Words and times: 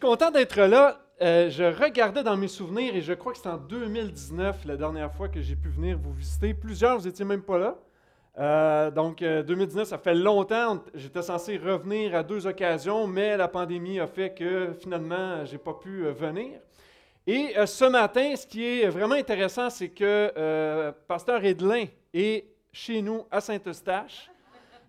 suis 0.00 0.08
content 0.08 0.30
d'être 0.30 0.62
là. 0.62 0.98
Euh, 1.20 1.50
je 1.50 1.64
regardais 1.64 2.22
dans 2.22 2.36
mes 2.36 2.48
souvenirs 2.48 2.96
et 2.96 3.02
je 3.02 3.12
crois 3.12 3.32
que 3.32 3.38
c'est 3.38 3.48
en 3.48 3.58
2019 3.58 4.64
la 4.64 4.76
dernière 4.76 5.12
fois 5.12 5.28
que 5.28 5.42
j'ai 5.42 5.56
pu 5.56 5.68
venir 5.68 5.98
vous 5.98 6.14
visiter. 6.14 6.54
Plusieurs, 6.54 6.98
vous 6.98 7.04
n'étiez 7.06 7.26
même 7.26 7.42
pas 7.42 7.58
là. 7.58 7.76
Euh, 8.38 8.90
donc, 8.90 9.18
2019, 9.18 9.86
ça 9.86 9.98
fait 9.98 10.14
longtemps. 10.14 10.82
J'étais 10.94 11.20
censé 11.20 11.58
revenir 11.58 12.14
à 12.14 12.22
deux 12.22 12.46
occasions, 12.46 13.06
mais 13.06 13.36
la 13.36 13.46
pandémie 13.46 14.00
a 14.00 14.06
fait 14.06 14.32
que 14.32 14.72
finalement, 14.80 15.44
je 15.44 15.52
n'ai 15.52 15.58
pas 15.58 15.74
pu 15.74 16.04
venir. 16.04 16.60
Et 17.26 17.54
ce 17.66 17.84
matin, 17.84 18.34
ce 18.36 18.46
qui 18.46 18.64
est 18.64 18.88
vraiment 18.88 19.16
intéressant, 19.16 19.68
c'est 19.68 19.90
que 19.90 20.92
Pasteur 21.06 21.44
Edlin 21.44 21.84
est 22.14 22.46
chez 22.72 23.02
nous 23.02 23.26
à 23.30 23.42
Saint-Eustache. 23.42 24.29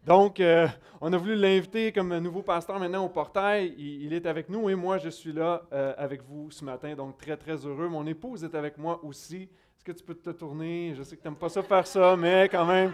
Donc, 0.05 0.39
euh, 0.39 0.67
on 0.99 1.13
a 1.13 1.17
voulu 1.17 1.35
l'inviter 1.35 1.91
comme 1.91 2.17
nouveau 2.17 2.41
pasteur 2.41 2.79
maintenant 2.79 3.05
au 3.05 3.09
portail. 3.09 3.75
Il, 3.77 4.13
est 4.13 4.25
avec 4.25 4.49
nous 4.49 4.69
et 4.69 4.75
moi, 4.75 4.97
je 4.97 5.09
suis 5.09 5.31
là 5.31 5.61
euh, 5.71 5.93
avec 5.97 6.23
vous 6.23 6.49
ce 6.49 6.65
matin. 6.65 6.95
Donc, 6.95 7.17
très, 7.17 7.37
très 7.37 7.55
heureux. 7.65 7.87
Mon 7.87 8.05
épouse 8.07 8.43
est 8.43 8.55
avec 8.55 8.77
moi 8.77 8.99
aussi. 9.03 9.43
Est-ce 9.43 9.83
que 9.83 9.91
tu 9.91 10.03
peux 10.03 10.15
te 10.15 10.31
tourner? 10.31 10.93
Je 10.97 11.03
sais 11.03 11.15
que 11.15 11.21
tu 11.21 11.27
n'aimes 11.27 11.37
pas 11.37 11.49
ça 11.49 11.61
faire 11.61 11.85
ça, 11.85 12.15
mais 12.15 12.49
quand 12.49 12.65
même. 12.65 12.93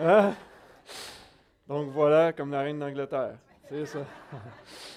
Hein? 0.00 0.34
Donc, 1.68 1.90
voilà, 1.90 2.32
comme 2.32 2.50
la 2.50 2.62
reine 2.62 2.78
d'Angleterre. 2.78 3.38
C'est 3.68 3.86
ça. 3.86 4.00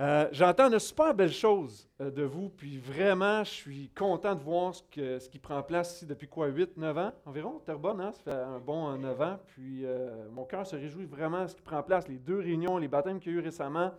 Euh, 0.00 0.28
j'entends 0.32 0.70
de 0.70 0.78
super 0.78 1.12
belles 1.14 1.32
choses 1.32 1.86
euh, 2.00 2.10
de 2.10 2.22
vous, 2.22 2.48
puis 2.48 2.78
vraiment, 2.78 3.44
je 3.44 3.50
suis 3.50 3.90
content 3.90 4.34
de 4.34 4.40
voir 4.40 4.74
ce, 4.74 5.28
qui 5.28 5.38
prend 5.38 5.62
place 5.62 5.96
ici 5.96 6.06
depuis 6.06 6.26
quoi, 6.26 6.46
8, 6.46 6.78
9 6.78 6.96
ans 6.96 7.12
environ, 7.26 7.60
Terrebonne, 7.66 8.00
hein? 8.00 8.10
ça 8.12 8.22
fait 8.22 8.32
un 8.32 8.58
bon 8.58 8.96
9 8.96 9.20
ans, 9.20 9.38
puis 9.48 9.84
euh, 9.84 10.26
mon 10.32 10.44
cœur 10.44 10.66
se 10.66 10.74
réjouit 10.74 11.04
vraiment 11.04 11.42
de 11.42 11.48
ce 11.48 11.54
qui 11.54 11.60
prend 11.60 11.82
place, 11.82 12.08
les 12.08 12.16
deux 12.16 12.38
réunions, 12.38 12.78
les 12.78 12.88
baptêmes 12.88 13.20
qu'il 13.20 13.32
y 13.32 13.34
a 13.34 13.40
eu 13.40 13.42
récemment. 13.42 13.92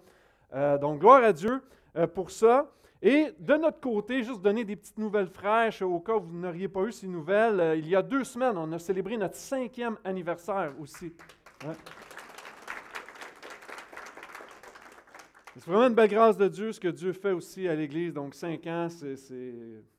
donc, 0.82 1.02
gloire 1.02 1.24
à 1.24 1.34
Dieu 1.34 1.62
pour 2.16 2.32
ça. 2.32 2.72
Et 3.04 3.28
de 3.38 3.54
notre 3.56 3.80
côté, 3.80 4.24
juste 4.24 4.42
donner 4.42 4.66
des 4.66 4.76
petites 4.76 4.98
nouvelles 4.98 5.30
fraîches 5.30 5.84
au 5.84 6.00
cas 6.00 6.16
où 6.16 6.22
vous 6.22 6.38
n'auriez 6.38 6.68
pas 6.68 6.82
eu 6.82 6.92
ces 6.92 7.08
nouvelles, 7.08 7.78
il 7.78 7.88
y 7.88 7.96
a 7.96 8.02
deux 8.02 8.24
semaines, 8.24 8.58
on 8.58 8.72
a 8.72 8.80
célébré 8.80 9.18
notre 9.18 9.36
cinquième 9.36 9.98
anniversaire 10.04 10.74
aussi. 10.80 11.14
C'est 15.58 15.66
vraiment 15.66 15.88
une 15.88 15.94
belle 15.94 16.10
grâce 16.10 16.38
de 16.38 16.48
Dieu, 16.48 16.72
ce 16.72 16.80
que 16.80 16.88
Dieu 16.88 17.12
fait 17.12 17.34
aussi 17.34 17.68
à 17.68 17.76
l'Église. 17.76 18.14
Donc, 18.14 18.36
cinq 18.36 18.68
ans, 18.68 18.88
c'est. 18.90 19.18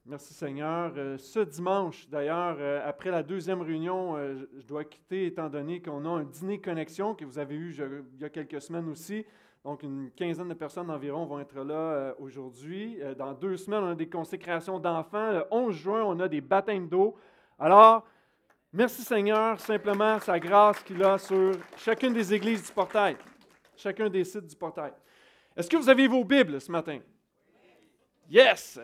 Merci 0.06 0.33
Seigneur. 0.33 0.94
Euh, 0.97 1.19
ce 1.19 1.41
dimanche, 1.41 2.09
d'ailleurs, 2.09 2.56
euh, 2.59 2.81
après 2.89 3.11
la 3.11 3.22
deuxième 3.22 3.61
réunion, 3.61 4.17
euh, 4.17 4.48
je 4.59 4.67
dois 4.67 4.84
quitter 4.84 5.27
étant 5.27 5.50
donné 5.50 5.83
qu'on 5.83 6.06
a 6.06 6.09
un 6.09 6.25
dîner 6.25 6.59
connexion 6.59 7.14
que 7.14 7.27
vous 7.27 7.39
avez 7.39 7.55
eu 7.55 7.77
il 8.14 8.20
y 8.20 8.25
a 8.25 8.31
quelques 8.31 8.62
semaines 8.62 8.89
aussi. 8.89 9.27
Donc, 9.62 9.83
une 9.83 10.11
quinzaine 10.17 10.48
de 10.48 10.55
personnes 10.55 10.91
environ 10.91 11.27
vont 11.27 11.39
être 11.39 11.62
là 11.62 12.14
aujourd'hui. 12.19 12.98
dans 13.19 13.34
deux 13.34 13.59
semaines, 13.59 13.84
on 13.84 13.91
a 13.91 13.94
des 13.94 14.09
consécrations 14.09 14.78
d'enfants. 14.81 15.33
Le 15.33 15.44
11 15.50 15.75
juin, 15.75 16.03
on 16.03 16.19
a 16.19 16.28
des 16.28 16.41
baptêmes 16.41 16.89
d'eau. 16.89 17.14
Alors, 17.59 18.05
merci 18.72 19.03
Seigneur, 19.03 19.61
simplement 19.61 20.19
sa 20.19 20.41
grâce 20.41 20.83
qu'il 20.83 21.05
a 21.05 21.19
sur 21.19 21.53
chacune 21.77 22.14
des 22.14 22.33
églises 22.34 22.66
du 22.66 22.72
portail, 22.72 23.16
chacun 23.77 24.09
des 24.09 24.25
sites 24.25 24.47
du 24.47 24.56
portail. 24.56 24.92
Est-ce 25.56 25.69
que 25.69 25.77
vous 25.77 25.89
avez 25.89 26.06
vos 26.06 26.25
Bibles 26.25 26.61
ce 26.61 26.72
matin? 26.72 27.00
Yes! 28.31 28.81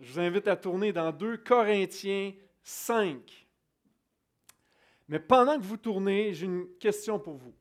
Je 0.00 0.12
vous 0.12 0.20
invite 0.20 0.48
à 0.48 0.56
tourner 0.56 0.92
dans 0.92 1.10
2 1.12 1.38
Corinthiens 1.38 2.32
5. 2.62 3.46
Mais 5.08 5.18
pendant 5.18 5.56
que 5.56 5.64
vous 5.64 5.76
tournez, 5.76 6.34
j'ai 6.34 6.46
une 6.46 6.68
question 6.78 7.18
pour 7.18 7.36
vous. 7.36 7.54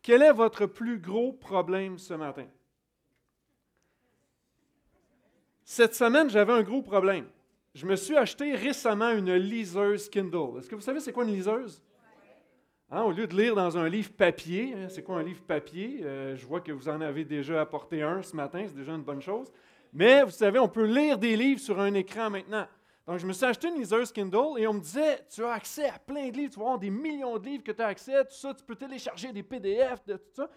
Quel 0.00 0.22
est 0.22 0.32
votre 0.32 0.66
plus 0.66 0.98
gros 0.98 1.32
problème 1.32 1.98
ce 1.98 2.14
matin? 2.14 2.46
Cette 5.64 5.94
semaine, 5.94 6.30
j'avais 6.30 6.52
un 6.52 6.62
gros 6.62 6.82
problème. 6.82 7.28
Je 7.74 7.86
me 7.86 7.96
suis 7.96 8.16
acheté 8.16 8.54
récemment 8.54 9.10
une 9.10 9.34
liseuse 9.34 10.08
Kindle. 10.08 10.58
Est-ce 10.58 10.68
que 10.68 10.74
vous 10.74 10.82
savez 10.82 11.00
c'est 11.00 11.12
quoi 11.12 11.24
une 11.24 11.34
liseuse? 11.34 11.82
Hein, 12.94 13.04
au 13.04 13.10
lieu 13.10 13.26
de 13.26 13.34
lire 13.34 13.54
dans 13.54 13.78
un 13.78 13.88
livre 13.88 14.12
papier, 14.12 14.74
hein, 14.76 14.86
c'est 14.90 15.02
quoi 15.02 15.16
un 15.16 15.22
livre 15.22 15.40
papier? 15.40 16.00
Euh, 16.02 16.36
je 16.36 16.46
vois 16.46 16.60
que 16.60 16.72
vous 16.72 16.90
en 16.90 17.00
avez 17.00 17.24
déjà 17.24 17.62
apporté 17.62 18.02
un 18.02 18.20
ce 18.20 18.36
matin, 18.36 18.66
c'est 18.68 18.76
déjà 18.76 18.92
une 18.92 19.02
bonne 19.02 19.22
chose. 19.22 19.50
Mais 19.94 20.22
vous 20.22 20.30
savez, 20.30 20.58
on 20.58 20.68
peut 20.68 20.84
lire 20.84 21.16
des 21.16 21.34
livres 21.34 21.58
sur 21.58 21.80
un 21.80 21.94
écran 21.94 22.28
maintenant. 22.28 22.66
Donc, 23.06 23.16
je 23.16 23.26
me 23.26 23.32
suis 23.32 23.46
acheté 23.46 23.68
une 23.68 23.76
liseuse 23.76 24.12
Kindle 24.12 24.58
et 24.58 24.66
on 24.66 24.74
me 24.74 24.80
disait, 24.80 25.24
tu 25.34 25.42
as 25.42 25.52
accès 25.52 25.88
à 25.88 25.98
plein 25.98 26.28
de 26.28 26.36
livres, 26.36 26.52
tu 26.52 26.58
vas 26.58 26.66
avoir 26.66 26.78
des 26.78 26.90
millions 26.90 27.38
de 27.38 27.46
livres 27.46 27.64
que 27.64 27.72
tu 27.72 27.80
as 27.80 27.86
accès, 27.86 28.24
tout 28.26 28.34
ça, 28.34 28.52
tu 28.52 28.62
peux 28.62 28.76
télécharger 28.76 29.32
des 29.32 29.42
PDF, 29.42 30.04
de 30.04 30.18
tout 30.18 30.34
ça. 30.34 30.50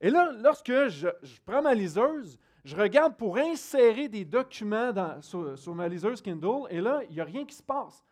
Et 0.00 0.10
là, 0.10 0.30
lorsque 0.44 0.86
je, 0.86 1.08
prends 1.44 1.60
ma 1.60 1.74
liseuse, 1.74 2.38
je 2.64 2.76
regarde 2.76 3.16
pour 3.16 3.36
insérer 3.36 4.06
des 4.06 4.24
documents 4.24 4.92
sur, 5.22 5.58
sur, 5.58 5.74
ma 5.74 5.88
liseuse 5.88 6.22
Kindle 6.22 6.68
et 6.70 6.80
là, 6.80 7.00
il 7.08 7.16
n'y 7.16 7.20
a 7.20 7.24
rien 7.24 7.44
qui 7.44 7.56
se 7.56 7.64
passe 7.64 8.04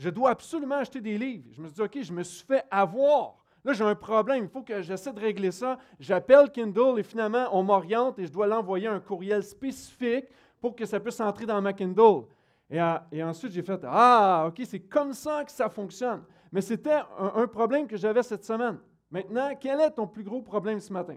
je 0.00 0.08
dois 0.08 0.30
absolument 0.30 0.76
acheter 0.76 1.02
des 1.02 1.18
livres. 1.18 1.44
Je 1.52 1.60
me 1.60 1.66
suis 1.66 1.74
dit, 1.74 1.82
OK, 1.82 1.98
je 2.00 2.12
me 2.12 2.22
suis 2.22 2.42
fait 2.42 2.64
avoir. 2.70 3.36
Là, 3.62 3.74
j'ai 3.74 3.84
un 3.84 3.94
problème, 3.94 4.44
il 4.44 4.48
faut 4.48 4.62
que 4.62 4.80
j'essaie 4.80 5.12
de 5.12 5.20
régler 5.20 5.50
ça. 5.50 5.76
J'appelle 5.98 6.50
Kindle 6.50 6.98
et 6.98 7.02
finalement, 7.02 7.48
on 7.52 7.62
m'oriente 7.62 8.18
et 8.18 8.24
je 8.24 8.32
dois 8.32 8.46
l'envoyer 8.46 8.86
un 8.86 8.98
courriel 8.98 9.44
spécifique 9.44 10.24
pour 10.58 10.74
que 10.74 10.86
ça 10.86 10.98
puisse 10.98 11.20
entrer 11.20 11.44
dans 11.44 11.60
ma 11.60 11.74
Kindle. 11.74 12.22
Et, 12.70 12.80
euh, 12.80 13.28
ensuite, 13.28 13.52
j'ai 13.52 13.62
fait, 13.62 13.78
ah, 13.84 14.46
OK, 14.48 14.62
c'est 14.64 14.80
comme 14.80 15.12
ça 15.12 15.44
que 15.44 15.52
ça 15.52 15.68
fonctionne. 15.68 16.22
Mais 16.50 16.62
c'était 16.62 17.00
un, 17.18 17.46
problème 17.46 17.86
que 17.86 17.98
j'avais 17.98 18.22
cette 18.22 18.46
semaine. 18.46 18.78
Maintenant, 19.10 19.54
quel 19.60 19.80
est 19.80 19.90
ton 19.90 20.06
plus 20.06 20.24
gros 20.24 20.40
problème 20.40 20.80
ce 20.80 20.94
matin? 20.94 21.16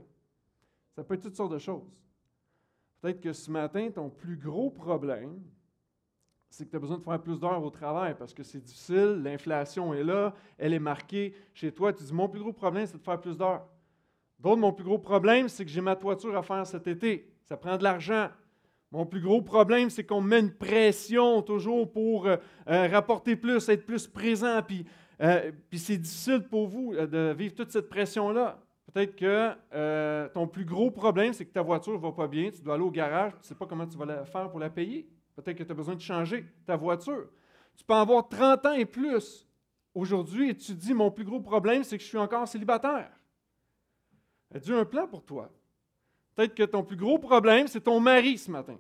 Ça 0.94 1.06
peut 1.06 1.14
être 1.14 1.24
toutes 1.24 1.38
sortes 1.38 1.54
de 1.54 1.58
choses. 1.58 1.90
Peut-être 3.00 3.22
que 3.22 3.32
ce 3.32 3.50
matin, 3.50 3.90
ton 3.92 4.10
plus 4.10 4.36
gros 4.36 4.70
problème, 4.70 5.42
c'est 6.54 6.66
que 6.66 6.70
tu 6.70 6.76
as 6.76 6.80
besoin 6.80 7.00
de 7.00 7.04
faire 7.04 7.20
plus 7.20 7.40
d'heures 7.40 7.64
au 7.64 7.72
travail 7.72 8.16
parce 8.18 8.32
que 8.32 8.44
c'est 8.44 8.64
difficile, 8.64 9.22
l'inflation 9.24 9.92
est 9.92 10.04
là, 10.04 10.36
elle 10.60 10.74
est 10.74 10.80
marquée 10.80 11.34
chez 11.52 11.72
toi. 11.72 11.92
Tu 11.92 12.04
dis, 12.04 12.14
mon 12.14 12.30
plus 12.30 12.42
gros 12.42 12.54
problème, 12.54 12.86
c'est 12.86 12.98
de 12.98 13.02
faire 13.02 13.20
plus 13.20 13.36
d'heures. 13.36 13.66
D'autres, 14.38 14.62
mon 14.62 14.72
plus 14.72 14.84
gros 14.84 15.00
problème, 15.00 15.50
c'est 15.50 15.66
que 15.66 15.72
j'ai 15.72 15.82
ma 15.82 15.96
toiture 15.96 16.38
à 16.38 16.44
faire 16.44 16.68
cet 16.68 16.86
été. 16.86 17.28
Ça 17.46 17.58
prend 17.58 17.76
de 17.76 17.84
l'argent. 17.84 18.30
Mon 18.92 19.08
plus 19.08 19.20
gros 19.20 19.42
problème, 19.42 19.90
c'est 19.90 20.04
qu'on 20.04 20.22
met 20.22 20.42
une 20.42 20.54
pression 20.54 21.42
toujours 21.42 21.92
pour 21.92 22.28
euh, 22.28 22.38
euh, 22.70 22.88
rapporter 22.88 23.36
plus, 23.36 23.68
être 23.70 23.88
plus 23.88 24.06
présent. 24.06 24.62
Puis, 24.62 24.86
euh, 25.22 25.52
puis 25.72 25.80
c'est 25.80 25.98
difficile 25.98 26.44
pour 26.44 26.68
vous 26.68 26.94
de 26.94 27.34
vivre 27.36 27.56
toute 27.56 27.72
cette 27.72 27.90
pression-là. 27.90 28.60
Peut-être 28.94 29.16
que 29.16 30.28
ton 30.28 30.48
plus 30.48 30.66
gros 30.66 30.92
problème, 30.92 31.34
c'est 31.34 31.46
que 31.46 31.54
ta 31.54 31.64
voiture 31.64 31.94
ne 31.94 31.98
va 31.98 32.12
pas 32.12 32.28
bien, 32.28 32.52
tu 32.52 32.62
dois 32.62 32.76
aller 32.76 32.84
au 32.84 32.92
garage, 32.92 33.32
tu 33.32 33.40
ne 33.40 33.44
sais 33.46 33.56
pas 33.56 33.66
comment 33.66 33.88
tu 33.88 33.98
vas 33.98 34.06
la 34.06 34.26
faire 34.26 34.52
pour 34.52 34.60
la 34.60 34.70
payer. 34.70 35.10
Peut-être 35.36 35.58
que 35.58 35.64
tu 35.64 35.72
as 35.72 35.76
besoin 35.76 35.96
de 35.96 36.02
changer 36.02 36.46
ta 36.66 36.76
voiture. 36.76 37.28
Tu 37.76 37.84
peux 37.84 37.94
avoir 37.94 38.28
30 38.28 38.66
ans 38.68 38.74
et 38.74 38.86
plus 38.86 39.48
aujourd'hui 39.94 40.50
et 40.50 40.58
tu 40.58 40.74
dis, 40.74 40.94
mon 40.94 41.10
plus 41.12 41.24
gros 41.24 41.40
problème, 41.40 41.84
c'est 41.84 41.98
que 41.98 42.04
je 42.04 42.10
suis 42.10 42.18
encore 42.18 42.48
célibataire. 42.48 43.10
Dieu 44.62 44.78
a 44.78 44.82
un 44.82 44.86
plan 44.86 45.08
pour 45.08 45.24
toi? 45.24 45.50
Peut-être 46.36 46.54
que 46.54 46.64
ton 46.64 46.84
plus 46.84 46.98
gros 46.98 47.18
problème, 47.18 47.68
c'est 47.68 47.82
ton 47.82 48.00
mari 48.00 48.38
ce 48.38 48.50
matin. 48.52 48.78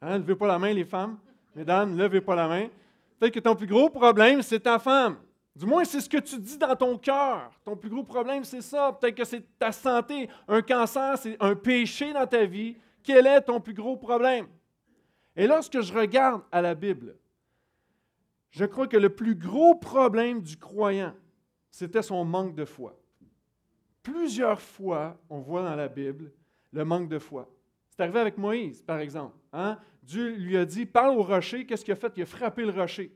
Hein, 0.00 0.18
levez 0.18 0.36
pas 0.36 0.46
la 0.46 0.58
main, 0.58 0.72
les 0.72 0.84
femmes. 0.84 1.18
Mesdames, 1.54 1.96
levez 1.96 2.20
pas 2.20 2.34
la 2.34 2.48
main. 2.48 2.68
Peut-être 3.18 3.34
que 3.34 3.40
ton 3.40 3.54
plus 3.54 3.66
gros 3.66 3.88
problème, 3.88 4.42
c'est 4.42 4.60
ta 4.60 4.78
femme. 4.78 5.16
Du 5.54 5.66
moins, 5.66 5.84
c'est 5.84 6.00
ce 6.00 6.08
que 6.08 6.18
tu 6.18 6.36
dis 6.38 6.58
dans 6.58 6.74
ton 6.74 6.98
cœur. 6.98 7.52
Ton 7.64 7.76
plus 7.76 7.88
gros 7.88 8.02
problème, 8.02 8.42
c'est 8.42 8.60
ça. 8.60 8.92
Peut-être 8.92 9.14
que 9.14 9.24
c'est 9.24 9.56
ta 9.56 9.70
santé. 9.70 10.28
Un 10.48 10.62
cancer, 10.62 11.16
c'est 11.16 11.36
un 11.40 11.54
péché 11.54 12.12
dans 12.12 12.26
ta 12.26 12.44
vie. 12.44 12.76
Quel 13.04 13.26
est 13.26 13.40
ton 13.40 13.60
plus 13.60 13.74
gros 13.74 13.96
problème? 13.96 14.46
Et 15.36 15.46
lorsque 15.46 15.80
je 15.80 15.92
regarde 15.92 16.42
à 16.52 16.62
la 16.62 16.74
Bible, 16.74 17.16
je 18.50 18.64
crois 18.64 18.86
que 18.86 18.96
le 18.96 19.10
plus 19.10 19.34
gros 19.34 19.74
problème 19.74 20.42
du 20.42 20.56
croyant, 20.56 21.14
c'était 21.70 22.02
son 22.02 22.24
manque 22.24 22.54
de 22.54 22.64
foi. 22.64 22.96
Plusieurs 24.02 24.60
fois, 24.60 25.18
on 25.28 25.40
voit 25.40 25.64
dans 25.64 25.74
la 25.74 25.88
Bible 25.88 26.30
le 26.72 26.84
manque 26.84 27.08
de 27.08 27.18
foi. 27.18 27.50
C'est 27.88 28.02
arrivé 28.02 28.20
avec 28.20 28.38
Moïse, 28.38 28.82
par 28.82 28.98
exemple. 28.98 29.36
Hein? 29.52 29.78
Dieu 30.02 30.34
lui 30.36 30.56
a 30.56 30.64
dit, 30.64 30.86
parle 30.86 31.16
au 31.16 31.22
rocher. 31.22 31.64
Qu'est-ce 31.64 31.84
qu'il 31.84 31.92
a 31.92 31.96
fait? 31.96 32.12
Il 32.16 32.22
a 32.22 32.26
frappé 32.26 32.64
le 32.64 32.70
rocher. 32.70 33.12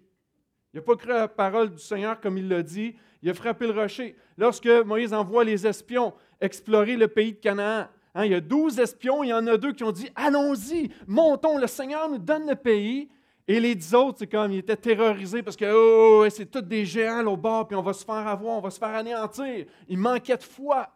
Il 0.72 0.76
n'a 0.76 0.82
pas 0.82 0.96
cru 0.96 1.12
à 1.12 1.20
la 1.20 1.28
parole 1.28 1.70
du 1.70 1.78
Seigneur 1.78 2.20
comme 2.20 2.38
il 2.38 2.48
l'a 2.48 2.62
dit. 2.62 2.96
Il 3.22 3.30
a 3.30 3.34
frappé 3.34 3.66
le 3.66 3.72
rocher. 3.72 4.16
Lorsque 4.36 4.66
Moïse 4.66 5.12
envoie 5.12 5.44
les 5.44 5.66
espions 5.66 6.14
explorer 6.40 6.96
le 6.96 7.08
pays 7.08 7.32
de 7.32 7.38
Canaan, 7.38 7.88
Hein, 8.14 8.24
il 8.24 8.32
y 8.32 8.34
a 8.34 8.40
douze 8.40 8.78
espions, 8.78 9.22
il 9.22 9.28
y 9.28 9.32
en 9.32 9.46
a 9.46 9.56
deux 9.56 9.72
qui 9.72 9.84
ont 9.84 9.92
dit 9.92 10.08
Allons-y, 10.14 10.90
montons, 11.06 11.58
le 11.58 11.66
Seigneur 11.66 12.08
nous 12.08 12.18
donne 12.18 12.48
le 12.48 12.56
pays. 12.56 13.08
Et 13.46 13.60
les 13.60 13.74
dix 13.74 13.94
autres, 13.94 14.18
c'est 14.18 14.26
comme, 14.26 14.52
ils 14.52 14.58
étaient 14.58 14.76
terrorisés 14.76 15.42
parce 15.42 15.56
que 15.56 15.64
oh, 15.72 16.28
c'est 16.28 16.50
tous 16.50 16.60
des 16.60 16.84
géants 16.84 17.22
là, 17.22 17.30
au 17.30 17.36
bord, 17.36 17.66
puis 17.66 17.76
on 17.76 17.82
va 17.82 17.94
se 17.94 18.04
faire 18.04 18.14
avoir, 18.14 18.58
on 18.58 18.60
va 18.60 18.70
se 18.70 18.78
faire 18.78 18.94
anéantir. 18.94 19.64
Il 19.88 19.98
manquait 19.98 20.36
de 20.36 20.42
foi. 20.42 20.90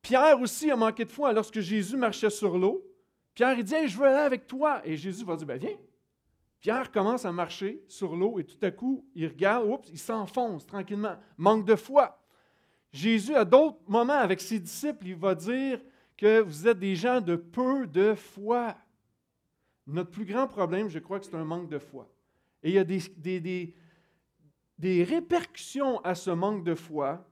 Pierre 0.00 0.40
aussi 0.40 0.70
a 0.70 0.76
manqué 0.76 1.04
de 1.04 1.12
foi 1.12 1.32
lorsque 1.32 1.60
Jésus 1.60 1.96
marchait 1.96 2.30
sur 2.30 2.56
l'eau. 2.56 2.82
Pierre, 3.34 3.58
il 3.58 3.64
dit 3.64 3.86
Je 3.86 3.98
veux 3.98 4.06
aller 4.06 4.16
avec 4.16 4.46
toi. 4.46 4.80
Et 4.84 4.96
Jésus 4.96 5.24
va 5.24 5.36
dire 5.36 5.46
ben, 5.46 5.58
Viens. 5.58 5.76
Pierre 6.60 6.92
commence 6.92 7.24
à 7.24 7.32
marcher 7.32 7.82
sur 7.88 8.14
l'eau 8.14 8.38
et 8.38 8.44
tout 8.44 8.56
à 8.62 8.70
coup, 8.70 9.04
il 9.16 9.26
regarde, 9.26 9.66
oups, 9.66 9.88
il 9.90 9.98
s'enfonce 9.98 10.64
tranquillement. 10.64 11.16
Manque 11.36 11.66
de 11.66 11.74
foi. 11.74 12.20
Jésus, 12.92 13.34
à 13.34 13.44
d'autres 13.44 13.80
moments, 13.88 14.12
avec 14.12 14.40
ses 14.40 14.60
disciples, 14.60 15.08
il 15.08 15.16
va 15.16 15.34
dire 15.34 15.80
que 16.22 16.40
vous 16.40 16.68
êtes 16.68 16.78
des 16.78 16.94
gens 16.94 17.20
de 17.20 17.34
peu 17.34 17.84
de 17.84 18.14
foi. 18.14 18.76
Notre 19.88 20.12
plus 20.12 20.24
grand 20.24 20.46
problème, 20.46 20.88
je 20.88 21.00
crois 21.00 21.18
que 21.18 21.26
c'est 21.26 21.34
un 21.34 21.44
manque 21.44 21.68
de 21.68 21.80
foi. 21.80 22.08
Et 22.62 22.68
il 22.68 22.74
y 22.76 22.78
a 22.78 22.84
des, 22.84 23.00
des, 23.40 23.74
des, 24.78 25.02
répercussions 25.02 25.98
à 26.04 26.14
ce 26.14 26.30
manque 26.30 26.62
de 26.62 26.76
foi. 26.76 27.28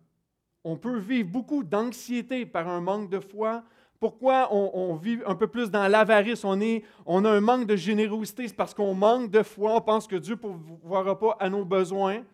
On 0.65 0.77
peut 0.77 0.99
vivre 0.99 1.31
beaucoup 1.31 1.63
d'anxiété 1.63 2.45
par 2.45 2.67
un 2.67 2.81
manque 2.81 3.09
de 3.09 3.21
foi. 3.21 3.63
Pourquoi 4.01 4.53
on, 4.53 4.97
vit 4.97 5.21
un 5.25 5.37
peu 5.37 5.47
plus 5.47 5.71
dans 5.71 5.87
l'avarice? 5.87 6.45
On, 6.45 6.59
on 7.07 7.25
a 7.25 7.31
un 7.31 7.41
manque 7.41 7.69
de 7.69 7.77
générosité, 7.77 8.49
c'est 8.49 8.57
parce 8.57 8.75
qu'on 8.75 8.95
manque 8.95 9.31
de 9.31 9.45
foi. 9.45 9.77
On 9.77 9.81
pense 9.81 10.09
que 10.09 10.17
Dieu 10.17 10.35
ne 10.35 10.41
pourvoira 10.41 11.17
pas 11.17 11.37
à 11.39 11.49
nos 11.49 11.65
besoins. 11.65 12.25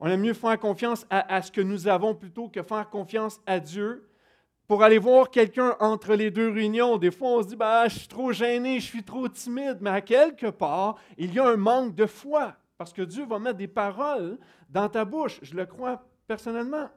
On 0.00 0.08
aime 0.08 0.22
mieux 0.22 0.34
faire 0.34 0.58
confiance 0.58 1.06
à, 1.08 1.36
à, 1.36 1.40
ce 1.40 1.52
que 1.52 1.60
nous 1.60 1.86
avons 1.86 2.16
plutôt 2.16 2.48
que 2.48 2.64
faire 2.64 2.90
confiance 2.90 3.40
à 3.46 3.60
Dieu 3.60 4.08
pour 4.66 4.82
aller 4.82 4.98
voir 4.98 5.30
quelqu'un 5.30 5.76
entre 5.80 6.14
les 6.14 6.30
deux 6.30 6.50
réunions. 6.50 6.96
Des 6.96 7.10
fois, 7.10 7.28
on 7.28 7.42
se 7.42 7.48
dit, 7.48 7.56
bah, 7.56 7.86
je 7.88 7.98
suis 7.98 8.08
trop 8.08 8.32
gêné, 8.32 8.80
je 8.80 8.86
suis 8.86 9.04
trop 9.04 9.28
timide, 9.28 9.78
mais 9.80 9.90
à 9.90 10.00
quelque 10.00 10.46
part, 10.46 10.96
il 11.18 11.34
y 11.34 11.38
a 11.38 11.48
un 11.48 11.56
manque 11.56 11.94
de 11.94 12.06
foi, 12.06 12.54
parce 12.78 12.92
que 12.92 13.02
Dieu 13.02 13.26
va 13.26 13.38
mettre 13.38 13.58
des 13.58 13.68
paroles 13.68 14.38
dans 14.70 14.88
ta 14.88 15.04
bouche, 15.04 15.38
je 15.42 15.54
le 15.54 15.66
crois 15.66 16.02
personnellement. 16.26 16.88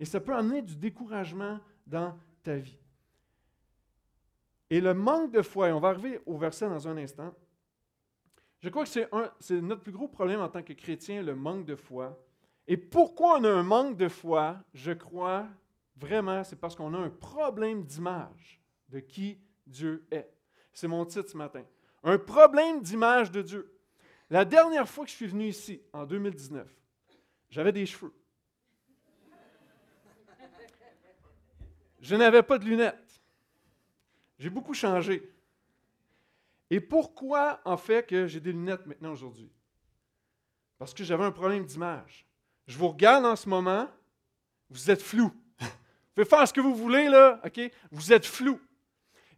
Et 0.00 0.04
ça 0.04 0.20
peut 0.20 0.34
amener 0.34 0.62
du 0.62 0.76
découragement 0.76 1.60
dans 1.86 2.14
ta 2.42 2.56
vie. 2.56 2.78
Et 4.70 4.80
le 4.80 4.94
manque 4.94 5.30
de 5.30 5.42
foi, 5.42 5.68
et 5.68 5.72
on 5.72 5.80
va 5.80 5.90
arriver 5.90 6.20
au 6.26 6.36
verset 6.36 6.68
dans 6.68 6.88
un 6.88 6.96
instant, 6.96 7.32
je 8.60 8.70
crois 8.70 8.84
que 8.84 8.90
c'est, 8.90 9.60
notre 9.60 9.82
plus 9.82 9.92
gros 9.92 10.08
problème 10.08 10.40
en 10.40 10.48
tant 10.48 10.62
que 10.62 10.72
chrétien, 10.72 11.22
le 11.22 11.34
manque 11.34 11.66
de 11.66 11.76
foi. 11.76 12.18
Et 12.66 12.78
pourquoi 12.78 13.38
on 13.38 13.44
a 13.44 13.50
un 13.50 13.62
manque 13.62 13.98
de 13.98 14.08
foi, 14.08 14.56
je 14.72 14.92
crois 14.92 15.46
Vraiment, 15.96 16.42
c'est 16.44 16.56
parce 16.56 16.74
qu'on 16.74 16.92
a 16.94 16.98
un 16.98 17.10
problème 17.10 17.84
d'image 17.84 18.60
de 18.88 19.00
qui 19.00 19.40
Dieu 19.66 20.06
est. 20.10 20.30
C'est 20.72 20.88
mon 20.88 21.04
titre 21.04 21.30
ce 21.30 21.36
matin. 21.36 21.64
Un 22.02 22.18
problème 22.18 22.82
d'image 22.82 23.30
de 23.30 23.42
Dieu. 23.42 23.78
La 24.30 24.44
dernière 24.44 24.88
fois 24.88 25.04
que 25.04 25.10
je 25.10 25.16
suis 25.16 25.26
venu 25.26 25.46
ici, 25.46 25.80
en 25.92 26.04
2019, 26.04 26.68
j'avais 27.50 27.72
des 27.72 27.86
cheveux. 27.86 28.12
Je 32.00 32.16
n'avais 32.16 32.42
pas 32.42 32.58
de 32.58 32.64
lunettes. 32.64 33.22
J'ai 34.38 34.50
beaucoup 34.50 34.74
changé. 34.74 35.32
Et 36.68 36.80
pourquoi, 36.80 37.60
en 37.64 37.76
fait, 37.76 38.06
que 38.06 38.26
j'ai 38.26 38.40
des 38.40 38.52
lunettes 38.52 38.84
maintenant 38.86 39.12
aujourd'hui? 39.12 39.50
Parce 40.76 40.92
que 40.92 41.04
j'avais 41.04 41.24
un 41.24 41.30
problème 41.30 41.64
d'image. 41.64 42.26
Je 42.66 42.76
vous 42.76 42.88
regarde 42.88 43.24
en 43.24 43.36
ce 43.36 43.48
moment, 43.48 43.88
vous 44.68 44.90
êtes 44.90 45.00
flou. 45.00 45.32
Vous 46.14 46.22
pouvez 46.22 46.36
faire 46.36 46.46
ce 46.46 46.52
que 46.52 46.60
vous 46.60 46.76
voulez, 46.76 47.08
là, 47.08 47.40
OK? 47.44 47.60
Vous 47.90 48.12
êtes 48.12 48.24
flou. 48.24 48.60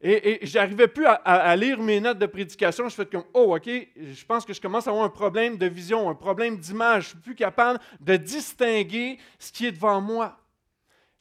Et, 0.03 0.45
et 0.45 0.47
j'arrivais 0.47 0.89
plus 0.89 1.07
à, 1.07 1.57
lire 1.57 1.81
mes 1.81 2.01
notes 2.01 2.19
de 2.19 2.27
prédication. 2.27 2.87
Je 2.87 2.95
fais 2.95 3.07
comme, 3.07 3.25
oh, 3.33 3.57
OK, 3.57 3.67
je 3.67 4.25
pense 4.27 4.45
que 4.45 4.53
je 4.53 4.61
commence 4.61 4.87
à 4.87 4.91
avoir 4.91 5.07
un 5.07 5.11
problème 5.11 5.57
de 5.57 5.67
vision, 5.67 6.11
un 6.11 6.15
problème 6.15 6.59
d'image. 6.59 7.05
Je 7.05 7.09
suis 7.09 7.19
plus 7.19 7.35
capable 7.35 7.81
de 8.01 8.17
distinguer 8.17 9.19
ce 9.39 9.51
qui 9.51 9.67
est 9.67 9.73
devant 9.73 10.03
moi. 10.03 10.39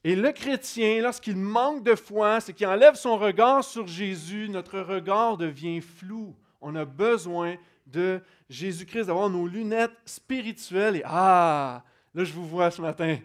Et 0.03 0.15
le 0.15 0.33
chrétien, 0.33 1.01
lorsqu'il 1.01 1.37
manque 1.37 1.83
de 1.83 1.95
foi, 1.95 2.41
c'est 2.41 2.51
qu'il 2.51 2.67
enlève 2.67 2.95
son 2.95 3.17
regard 3.17 3.63
sur 3.63 3.87
Jésus, 3.87 4.49
notre 4.49 4.79
regard 4.79 5.37
devient 5.37 5.79
flou. 5.79 6.35
On 6.59 6.75
a 6.75 6.83
besoin 6.83 7.55
de 7.87 8.21
Jésus-Christ, 8.49 9.05
d'avoir 9.05 9.29
nos 9.29 9.47
lunettes 9.47 9.95
spirituelles. 10.05 10.97
Et 10.97 11.03
ah, 11.05 11.81
là, 12.13 12.23
je 12.25 12.33
vous 12.33 12.45
vois 12.45 12.71
ce 12.71 12.81
matin. 12.81 13.17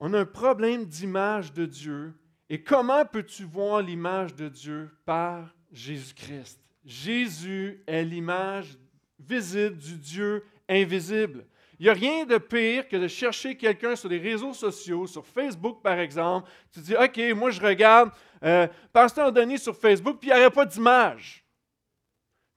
On 0.00 0.14
a 0.14 0.20
un 0.20 0.24
problème 0.24 0.84
d'image 0.84 1.52
de 1.52 1.66
Dieu. 1.66 2.14
Et 2.48 2.62
comment 2.62 3.04
peux-tu 3.04 3.44
voir 3.44 3.82
l'image 3.82 4.34
de 4.34 4.48
Dieu 4.48 4.90
par 5.04 5.54
Jésus-Christ? 5.72 6.60
Jésus 6.84 7.82
est 7.86 8.04
l'image 8.04 8.78
visible 9.18 9.76
du 9.76 9.96
Dieu 9.96 10.44
invisible. 10.68 11.44
Il 11.78 11.84
n'y 11.84 11.90
a 11.90 11.92
rien 11.92 12.24
de 12.24 12.38
pire 12.38 12.88
que 12.88 12.96
de 12.96 13.06
chercher 13.06 13.56
quelqu'un 13.56 13.94
sur 13.94 14.08
les 14.08 14.18
réseaux 14.18 14.52
sociaux, 14.52 15.06
sur 15.06 15.24
Facebook 15.26 15.80
par 15.82 15.98
exemple. 15.98 16.48
Tu 16.72 16.80
dis, 16.80 16.96
OK, 16.96 17.20
moi 17.36 17.50
je 17.50 17.60
regarde 17.60 18.10
euh, 18.42 18.66
Pasteur 18.92 19.32
Denis 19.32 19.58
sur 19.58 19.76
Facebook, 19.76 20.18
puis 20.20 20.30
il 20.30 20.34
n'y 20.34 20.40
aurait 20.40 20.50
pas 20.50 20.64
d'image. 20.64 21.44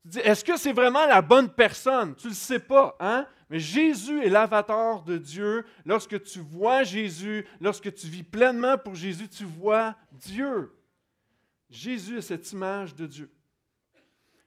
Tu 0.04 0.10
dis, 0.10 0.20
est-ce 0.20 0.44
que 0.44 0.58
c'est 0.58 0.74
vraiment 0.74 1.06
la 1.06 1.22
bonne 1.22 1.50
personne? 1.50 2.16
Tu 2.16 2.28
ne 2.28 2.32
le 2.32 2.36
sais 2.36 2.60
pas, 2.60 2.96
hein? 3.00 3.28
Mais 3.52 3.60
Jésus 3.60 4.24
est 4.24 4.30
l'avatar 4.30 5.04
de 5.04 5.18
Dieu. 5.18 5.66
Lorsque 5.86 6.24
tu 6.24 6.40
vois 6.40 6.84
Jésus, 6.84 7.46
lorsque 7.60 7.94
tu 7.94 8.08
vis 8.08 8.24
pleinement 8.24 8.78
pour 8.78 8.96
Jésus, 8.96 9.28
tu 9.28 9.44
vois 9.44 9.94
Dieu. 10.14 10.74
Jésus 11.70 12.20
est 12.20 12.22
cette 12.22 12.50
image 12.54 12.96
de 12.96 13.06
Dieu. 13.06 13.30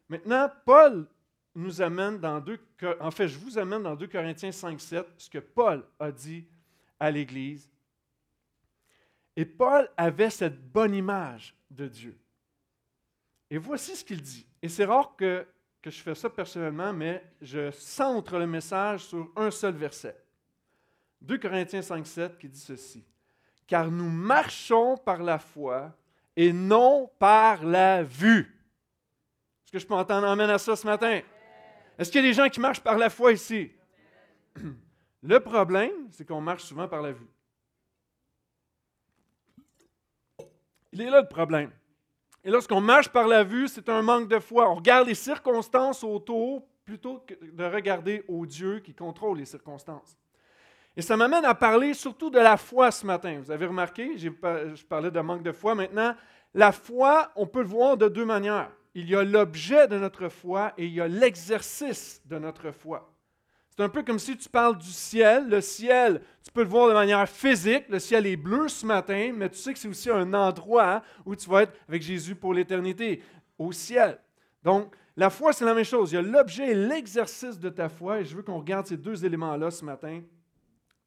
Maintenant, 0.09 0.51
Paul 0.65 1.07
nous 1.55 1.83
amène 1.83 2.19
dans 2.19 2.41
deux, 2.41 2.59
en 2.99 3.11
fait, 3.11 3.29
je 3.29 3.39
vous 3.39 3.59
amène 3.59 3.83
dans 3.83 3.95
2 3.95 4.07
Corinthiens 4.07 4.53
5, 4.53 4.81
7, 4.81 5.07
ce 5.19 5.29
que 5.29 5.39
Paul 5.39 5.85
a 6.01 6.11
dit 6.11 6.49
à 6.99 7.11
l'Église. 7.11 7.71
Et 9.37 9.45
Paul 9.45 9.87
avait 9.99 10.31
cette 10.31 10.67
bonne 10.73 10.95
image 10.95 11.55
de 11.71 11.89
Dieu. 11.89 12.19
Et 13.51 13.59
voici 13.59 13.97
ce 13.97 14.03
qu'il 14.05 14.23
dit. 14.23 14.47
Et 14.63 14.71
c'est 14.71 14.87
rare 14.87 15.15
que 15.15 15.47
que 15.85 15.91
je 15.91 16.01
fais 16.01 16.15
ça 16.15 16.31
personnellement, 16.31 16.95
mais 16.95 17.23
je 17.43 17.71
centre 17.73 18.39
le 18.39 18.47
message 18.47 19.05
sur 19.05 19.31
un 19.37 19.51
seul 19.51 19.75
verset. 19.75 20.17
2 21.21 21.37
Corinthiens 21.37 21.83
5, 21.83 22.07
7 22.07 22.39
qui 22.39 22.49
dit 22.49 22.59
ceci. 22.59 23.05
Car 23.67 23.91
nous 23.91 24.09
marchons 24.09 24.97
par 24.97 25.23
la 25.23 25.39
foi 25.39 25.95
et 26.35 26.55
non 26.55 27.11
par 27.19 27.63
la 27.67 28.03
vue. 28.03 28.51
Est-ce 29.63 29.73
que 29.73 29.79
je 29.79 29.87
peux 29.87 29.93
entendre 29.93 30.27
amène 30.27 30.49
à 30.49 30.57
ça 30.57 30.75
ce 30.75 30.87
matin? 30.87 31.21
Est-ce 31.99 32.11
qu'il 32.11 32.23
y 32.23 32.25
a 32.25 32.29
des 32.29 32.35
gens 32.35 32.49
qui 32.49 32.61
marchent 32.61 32.83
par 32.83 32.97
la 32.97 33.11
foi 33.11 33.33
ici? 33.33 33.71
Le 35.23 35.39
problème, 35.39 36.09
c'est 36.13 36.27
qu'on 36.27 36.41
marche 36.41 36.65
souvent 36.65 36.89
par 36.89 37.03
la 37.03 37.13
vue. 37.13 37.29
Il 40.93 41.03
est 41.03 41.11
là 41.11 41.21
le 41.21 41.29
problème. 41.29 41.71
Et 42.45 42.51
lorsqu'on 42.51 42.81
marche 42.81 43.09
par 43.09 43.27
la 43.27 43.43
vue, 43.43 43.69
c'est 43.69 43.89
un 43.89 44.03
manque 44.03 44.29
de 44.29 44.39
foi. 44.39 44.71
On 44.71 44.75
regarde 44.75 45.09
les 45.09 45.15
circonstances 45.15 46.05
autour 46.05 46.67
plutôt 46.85 47.25
que 47.27 47.35
de 47.43 47.65
regarder 47.65 48.23
au 48.29 48.45
Dieu 48.45 48.81
qui 48.81 48.95
contrôle 48.95 49.39
les 49.39 49.47
circonstances. 49.47 50.19
Et 50.97 51.03
ça 51.03 51.17
m'amène 51.17 51.45
à 51.47 51.55
parler 51.55 51.95
surtout 51.95 52.29
de 52.29 52.39
la 52.39 52.57
foi 52.57 52.91
ce 52.91 53.07
matin. 53.07 53.41
Vous 53.43 53.51
avez 53.51 53.67
remarqué, 53.67 54.19
je 54.19 54.85
parlais 54.85 55.11
de 55.11 55.21
manque 55.21 55.43
de 55.43 55.53
foi. 55.53 55.75
Maintenant, 55.75 56.15
la 56.53 56.71
foi, 56.71 57.33
on 57.35 57.47
peut 57.47 57.63
le 57.63 57.69
voir 57.69 57.97
de 57.97 58.09
deux 58.09 58.27
manières. 58.27 58.71
Il 58.95 59.09
y 59.09 59.17
a 59.17 59.25
l'objet 59.25 59.89
de 59.89 59.99
notre 59.99 60.29
foi 60.29 60.73
et 60.77 60.85
il 60.85 60.93
y 60.93 61.01
a 61.01 61.09
l'exercice 61.09 62.23
de 62.27 62.39
notre 62.39 62.71
foi. 62.71 63.14
C'est 63.77 63.83
un 63.83 63.89
peu 63.89 64.05
comme 64.05 64.21
si 64.21 64.37
tu 64.37 64.49
parles 64.49 64.79
du 64.79 64.91
ciel. 64.91 65.49
Le 65.49 65.61
ciel, 65.61 66.23
tu 66.45 66.53
peux 66.53 66.63
le 66.63 66.69
voir 66.69 66.89
de 66.89 66.93
manière 66.93 67.29
physique. 67.29 67.89
Le 67.89 67.99
ciel 67.99 68.27
est 68.27 68.37
bleu 68.37 68.69
ce 68.69 68.87
matin, 68.87 69.33
mais 69.35 69.51
tu 69.51 69.57
sais 69.57 69.73
que 69.73 69.79
c'est 69.79 69.89
aussi 69.89 70.11
un 70.11 70.33
endroit 70.33 71.03
où 71.25 71.35
tu 71.35 71.51
vas 71.51 71.63
être 71.63 71.73
avec 71.89 72.03
Jésus 72.03 72.37
pour 72.37 72.55
l'éternité, 72.55 73.21
au 73.59 73.73
ciel. 73.73 74.19
Donc, 74.63 74.95
la 75.17 75.29
foi, 75.29 75.53
c'est 75.53 75.65
la 75.65 75.75
même 75.75 75.85
chose. 75.85 76.13
Il 76.13 76.15
y 76.15 76.19
a 76.19 76.23
l'objet 76.23 76.71
et 76.71 76.75
l'exercice 76.75 77.59
de 77.59 77.69
ta 77.69 77.89
foi, 77.89 78.21
et 78.21 78.25
je 78.25 78.37
veux 78.37 78.43
qu'on 78.43 78.59
regarde 78.59 78.87
ces 78.87 78.97
deux 78.97 79.25
éléments-là 79.25 79.71
ce 79.71 79.85
matin. 79.85 80.23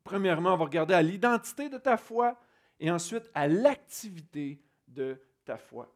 Premièrement, 0.04 0.54
on 0.54 0.58
va 0.58 0.66
regarder 0.66 0.94
à 0.94 1.02
l'identité 1.02 1.70
de 1.70 1.78
ta 1.78 1.98
foi 1.98 2.38
et 2.80 2.92
ensuite 2.92 3.30
à 3.34 3.48
l'activité 3.48 4.62
de 4.88 5.22
ta 5.44 5.58
foi. 5.58 5.94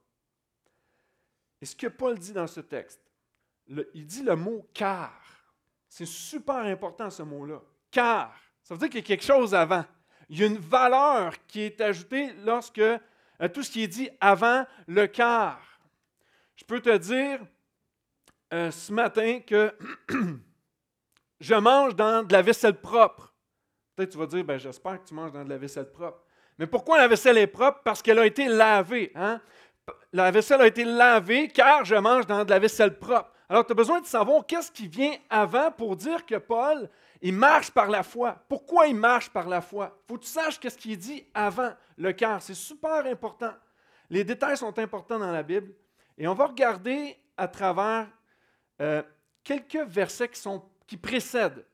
Et 1.61 1.65
ce 1.65 1.75
que 1.75 1.87
Paul 1.87 2.17
dit 2.17 2.33
dans 2.33 2.47
ce 2.47 2.59
texte, 2.59 3.01
il 3.67 4.05
dit 4.05 4.23
le 4.23 4.35
mot 4.35 4.67
car. 4.73 5.20
C'est 5.91 6.05
super 6.05 6.55
important 6.55 7.10
ce 7.10 7.21
mot-là. 7.21 7.62
Car, 7.91 8.33
ça 8.63 8.74
veut 8.74 8.79
dire 8.79 8.88
qu'il 8.88 9.01
y 9.01 9.03
a 9.03 9.05
quelque 9.05 9.25
chose 9.25 9.53
avant. 9.53 9.83
Il 10.29 10.39
y 10.39 10.43
a 10.43 10.48
une 10.48 10.57
valeur 10.57 11.33
qui 11.48 11.63
est 11.63 11.81
ajoutée 11.81 12.31
lorsque 12.45 12.77
euh, 12.79 13.00
tout 13.53 13.62
ce 13.62 13.69
qui 13.69 13.83
est 13.83 13.89
dit 13.89 14.10
avant 14.21 14.65
le 14.88 15.07
car. 15.07 15.60
Je 16.55 16.63
peux 16.63 16.79
te 16.79 16.95
dire 16.95 17.41
euh, 18.53 18.71
ce 18.71 18.93
matin 18.93 19.41
que 19.45 19.75
je 21.41 21.55
mange 21.55 21.93
dans 21.93 22.24
de 22.25 22.31
la 22.31 22.41
vaisselle 22.41 22.79
propre. 22.79 23.33
Peut-être 23.93 24.12
tu 24.12 24.17
vas 24.17 24.27
dire, 24.27 24.45
ben, 24.45 24.57
j'espère 24.57 25.03
que 25.03 25.10
tu 25.10 25.13
manges 25.13 25.33
dans 25.33 25.43
de 25.43 25.50
la 25.50 25.57
vaisselle 25.57 25.91
propre. 25.91 26.24
Mais 26.57 26.67
pourquoi 26.67 27.00
la 27.00 27.10
vaisselle 27.10 27.38
est 27.38 27.48
propre? 27.48 27.81
Parce 27.83 28.01
qu'elle 28.01 28.19
a 28.19 28.25
été 28.25 28.48
lavée. 28.48 29.12
Hein? 29.13 29.41
La 30.13 30.31
vaisselle 30.31 30.62
a 30.62 30.67
été 30.67 30.86
lavée 30.86 31.50
car 31.50 31.83
je 31.83 31.95
mange 31.95 32.25
dans 32.27 32.45
de 32.45 32.50
la 32.50 32.60
vaisselle 32.60 32.98
propre. 32.98 33.29
Alors, 33.51 33.65
tu 33.65 33.74
as 33.74 33.75
besoin 33.75 34.00
de 34.00 34.05
savoir 34.05 34.46
qu'est-ce 34.46 34.72
qui 34.72 34.88
vient 34.88 35.13
avant 35.29 35.74
pour 35.74 35.98
dire 35.98 36.25
que 36.25 36.36
Paul, 36.36 36.89
il 37.22 37.34
marche 37.34 37.70
par 37.70 37.89
la 37.89 38.01
foi. 38.01 38.41
Pourquoi 38.48 38.88
il 38.88 38.96
marche 38.96 39.29
par 39.29 39.50
la 39.50 39.60
foi? 39.60 39.93
Il 39.93 40.08
faut 40.08 40.17
que 40.17 40.24
tu 40.24 40.29
saches 40.29 40.58
qu'est-ce 40.58 40.77
qui 40.77 40.93
est 40.93 40.96
dit 40.96 41.25
avant 41.34 41.74
le 41.98 42.13
cœur. 42.13 42.41
C'est 42.41 42.53
super 42.53 43.05
important. 43.05 43.51
Les 44.10 44.24
détails 44.24 44.55
sont 44.55 44.79
importants 44.79 45.20
dans 45.20 45.34
la 45.34 45.43
Bible. 45.43 45.74
Et 46.17 46.29
on 46.29 46.34
va 46.34 46.46
regarder 46.46 47.17
à 47.36 47.50
travers 47.50 48.08
euh, 48.79 49.03
quelques 49.43 49.86
versets 49.86 50.29
qui, 50.29 50.41
qui 50.88 50.96
précèdent 50.96 51.65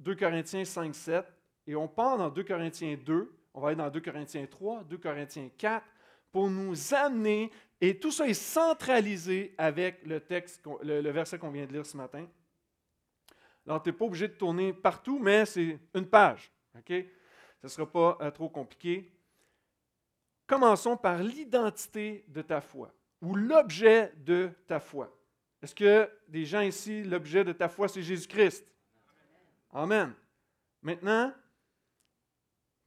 2 0.00 0.16
Corinthiens 0.16 0.64
5, 0.64 0.92
7. 0.92 1.24
Et 1.68 1.76
on 1.76 1.86
part 1.86 2.18
dans 2.18 2.30
2 2.30 2.42
Corinthiens 2.42 2.96
2. 3.00 3.32
On 3.54 3.60
va 3.60 3.68
aller 3.68 3.76
dans 3.76 3.90
2 3.90 4.00
Corinthiens 4.00 4.46
3, 4.50 4.82
2 4.90 4.98
Corinthiens 4.98 5.50
4, 5.56 5.86
pour 6.32 6.48
nous 6.48 6.94
amener, 6.94 7.50
et 7.80 7.98
tout 7.98 8.10
ça 8.10 8.26
est 8.26 8.34
centralisé 8.34 9.54
avec 9.58 10.04
le 10.06 10.20
texte, 10.20 10.64
le, 10.82 11.10
verset 11.10 11.38
qu'on 11.38 11.50
vient 11.50 11.66
de 11.66 11.72
lire 11.72 11.86
ce 11.86 11.96
matin. 11.96 12.26
Alors, 13.66 13.82
tu 13.82 13.90
n'es 13.90 13.92
pas 13.92 14.06
obligé 14.06 14.28
de 14.28 14.32
tourner 14.32 14.72
partout, 14.72 15.18
mais 15.18 15.44
c'est 15.46 15.78
une 15.94 16.06
page. 16.06 16.50
OK? 16.76 16.88
Ce 16.88 17.66
ne 17.66 17.68
sera 17.68 17.90
pas 17.90 18.18
euh, 18.20 18.30
trop 18.30 18.48
compliqué. 18.48 19.12
Commençons 20.46 20.96
par 20.96 21.18
l'identité 21.22 22.24
de 22.28 22.42
ta 22.42 22.60
foi 22.60 22.92
ou 23.20 23.36
l'objet 23.36 24.12
de 24.16 24.50
ta 24.66 24.80
foi. 24.80 25.16
Est-ce 25.62 25.74
que 25.74 26.10
des 26.26 26.44
gens 26.44 26.60
ici, 26.60 27.04
l'objet 27.04 27.44
de 27.44 27.52
ta 27.52 27.68
foi, 27.68 27.88
c'est 27.88 28.02
Jésus-Christ? 28.02 28.66
Amen. 29.72 30.12
Maintenant, 30.82 31.32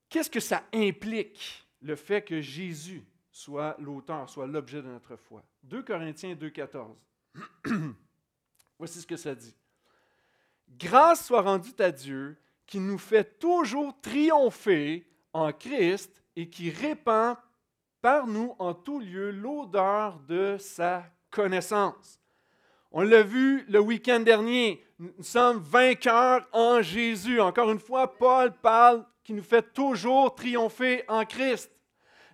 qu'est-ce 0.10 0.30
que 0.30 0.42
ça 0.42 0.64
implique, 0.74 1.66
le 1.82 1.96
fait 1.96 2.22
que 2.22 2.42
Jésus 2.42 3.06
soit 3.36 3.76
l'auteur, 3.80 4.30
soit 4.30 4.48
l'objet 4.48 4.82
de 4.82 4.88
notre 4.88 5.18
foi? 5.18 5.44
2 5.64 5.84
Corinthiens 5.84 6.36
2,14. 6.36 6.96
Voici 8.80 9.02
ce 9.02 9.06
que 9.06 9.18
ça 9.18 9.36
dit. 9.36 9.54
Grâce 10.80 11.26
soit 11.26 11.42
rendue 11.42 11.74
à 11.80 11.92
Dieu 11.92 12.38
qui 12.66 12.80
nous 12.80 12.98
fait 12.98 13.38
toujours 13.38 14.00
triompher 14.00 15.06
en 15.34 15.52
Christ 15.52 16.24
et 16.38 16.50
qui 16.50 16.70
répand 16.70 17.36
par 18.02 18.26
nous 18.26 18.56
en 18.58 18.74
tout 18.74 19.02
lieu 19.02 19.32
l'odeur 19.32 20.18
de 20.22 20.56
sa 20.58 21.04
connaissance. 21.30 22.22
On 22.90 23.02
l'a 23.02 23.22
vu 23.22 23.66
le 23.68 23.82
week-end 23.82 24.22
dernier, 24.22 24.82
nous 24.98 25.12
sommes 25.24 25.58
vainqueurs 25.58 26.48
en 26.54 26.82
Jésus. 26.82 27.42
Encore 27.42 27.70
une 27.70 27.80
fois, 27.80 28.16
Paul 28.16 28.54
parle 28.62 29.06
qui 29.26 29.34
nous 29.34 29.44
fait 29.44 29.74
toujours 29.74 30.34
triompher 30.34 31.04
en 31.10 31.26
Christ. 31.26 31.75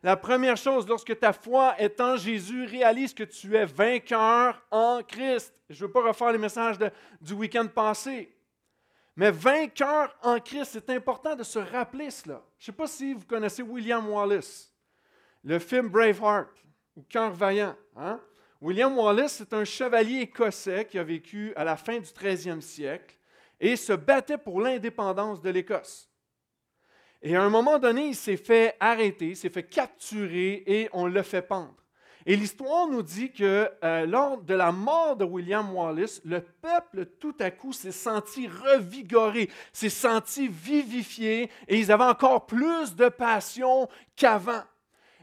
La 0.03 0.17
première 0.17 0.57
chose, 0.57 0.87
lorsque 0.87 1.17
ta 1.19 1.31
foi 1.31 1.75
est 1.77 2.01
en 2.01 2.17
Jésus, 2.17 2.65
réalise 2.65 3.13
que 3.13 3.23
tu 3.23 3.55
es 3.55 3.65
vainqueur 3.65 4.65
en 4.71 5.01
Christ. 5.03 5.53
Je 5.69 5.75
ne 5.75 5.87
veux 5.87 5.91
pas 5.91 6.07
refaire 6.07 6.31
les 6.31 6.39
messages 6.39 6.77
du 7.21 7.33
week-end 7.33 7.67
passé. 7.67 8.35
Mais 9.15 9.29
vainqueur 9.29 10.15
en 10.23 10.39
Christ, 10.39 10.71
c'est 10.73 10.89
important 10.89 11.35
de 11.35 11.43
se 11.43 11.59
rappeler 11.59 12.09
cela. 12.09 12.41
Je 12.57 12.63
ne 12.63 12.65
sais 12.65 12.77
pas 12.77 12.87
si 12.87 13.13
vous 13.13 13.25
connaissez 13.25 13.61
William 13.61 14.09
Wallace, 14.09 14.73
le 15.43 15.59
film 15.59 15.89
Braveheart 15.89 16.49
ou 16.95 17.03
Cœur 17.03 17.31
vaillant. 17.31 17.75
Hein? 17.95 18.19
William 18.59 18.97
Wallace 18.97 19.41
est 19.41 19.53
un 19.53 19.65
chevalier 19.65 20.21
écossais 20.21 20.85
qui 20.85 20.97
a 20.97 21.03
vécu 21.03 21.53
à 21.55 21.63
la 21.63 21.75
fin 21.75 21.99
du 21.99 22.07
13e 22.07 22.61
siècle 22.61 23.15
et 23.59 23.75
se 23.75 23.93
battait 23.93 24.37
pour 24.37 24.61
l'indépendance 24.61 25.41
de 25.41 25.49
l'Écosse. 25.49 26.10
Et 27.21 27.35
à 27.35 27.43
un 27.43 27.49
moment 27.49 27.77
donné, 27.77 28.07
il 28.07 28.15
s'est 28.15 28.37
fait 28.37 28.75
arrêter, 28.79 29.35
s'est 29.35 29.49
fait 29.49 29.63
capturer 29.63 30.63
et 30.65 30.89
on 30.91 31.05
l'a 31.05 31.23
fait 31.23 31.41
pendre. 31.41 31.75
Et 32.25 32.35
l'histoire 32.35 32.87
nous 32.87 33.01
dit 33.01 33.31
que 33.31 33.69
euh, 33.83 34.05
lors 34.05 34.37
de 34.41 34.53
la 34.53 34.71
mort 34.71 35.15
de 35.15 35.25
William 35.25 35.73
Wallace, 35.73 36.21
le 36.23 36.41
peuple 36.41 37.07
tout 37.19 37.35
à 37.39 37.49
coup 37.49 37.73
s'est 37.73 37.91
senti 37.91 38.47
revigoré, 38.47 39.49
s'est 39.73 39.89
senti 39.89 40.47
vivifié 40.47 41.49
et 41.67 41.79
ils 41.79 41.91
avaient 41.91 42.03
encore 42.03 42.45
plus 42.45 42.95
de 42.95 43.09
passion 43.09 43.87
qu'avant. 44.15 44.61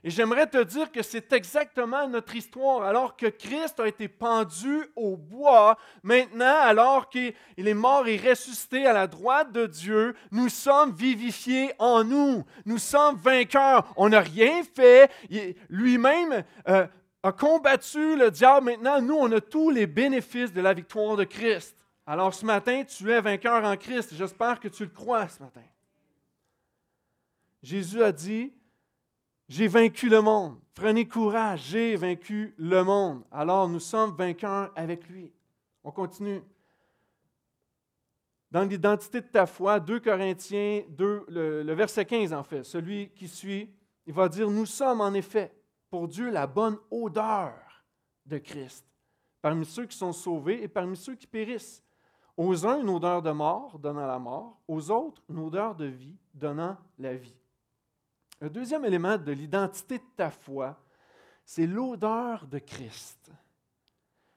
Et 0.04 0.10
j'aimerais 0.10 0.46
te 0.46 0.62
dire 0.62 0.92
que 0.92 1.02
c'est 1.02 1.32
exactement 1.32 2.06
notre 2.08 2.34
histoire. 2.36 2.82
Alors 2.84 3.16
que 3.16 3.26
Christ 3.26 3.80
a 3.80 3.88
été 3.88 4.08
pendu 4.08 4.84
au 4.94 5.16
bois, 5.16 5.76
maintenant, 6.02 6.60
alors 6.60 7.08
qu'il 7.08 7.34
est 7.56 7.74
mort 7.74 8.06
et 8.06 8.16
ressuscité 8.16 8.86
à 8.86 8.92
la 8.92 9.06
droite 9.06 9.52
de 9.52 9.66
Dieu, 9.66 10.14
nous 10.30 10.48
sommes 10.48 10.92
vivifiés 10.92 11.72
en 11.78 12.04
nous. 12.04 12.44
Nous 12.64 12.78
sommes 12.78 13.16
vainqueurs. 13.16 13.92
On 13.96 14.08
n'a 14.08 14.20
rien 14.20 14.62
fait. 14.62 15.10
Lui-même 15.68 16.44
euh, 16.68 16.86
a 17.22 17.32
combattu 17.32 18.16
le 18.16 18.30
diable. 18.30 18.66
Maintenant, 18.66 19.00
nous, 19.02 19.16
on 19.16 19.32
a 19.32 19.40
tous 19.40 19.70
les 19.70 19.86
bénéfices 19.86 20.52
de 20.52 20.60
la 20.60 20.74
victoire 20.74 21.16
de 21.16 21.24
Christ. 21.24 21.76
Alors 22.06 22.32
ce 22.32 22.46
matin, 22.46 22.84
tu 22.84 23.10
es 23.10 23.20
vainqueur 23.20 23.62
en 23.64 23.76
Christ. 23.76 24.14
J'espère 24.14 24.58
que 24.60 24.68
tu 24.68 24.84
le 24.84 24.90
crois 24.90 25.28
ce 25.28 25.42
matin. 25.42 25.60
Jésus 27.62 28.02
a 28.02 28.12
dit, 28.12 28.52
j'ai 29.48 29.66
vaincu 29.66 30.08
le 30.08 30.20
monde. 30.20 30.58
Prenez 30.74 31.08
courage, 31.08 31.62
j'ai 31.70 31.96
vaincu 31.96 32.54
le 32.58 32.84
monde. 32.84 33.22
Alors 33.32 33.68
nous 33.68 33.80
sommes 33.80 34.14
vainqueurs 34.14 34.70
avec 34.76 35.08
lui. 35.08 35.32
On 35.82 35.90
continue. 35.90 36.42
Dans 38.50 38.62
l'identité 38.62 39.20
de 39.20 39.26
ta 39.26 39.46
foi, 39.46 39.80
2 39.80 40.00
Corinthiens 40.00 40.82
2, 40.88 41.24
le, 41.28 41.62
le, 41.62 41.74
verset 41.74 42.04
15 42.04 42.32
en 42.32 42.42
fait, 42.42 42.64
celui 42.64 43.10
qui 43.10 43.28
suit, 43.28 43.70
il 44.06 44.12
va 44.14 44.28
dire, 44.28 44.48
nous 44.48 44.64
sommes 44.64 45.02
en 45.02 45.12
effet 45.12 45.52
pour 45.90 46.08
Dieu 46.08 46.30
la 46.30 46.46
bonne 46.46 46.78
odeur 46.90 47.52
de 48.24 48.38
Christ, 48.38 48.86
parmi 49.42 49.66
ceux 49.66 49.86
qui 49.86 49.96
sont 49.96 50.12
sauvés 50.12 50.62
et 50.62 50.68
parmi 50.68 50.96
ceux 50.96 51.14
qui 51.14 51.26
périssent. 51.26 51.82
Aux 52.36 52.66
uns, 52.66 52.80
une 52.80 52.88
odeur 52.88 53.20
de 53.20 53.32
mort 53.32 53.78
donnant 53.78 54.06
la 54.06 54.18
mort, 54.18 54.60
aux 54.68 54.90
autres, 54.90 55.22
une 55.28 55.40
odeur 55.40 55.74
de 55.74 55.86
vie 55.86 56.16
donnant 56.32 56.76
la 56.98 57.14
vie. 57.14 57.37
Un 58.40 58.48
deuxième 58.48 58.84
élément 58.84 59.18
de 59.18 59.32
l'identité 59.32 59.98
de 59.98 60.04
ta 60.16 60.30
foi, 60.30 60.76
c'est 61.44 61.66
l'odeur 61.66 62.46
de 62.46 62.58
Christ. 62.58 63.30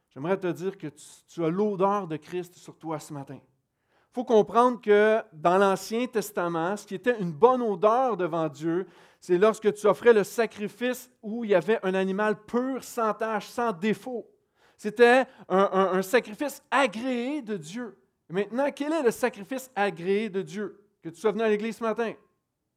J'aimerais 0.10 0.40
te 0.40 0.48
dire 0.48 0.78
que 0.78 0.88
tu, 0.88 1.44
as 1.44 1.50
l'odeur 1.50 2.08
de 2.08 2.18
Christ 2.18 2.56
sur 2.56 2.78
toi 2.78 3.00
ce 3.00 3.14
matin. 3.14 3.38
Il 3.38 4.14
faut 4.14 4.26
comprendre 4.26 4.82
que 4.82 5.22
dans 5.32 5.58
l'Ancien 5.58 6.08
Testament, 6.08 6.76
ce 6.76 6.86
qui 6.86 6.96
était 6.96 7.20
une 7.20 7.32
bonne 7.32 7.62
odeur 7.62 8.18
devant 8.18 8.50
Dieu, 8.50 8.88
c'est 9.22 9.38
lorsque 9.38 9.74
tu 9.74 9.88
offrais 9.88 10.14
le 10.14 10.24
sacrifice 10.24 11.10
où 11.22 11.46
il 11.46 11.52
y 11.52 11.56
avait 11.56 11.80
un 11.84 11.94
animal 11.94 12.44
pur, 12.44 12.84
sans 12.84 13.14
tache, 13.14 13.48
sans 13.48 13.72
défaut. 13.72 14.28
C'était 14.76 15.26
un, 15.48 15.92
un 15.94 16.02
sacrifice 16.02 16.64
agréé 16.72 17.42
de 17.42 17.56
Dieu. 17.56 17.98
Maintenant, 18.30 18.72
quel 18.72 18.94
est 18.94 19.04
le 19.04 19.12
sacrifice 19.12 19.70
agréé 19.76 20.30
de 20.30 20.42
Dieu? 20.42 20.84
Que 21.04 21.10
tu 21.10 21.20
sois 21.20 21.32
venu 21.32 21.44
à 21.44 21.50
l'église 21.50 21.78
ce 21.78 21.84
matin? 21.84 22.14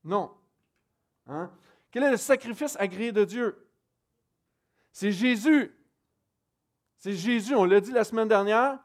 Non. 0.04 0.30
Hein? 1.26 1.50
Quel 1.90 2.02
est 2.02 2.10
le 2.10 2.16
sacrifice 2.16 2.76
agréé 2.78 3.12
de 3.12 3.24
Dieu? 3.24 3.56
C'est 4.92 5.12
Jésus. 5.12 5.72
C'est 6.98 7.12
Jésus, 7.12 7.54
on 7.54 7.64
l'a 7.64 7.80
dit 7.80 7.92
la 7.92 8.04
semaine 8.04 8.28
dernière. 8.28 8.78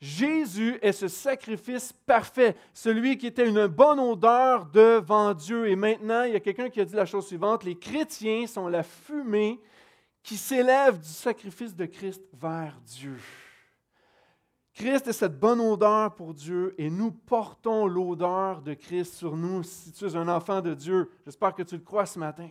Jésus 0.00 0.78
est 0.80 0.92
ce 0.92 1.08
sacrifice 1.08 1.92
parfait, 1.92 2.56
celui 2.72 3.18
qui 3.18 3.26
était 3.26 3.46
une 3.46 3.66
bonne 3.66 4.00
odeur 4.00 4.64
devant 4.66 5.34
Dieu. 5.34 5.68
Et 5.68 5.76
maintenant, 5.76 6.22
il 6.22 6.32
y 6.32 6.36
a 6.36 6.40
quelqu'un 6.40 6.70
qui 6.70 6.80
a 6.80 6.84
dit 6.84 6.94
la 6.94 7.04
chose 7.04 7.26
suivante, 7.26 7.64
les 7.64 7.78
chrétiens 7.78 8.46
sont 8.46 8.66
la 8.68 8.82
fumée 8.82 9.60
qui 10.22 10.36
s'élève 10.36 10.98
du 10.98 11.08
sacrifice 11.08 11.74
de 11.74 11.84
Christ 11.86 12.22
vers 12.32 12.78
Dieu. 12.84 13.16
Christ 14.80 15.08
est 15.08 15.12
cette 15.12 15.38
bonne 15.38 15.60
odeur 15.60 16.14
pour 16.14 16.32
Dieu 16.32 16.74
et 16.78 16.88
nous 16.88 17.10
portons 17.10 17.86
l'odeur 17.86 18.62
de 18.62 18.72
Christ 18.72 19.12
sur 19.12 19.36
nous 19.36 19.62
si 19.62 19.92
tu 19.92 20.06
es 20.06 20.16
un 20.16 20.26
enfant 20.26 20.62
de 20.62 20.72
Dieu. 20.72 21.10
J'espère 21.26 21.54
que 21.54 21.62
tu 21.62 21.74
le 21.74 21.82
crois 21.82 22.06
ce 22.06 22.18
matin. 22.18 22.48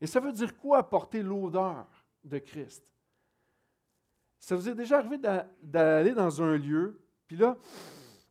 Et 0.00 0.06
ça 0.06 0.18
veut 0.18 0.32
dire 0.32 0.56
quoi 0.56 0.88
porter 0.88 1.22
l'odeur 1.22 1.84
de 2.24 2.38
Christ? 2.38 2.90
Ça 4.40 4.56
vous 4.56 4.66
est 4.66 4.74
déjà 4.74 5.00
arrivé 5.00 5.18
d'aller 5.62 6.14
dans 6.14 6.40
un 6.40 6.56
lieu, 6.56 6.98
puis 7.26 7.36
là, 7.36 7.58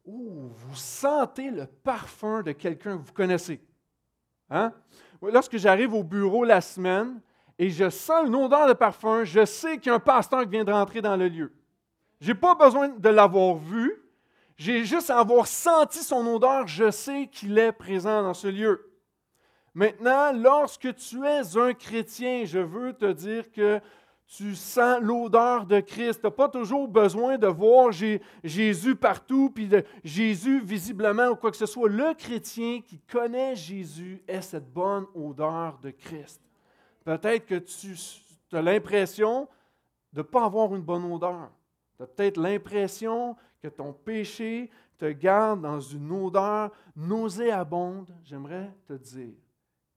vous 0.04 0.50
sentez 0.74 1.52
le 1.52 1.68
parfum 1.68 2.42
de 2.42 2.54
quelqu'un 2.54 2.98
que 2.98 3.04
vous 3.04 3.14
connaissez. 3.14 3.62
Hein? 4.50 4.74
Lorsque 5.22 5.58
j'arrive 5.58 5.94
au 5.94 6.04
bureau 6.04 6.44
la 6.44 6.62
semaine 6.62 7.22
et 7.60 7.70
je 7.70 7.88
sens 7.92 8.26
une 8.26 8.36
odeur 8.36 8.68
de 8.68 8.74
parfum, 8.74 9.24
je 9.26 9.46
sais 9.46 9.78
qu'il 9.78 9.92
y 9.92 9.92
a 9.92 9.96
un 9.98 10.00
pasteur 10.00 10.42
qui 10.42 10.50
vient 10.50 10.64
de 10.64 10.72
rentrer 10.72 11.04
dans 11.04 11.16
le 11.16 11.28
lieu. 11.28 11.54
Je 12.19 12.31
n'ai 12.31 12.38
pas 12.38 12.55
besoin 12.55 12.89
de 12.89 13.09
l'avoir 13.09 13.55
vu. 13.55 14.03
J'ai 14.57 14.86
juste 14.86 15.09
à 15.09 15.19
avoir 15.19 15.45
senti 15.45 16.00
son 16.00 16.25
odeur, 16.25 16.67
je 16.67 16.89
sais 16.89 17.27
qu'il 17.27 17.57
est 17.59 17.71
présent 17.71 18.24
dans 18.24 18.33
ce 18.33 18.47
lieu. 18.47 18.91
Maintenant, 19.75 20.33
lorsque 20.33 20.95
tu 20.95 21.24
es 21.24 21.55
un 21.55 21.74
chrétien, 21.74 22.45
je 22.45 22.57
veux 22.57 22.93
te 22.93 23.12
dire 23.12 23.51
que 23.51 23.79
tu 24.25 24.55
sens 24.55 25.00
l'odeur 25.01 25.67
de 25.67 25.79
Christ. 25.79 26.21
Tu 26.21 26.25
n'as 26.25 26.31
pas 26.31 26.50
toujours 26.50 26.88
besoin 26.88 27.38
de 27.38 27.47
voir 27.47 27.91
Jésus 28.43 28.95
partout, 28.95 29.51
puis 29.53 29.67
de 29.67 29.86
Jésus 30.03 30.59
visiblement 30.59 31.27
ou 31.27 31.36
quoi 31.36 31.51
que 31.51 31.57
ce 31.57 31.67
soit. 31.67 31.89
Le 31.89 32.15
chrétien 32.15 32.81
qui 32.81 33.00
connaît 33.00 33.55
Jésus 33.55 34.24
est 34.27 34.41
cette 34.41 34.74
bonne 34.74 35.05
odeur 35.13 35.77
de 35.83 35.91
Christ. 35.91 36.41
Peut-être 37.05 37.45
que 37.45 37.55
tu 37.55 37.95
as 38.51 38.62
l'impression 38.62 39.47
de 40.12 40.19
ne 40.19 40.24
pas 40.24 40.43
avoir 40.43 40.75
une 40.75 40.81
bonne 40.81 41.09
odeur. 41.12 41.51
Tu 41.98 42.04
as 42.04 42.08
peut-être 42.08 42.38
l'impression 42.38 43.36
que 43.60 43.68
ton 43.68 43.92
péché 43.92 44.70
te 44.98 45.12
garde 45.12 45.62
dans 45.62 45.80
une 45.80 46.12
odeur 46.12 46.72
nauséabonde. 46.96 48.16
J'aimerais 48.24 48.74
te 48.86 48.94
dire 48.94 49.36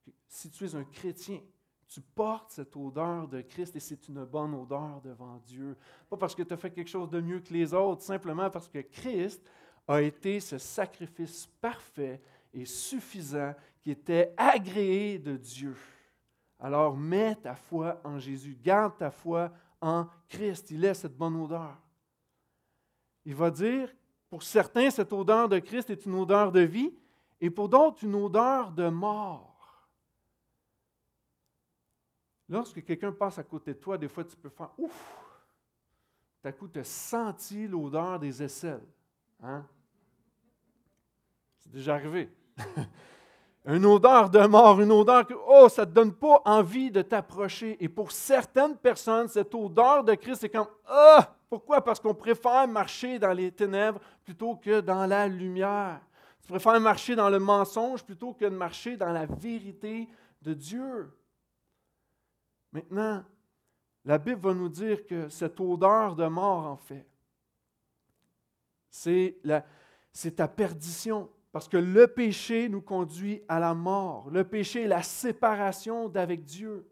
que 0.04 0.10
si 0.26 0.50
tu 0.50 0.64
es 0.64 0.74
un 0.74 0.84
chrétien, 0.84 1.40
tu 1.88 2.00
portes 2.00 2.52
cette 2.52 2.76
odeur 2.76 3.26
de 3.28 3.40
Christ 3.42 3.76
et 3.76 3.80
c'est 3.80 4.08
une 4.08 4.24
bonne 4.24 4.54
odeur 4.54 5.00
devant 5.02 5.38
Dieu. 5.44 5.76
Pas 6.08 6.16
parce 6.16 6.34
que 6.34 6.42
tu 6.42 6.54
as 6.54 6.56
fait 6.56 6.70
quelque 6.70 6.88
chose 6.88 7.10
de 7.10 7.20
mieux 7.20 7.40
que 7.40 7.52
les 7.52 7.74
autres, 7.74 8.02
simplement 8.02 8.48
parce 8.48 8.68
que 8.68 8.78
Christ 8.78 9.42
a 9.88 10.00
été 10.00 10.40
ce 10.40 10.56
sacrifice 10.56 11.46
parfait 11.60 12.22
et 12.54 12.64
suffisant 12.64 13.54
qui 13.80 13.90
était 13.90 14.32
agréé 14.36 15.18
de 15.18 15.36
Dieu. 15.36 15.76
Alors 16.60 16.96
mets 16.96 17.34
ta 17.34 17.56
foi 17.56 18.00
en 18.04 18.18
Jésus, 18.18 18.56
garde 18.62 18.96
ta 18.96 19.10
foi 19.10 19.50
en 19.80 20.06
Christ. 20.28 20.70
Il 20.70 20.84
est 20.84 20.94
cette 20.94 21.16
bonne 21.16 21.36
odeur. 21.36 21.76
Il 23.24 23.34
va 23.34 23.50
dire, 23.50 23.94
pour 24.28 24.42
certains, 24.42 24.90
cette 24.90 25.12
odeur 25.12 25.48
de 25.48 25.58
Christ 25.58 25.90
est 25.90 26.06
une 26.06 26.14
odeur 26.14 26.52
de 26.52 26.60
vie, 26.60 26.92
et 27.40 27.50
pour 27.50 27.68
d'autres, 27.68 28.04
une 28.04 28.14
odeur 28.14 28.70
de 28.72 28.88
mort. 28.88 29.50
Lorsque 32.48 32.84
quelqu'un 32.84 33.12
passe 33.12 33.38
à 33.38 33.44
côté 33.44 33.74
de 33.74 33.78
toi, 33.78 33.96
des 33.96 34.08
fois, 34.08 34.24
tu 34.24 34.36
peux 34.36 34.48
faire 34.48 34.72
ouf. 34.76 35.16
À 36.42 36.52
coup, 36.52 36.68
tu 36.68 36.78
as 36.78 36.84
senti 36.84 37.68
l'odeur 37.68 38.18
des 38.18 38.42
aisselles. 38.42 38.86
Hein? 39.42 39.64
C'est 41.58 41.70
déjà 41.70 41.94
arrivé. 41.94 42.30
une 43.66 43.84
odeur 43.84 44.30
de 44.30 44.46
mort, 44.46 44.80
une 44.80 44.92
odeur 44.92 45.26
que, 45.26 45.34
oh, 45.34 45.68
ça 45.68 45.82
ne 45.82 45.90
te 45.90 45.94
donne 45.94 46.14
pas 46.14 46.40
envie 46.44 46.90
de 46.90 47.02
t'approcher. 47.02 47.76
Et 47.82 47.88
pour 47.88 48.10
certaines 48.10 48.76
personnes, 48.76 49.28
cette 49.28 49.54
odeur 49.54 50.02
de 50.02 50.14
Christ, 50.14 50.40
c'est 50.40 50.48
comme, 50.48 50.68
ah, 50.86 51.36
pourquoi? 51.48 51.82
Parce 51.82 52.00
qu'on 52.00 52.14
préfère 52.14 52.66
marcher 52.66 53.18
dans 53.18 53.32
les 53.32 53.52
ténèbres 53.52 54.00
plutôt 54.24 54.56
que 54.56 54.80
dans 54.80 55.06
la 55.06 55.28
lumière. 55.28 56.00
Tu 56.42 56.48
préfères 56.48 56.80
marcher 56.80 57.14
dans 57.14 57.28
le 57.28 57.38
mensonge 57.38 58.02
plutôt 58.02 58.32
que 58.32 58.44
de 58.44 58.50
marcher 58.50 58.96
dans 58.96 59.12
la 59.12 59.26
vérité 59.26 60.08
de 60.40 60.54
Dieu. 60.54 61.12
Maintenant, 62.72 63.22
la 64.04 64.16
Bible 64.16 64.40
va 64.40 64.54
nous 64.54 64.68
dire 64.68 65.04
que 65.06 65.28
cette 65.28 65.60
odeur 65.60 66.16
de 66.16 66.26
mort, 66.26 66.66
en 66.66 66.76
fait, 66.76 67.06
c'est 68.90 69.36
ta 70.34 70.48
perdition. 70.48 71.28
Parce 71.52 71.68
que 71.68 71.76
le 71.76 72.06
péché 72.06 72.68
nous 72.68 72.80
conduit 72.80 73.42
à 73.48 73.58
la 73.58 73.74
mort. 73.74 74.30
Le 74.30 74.44
péché 74.44 74.82
est 74.82 74.88
la 74.88 75.02
séparation 75.02 76.08
d'avec 76.08 76.44
Dieu. 76.44 76.88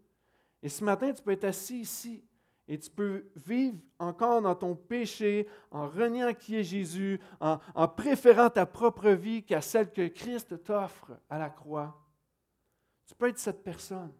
Et 0.62 0.68
ce 0.68 0.82
matin, 0.82 1.12
tu 1.12 1.22
peux 1.22 1.30
être 1.30 1.44
assis 1.44 1.80
ici 1.80 2.24
et 2.66 2.78
tu 2.78 2.90
peux 2.90 3.24
vivre 3.34 3.78
encore 3.98 4.42
dans 4.42 4.54
ton 4.54 4.76
péché 4.76 5.48
en 5.70 5.88
reniant 5.88 6.34
qui 6.34 6.56
est 6.56 6.62
Jésus, 6.62 7.18
en, 7.40 7.88
préférant 7.88 8.50
ta 8.50 8.66
propre 8.66 9.08
vie 9.10 9.42
qu'à 9.42 9.62
celle 9.62 9.90
que 9.90 10.06
Christ 10.08 10.62
t'offre 10.64 11.12
à 11.30 11.38
la 11.38 11.48
croix. 11.48 11.98
Tu 13.06 13.14
peux 13.14 13.28
être 13.28 13.38
cette 13.38 13.64
personne. 13.64 14.12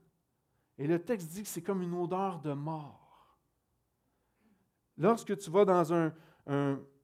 Et 0.78 0.87
le 0.87 0.99
texte 0.99 1.28
dit 1.28 1.42
que 1.42 1.49
c'est 1.49 1.61
comme 1.61 1.83
une 1.83 1.95
odeur 1.95 2.40
de 2.40 2.52
mort. 2.54 3.37
Lorsque 4.97 5.37
tu 5.37 5.50
vas 5.50 5.66
dans 5.66 5.92
un, 5.92 6.12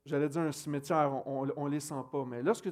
j'allais 0.06 0.28
dire 0.28 0.42
un 0.42 0.52
cimetière, 0.52 1.26
on 1.26 1.44
ne 1.46 1.70
les 1.70 1.80
sent 1.80 2.02
pas, 2.10 2.24
mais 2.24 2.42
lorsque 2.42 2.70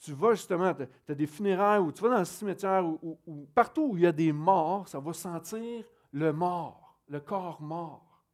tu, 0.00 0.12
vas 0.12 0.34
justement, 0.34 0.74
tu 0.74 0.82
as, 1.08 1.14
des 1.14 1.26
funérailles 1.26 1.80
ou 1.80 1.92
tu 1.92 2.02
vas 2.02 2.10
dans 2.10 2.16
un 2.16 2.24
cimetière 2.24 2.84
ou, 2.86 3.48
partout 3.54 3.90
où 3.90 3.96
il 3.96 4.02
y 4.02 4.06
a 4.06 4.12
des 4.12 4.32
morts, 4.32 4.88
ça 4.88 5.00
va 5.00 5.12
sentir 5.12 5.84
le 6.12 6.32
mort, 6.32 6.98
le 7.08 7.20
corps 7.20 7.60
mort. 7.62 8.24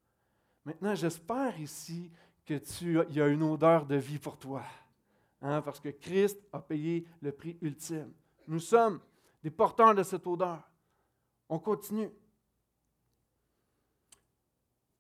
Maintenant, 0.65 0.95
j'espère 0.95 1.59
ici 1.61 2.11
que 2.45 2.55
tu 2.55 2.99
il 3.11 3.17
y 3.17 3.21
a 3.21 3.29
une 3.29 3.43
odeur 3.43 3.87
de 3.87 3.97
vie 3.97 4.19
pour 4.19 4.39
toi. 4.39 4.63
Hein, 5.43 5.63
parce 5.63 5.79
que 5.79 5.91
Christ 5.91 6.41
a 6.53 6.61
payé 6.61 7.07
le 7.21 7.31
prix 7.31 7.57
ultime. 7.61 8.13
Nous 8.49 8.59
sommes 8.59 9.01
des 9.43 9.51
porteurs 9.51 9.95
de 9.95 10.03
cette 10.03 10.27
odeur. 10.27 10.69
On 11.49 11.59
continue. 11.59 12.11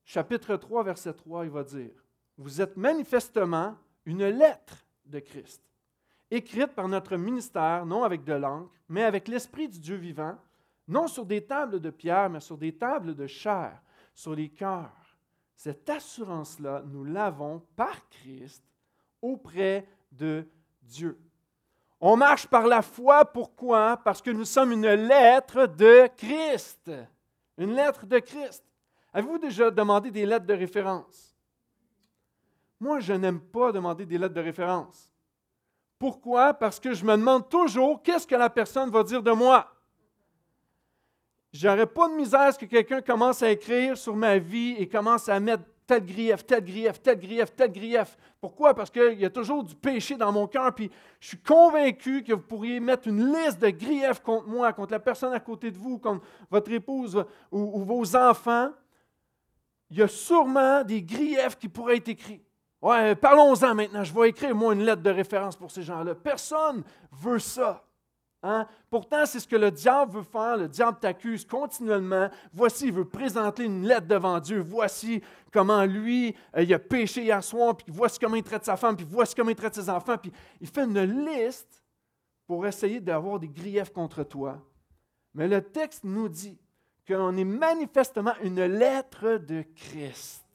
Chapitre 0.04 0.54
3, 0.54 0.84
verset 0.84 1.14
3, 1.14 1.46
il 1.46 1.50
va 1.50 1.64
dire, 1.64 1.90
Vous 2.36 2.60
êtes 2.60 2.76
manifestement 2.76 3.76
une 4.04 4.26
lettre 4.26 4.86
de 5.04 5.18
Christ 5.18 5.62
écrite 6.30 6.74
par 6.74 6.88
notre 6.88 7.16
ministère, 7.16 7.86
non 7.86 8.04
avec 8.04 8.24
de 8.24 8.32
l'encre, 8.32 8.72
mais 8.88 9.04
avec 9.04 9.28
l'Esprit 9.28 9.68
du 9.68 9.78
Dieu 9.78 9.96
vivant, 9.96 10.36
non 10.88 11.08
sur 11.08 11.26
des 11.26 11.44
tables 11.44 11.80
de 11.80 11.90
pierre, 11.90 12.30
mais 12.30 12.40
sur 12.40 12.56
des 12.56 12.76
tables 12.76 13.14
de 13.14 13.26
chair, 13.26 13.80
sur 14.14 14.34
les 14.34 14.48
cœurs. 14.48 14.92
Cette 15.54 15.88
assurance-là, 15.88 16.82
nous 16.86 17.04
l'avons 17.04 17.62
par 17.74 18.08
Christ 18.08 18.62
auprès 19.22 19.88
de 20.12 20.46
Dieu. 20.82 21.18
On 22.00 22.16
marche 22.16 22.46
par 22.46 22.66
la 22.66 22.82
foi, 22.82 23.24
pourquoi? 23.24 23.96
Parce 23.96 24.20
que 24.20 24.30
nous 24.30 24.44
sommes 24.44 24.72
une 24.72 24.86
lettre 24.86 25.66
de 25.66 26.08
Christ. 26.16 26.90
Une 27.56 27.74
lettre 27.74 28.04
de 28.04 28.18
Christ. 28.18 28.62
Avez-vous 29.12 29.38
déjà 29.38 29.70
demandé 29.70 30.10
des 30.10 30.26
lettres 30.26 30.44
de 30.44 30.52
référence? 30.52 31.34
Moi, 32.78 33.00
je 33.00 33.14
n'aime 33.14 33.40
pas 33.40 33.72
demander 33.72 34.04
des 34.04 34.18
lettres 34.18 34.34
de 34.34 34.42
référence. 34.42 35.10
Pourquoi? 35.98 36.52
Parce 36.54 36.78
que 36.78 36.92
je 36.92 37.04
me 37.04 37.12
demande 37.12 37.48
toujours 37.48 38.02
qu'est-ce 38.02 38.26
que 38.26 38.34
la 38.34 38.50
personne 38.50 38.90
va 38.90 39.02
dire 39.02 39.22
de 39.22 39.32
moi? 39.32 39.72
J'aurais 41.52 41.86
pas 41.86 42.08
de 42.08 42.14
misère 42.14 42.56
que 42.58 42.66
quelqu'un 42.66 43.00
commence 43.00 43.42
à 43.42 43.50
écrire 43.50 43.96
sur 43.96 44.14
ma 44.14 44.36
vie 44.36 44.76
et 44.78 44.88
commence 44.88 45.28
à 45.28 45.40
mettre 45.40 45.64
tel 45.86 46.04
grief, 46.04 46.44
tel 46.44 46.64
grief, 46.64 47.00
tel 47.00 47.18
grief, 47.18 47.54
tel 47.54 47.72
grief. 47.72 48.16
Pourquoi? 48.40 48.74
Parce 48.74 48.90
qu'il 48.90 49.18
y 49.18 49.24
a 49.24 49.30
toujours 49.30 49.64
du 49.64 49.74
péché 49.74 50.16
dans 50.16 50.32
mon 50.32 50.46
cœur, 50.46 50.74
puis 50.74 50.90
je 51.20 51.28
suis 51.28 51.38
convaincu 51.38 52.22
que 52.22 52.32
vous 52.32 52.42
pourriez 52.42 52.80
mettre 52.80 53.08
une 53.08 53.32
liste 53.32 53.60
de 53.60 53.70
griefs 53.70 54.20
contre 54.20 54.48
moi, 54.48 54.72
contre 54.72 54.92
la 54.92 55.00
personne 55.00 55.32
à 55.32 55.40
côté 55.40 55.70
de 55.70 55.78
vous, 55.78 55.98
contre 55.98 56.24
votre 56.50 56.70
épouse 56.72 57.24
ou, 57.50 57.80
ou 57.80 57.84
vos 57.84 58.16
enfants. 58.16 58.70
Il 59.88 59.98
y 59.98 60.02
a 60.02 60.08
sûrement 60.08 60.82
des 60.82 61.02
griefs 61.02 61.56
qui 61.56 61.68
pourraient 61.68 61.96
être 61.96 62.08
écrits. 62.08 62.42
Ouais, 62.80 63.14
parlons-en 63.14 63.74
maintenant. 63.74 64.04
Je 64.04 64.12
vais 64.12 64.30
écrire, 64.30 64.54
moi, 64.54 64.74
une 64.74 64.84
lettre 64.84 65.02
de 65.02 65.10
référence 65.10 65.56
pour 65.56 65.70
ces 65.70 65.82
gens-là. 65.82 66.14
Personne 66.14 66.84
veut 67.10 67.38
ça. 67.38 67.82
Hein? 68.42 68.66
Pourtant, 68.90 69.24
c'est 69.26 69.40
ce 69.40 69.48
que 69.48 69.56
le 69.56 69.70
diable 69.70 70.12
veut 70.12 70.22
faire. 70.22 70.56
Le 70.56 70.68
diable 70.68 70.98
t'accuse 71.00 71.44
continuellement. 71.44 72.30
Voici, 72.52 72.86
il 72.86 72.92
veut 72.92 73.08
présenter 73.08 73.64
une 73.64 73.86
lettre 73.86 74.06
devant 74.06 74.38
Dieu. 74.38 74.60
Voici 74.60 75.22
comment 75.52 75.84
lui, 75.84 76.36
euh, 76.56 76.62
il 76.62 76.72
a 76.72 76.78
péché 76.78 77.22
hier 77.22 77.42
soir, 77.42 77.76
puis 77.76 77.86
voici 77.88 78.18
comment 78.18 78.36
il 78.36 78.44
traite 78.44 78.64
sa 78.64 78.76
femme, 78.76 78.96
puis 78.96 79.06
voici 79.08 79.34
comment 79.34 79.50
il 79.50 79.56
traite 79.56 79.74
ses 79.74 79.90
enfants. 79.90 80.18
Puis 80.18 80.30
il 80.60 80.68
fait 80.68 80.84
une 80.84 81.24
liste 81.24 81.82
pour 82.46 82.66
essayer 82.66 83.00
d'avoir 83.00 83.40
des 83.40 83.48
griefs 83.48 83.92
contre 83.92 84.22
toi. 84.22 84.62
Mais 85.34 85.48
le 85.48 85.60
texte 85.60 86.04
nous 86.04 86.28
dit 86.28 86.58
qu'on 87.08 87.36
est 87.36 87.44
manifestement 87.44 88.34
une 88.42 88.64
lettre 88.64 89.38
de 89.38 89.64
Christ 89.74 90.45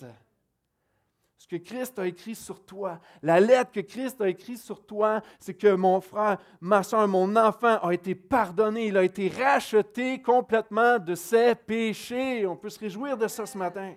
que 1.52 1.58
Christ 1.58 2.00
a 2.00 2.08
écrit 2.08 2.34
sur 2.34 2.66
toi. 2.66 3.02
La 3.22 3.42
lettre 3.42 3.74
que 3.74 3.82
Christ 3.82 4.22
a 4.22 4.30
écrite 4.30 4.60
sur 4.60 4.86
toi, 4.86 5.22
c'est 5.38 5.54
que 5.54 5.76
mon 5.76 6.00
frère, 6.00 6.38
ma 6.62 6.82
soeur, 6.82 7.06
mon 7.10 7.36
enfant 7.36 7.78
a 7.80 7.94
été 7.94 8.16
pardonné, 8.16 8.88
il 8.88 8.96
a 8.96 9.04
été 9.04 9.28
racheté 9.28 10.22
complètement 10.22 10.98
de 10.98 11.14
ses 11.14 11.56
péchés. 11.56 12.48
On 12.48 12.56
peut 12.56 12.70
se 12.70 12.80
réjouir 12.80 13.18
de 13.18 13.28
ça 13.28 13.46
ce 13.46 13.58
matin. 13.58 13.94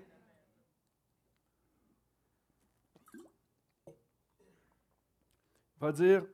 Il 3.87 3.93
va 5.81 5.93
dire, 5.93 6.25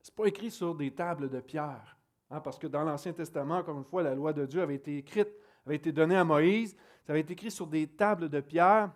c'est 0.00 0.14
pas 0.14 0.24
écrit 0.24 0.50
sur 0.50 0.74
des 0.74 0.90
tables 0.90 1.28
de 1.28 1.40
pierre, 1.40 1.98
hein, 2.30 2.40
parce 2.40 2.58
que 2.58 2.66
dans 2.66 2.82
l'Ancien 2.82 3.12
Testament, 3.12 3.58
encore 3.58 3.76
une 3.76 3.84
fois, 3.84 4.02
la 4.02 4.14
loi 4.14 4.32
de 4.32 4.46
Dieu 4.46 4.62
avait 4.62 4.76
été 4.76 4.96
écrite, 4.96 5.28
avait 5.66 5.76
été 5.76 5.92
donnée 5.92 6.16
à 6.16 6.24
Moïse, 6.24 6.74
ça 7.04 7.12
avait 7.12 7.20
été 7.20 7.34
écrit 7.34 7.50
sur 7.50 7.66
des 7.66 7.86
tables 7.86 8.30
de 8.30 8.40
pierre. 8.40 8.90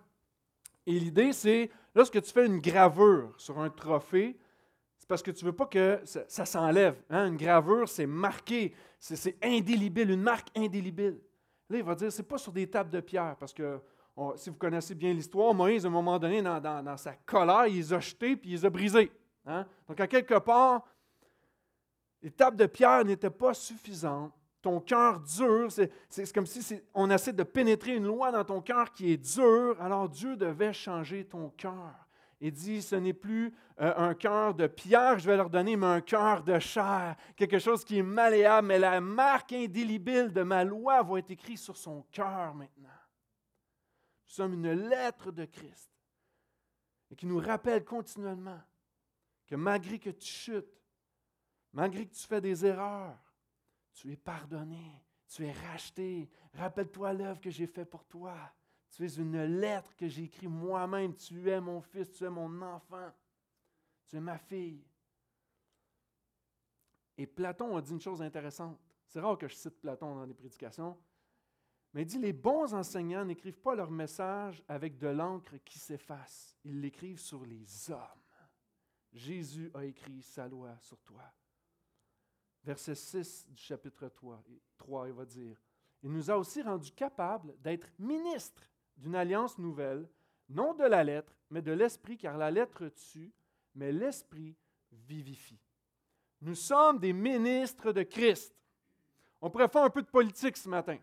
Et 0.87 0.99
l'idée, 0.99 1.33
c'est, 1.33 1.71
lorsque 1.95 2.21
tu 2.23 2.31
fais 2.33 2.47
une 2.47 2.59
gravure 2.59 3.33
sur 3.39 3.59
un 3.59 3.71
trophée, 3.71 4.37
c'est 4.99 5.09
parce 5.09 5.23
que 5.23 5.31
tu 5.31 5.45
ne 5.45 5.51
veux 5.51 5.57
pas 5.57 5.67
que 5.67 6.01
ça, 6.05 6.45
s'enlève. 6.45 7.03
Hein? 7.11 7.29
Une 7.29 7.37
gravure, 7.37 7.89
c'est 7.89 8.07
marqué, 8.07 8.75
c'est 8.99 9.37
indélébile, 9.43 10.11
une 10.11 10.23
marque 10.23 10.49
indélébile. 10.57 11.21
Là, 11.69 11.79
il 11.79 11.85
va 11.85 11.95
dire, 11.95 12.13
ce 12.13 12.23
n'est 12.23 12.29
pas 12.29 12.39
sur 12.39 12.53
des 12.53 12.69
tables 12.69 12.91
de 12.91 13.01
pierre, 13.01 13.37
parce 13.39 13.53
que 13.53 13.81
si 14.37 14.51
vous 14.51 14.57
connaissez 14.57 14.95
bien 14.95 15.13
l'histoire, 15.13 15.53
Moïse, 15.55 15.85
à 15.85 15.89
un 15.89 15.91
moment 15.91 16.19
donné, 16.19 16.41
dans, 16.41 16.97
sa 16.97 17.15
colère, 17.15 17.67
il 17.67 17.77
les 17.77 17.93
a 17.93 18.01
jetés 18.01 18.37
puis 18.37 18.51
il 18.51 18.53
les 18.53 18.65
a 18.65 18.71
brisés. 18.71 19.11
Hein? 19.47 19.67
Donc, 19.89 19.99
à 20.01 20.07
quelque 20.07 20.39
part, 20.39 20.85
les 22.23 22.31
tables 22.31 22.57
de 22.57 22.67
pierre 22.67 23.05
n'étaient 23.05 23.31
pas 23.31 23.53
suffisantes 23.53 24.33
ton 24.65 24.81
cœur 24.81 25.21
dur, 25.21 25.71
c'est 25.71 26.33
comme 26.33 26.47
si 26.47 26.81
on 26.95 27.11
essaie 27.11 27.35
de 27.35 27.43
pénétrer 27.43 27.97
une 27.97 28.07
loi 28.07 28.33
dans 28.33 28.45
ton 28.45 28.63
cœur 28.63 28.91
qui 28.93 29.13
est 29.13 29.19
dur, 29.19 29.77
alors 29.79 30.09
Dieu 30.09 30.39
devait 30.39 30.73
changer 30.73 31.27
ton 31.27 31.51
cœur. 31.51 31.93
Il 32.41 32.51
dit, 32.51 32.81
ce 32.81 32.97
n'est 32.97 33.13
plus 33.13 33.55
euh, 33.79 33.93
un 33.95 34.15
cœur 34.15 34.55
de 34.55 34.67
pierre, 34.67 35.19
je 35.19 35.27
vais 35.27 35.37
leur 35.37 35.51
donner, 35.51 35.77
mais 35.77 35.85
un 35.85 36.01
cœur 36.01 36.43
de 36.43 36.59
chair, 36.59 37.15
quelque 37.37 37.59
chose 37.59 37.85
qui 37.85 37.99
est 37.99 38.03
malléable, 38.03 38.69
mais 38.69 38.79
la 38.79 39.03
marque 39.03 39.53
indélébile 39.53 40.33
de 40.33 40.43
ma 40.43 40.65
loi 40.65 41.03
va 41.03 41.19
être 41.19 41.31
écrite 41.31 41.59
sur 41.59 41.77
son 41.77 42.01
cœur 42.11 42.55
maintenant. 42.55 42.89
Nous 42.89 44.35
sommes 44.35 44.55
une 44.55 44.73
lettre 44.89 45.31
de 45.31 45.45
Christ 45.45 45.91
et 47.11 47.17
qui 47.17 47.27
nous 47.27 47.39
rappelle 47.39 47.85
continuellement 47.85 48.63
que 49.47 49.57
malgré 49.57 49.99
que 49.99 50.11
tu 50.11 50.27
chutes, 50.27 50.81
malgré 51.75 52.07
que 52.07 52.15
tu 52.15 52.27
fais 52.27 52.41
des 52.41 52.65
erreurs, 52.65 53.24
tu 53.95 54.13
es 54.13 54.17
pardonné. 54.17 55.03
Tu 55.27 55.45
es 55.47 55.53
racheté. 55.53 56.29
Rappelle-toi 56.55 57.13
l'œuvre 57.13 57.41
que 57.41 57.51
j'ai 57.51 57.67
faite 57.67 57.89
pour 57.89 58.05
toi. 58.05 58.37
Tu 58.91 59.05
es 59.05 59.17
une 59.17 59.43
lettre 59.45 59.97
que 59.97 60.07
j'ai 60.07 60.25
écrite 60.25 60.51
moi-même. 60.51 61.15
Tu 61.17 61.49
es 61.49 61.61
mon 61.61 61.81
fils, 61.81 62.13
tu 62.13 62.25
es 62.25 62.31
mon 62.31 62.61
enfant. 62.63 63.13
Tu 64.07 64.17
es 64.17 64.21
ma 64.21 64.39
fille. 64.39 64.85
Et 67.17 67.27
Platon 67.27 67.77
a 67.77 67.83
dit 67.83 67.93
une 67.93 68.01
chose 68.01 68.21
intéressante. 68.21 68.79
C'est 69.07 69.21
rare 69.21 69.39
que 69.39 69.49
je 69.49 69.55
cite 69.55 69.81
Platon 69.81 70.15
dans 70.17 70.27
des 70.27 70.35
prédications. 70.35 70.99
Mais 71.93 72.03
il 72.03 72.07
dit, 72.07 72.19
les 72.19 72.33
bons 72.33 72.75
enseignants 72.75 73.25
n'écrivent 73.25 73.61
pas 73.61 73.77
leur 73.77 73.91
message 73.91 74.65
avec 74.67 74.99
de 74.99 75.07
l'encre 75.07 75.57
qui 75.65 75.79
s'efface. 75.79 76.57
Ils 76.65 76.81
l'écrivent 76.81 77.21
sur 77.21 77.45
les 77.45 77.91
hommes. 77.91 78.01
Jésus 79.13 79.71
a 79.75 79.85
écrit 79.85 80.21
sa 80.23 80.49
loi 80.49 80.77
sur 80.81 81.01
toi. 81.03 81.23
Verset 82.65 82.95
6 82.95 83.47
du 83.51 83.63
chapitre 83.63 84.09
3, 84.09 84.43
3 84.79 85.09
il 85.09 85.15
va 85.15 85.25
dire, 85.27 85.57
Il 86.03 86.11
nous 86.11 86.31
a 86.31 86.39
aussi 86.39 86.63
rendus 86.63 86.93
capables 86.93 87.55
d'être 87.61 87.89
ministres 87.99 88.63
d'une 88.97 89.15
alliance 89.15 89.59
nouvelle, 89.59 90.09
non 90.49 90.73
de 90.75 90.85
la 90.85 91.05
lettre, 91.05 91.35
mais 91.51 91.63
de 91.63 91.73
l'esprit, 91.73 92.17
car 92.17 92.39
la 92.39 92.51
lettre 92.51 92.89
tue, 92.89 93.33
mais 93.75 93.93
l'esprit 93.93 94.57
vivifie. 94.93 95.61
Nous 96.41 96.55
sommes 96.55 96.99
des 96.99 97.13
ministres 97.13 97.93
de 97.93 98.03
Christ. 98.03 98.55
On 99.41 99.51
pourrait 99.51 99.69
faire 99.69 99.85
un 99.85 99.91
peu 99.91 100.03
de 100.03 100.07
politique 100.09 100.57
ce 100.57 100.69
matin. 100.69 100.99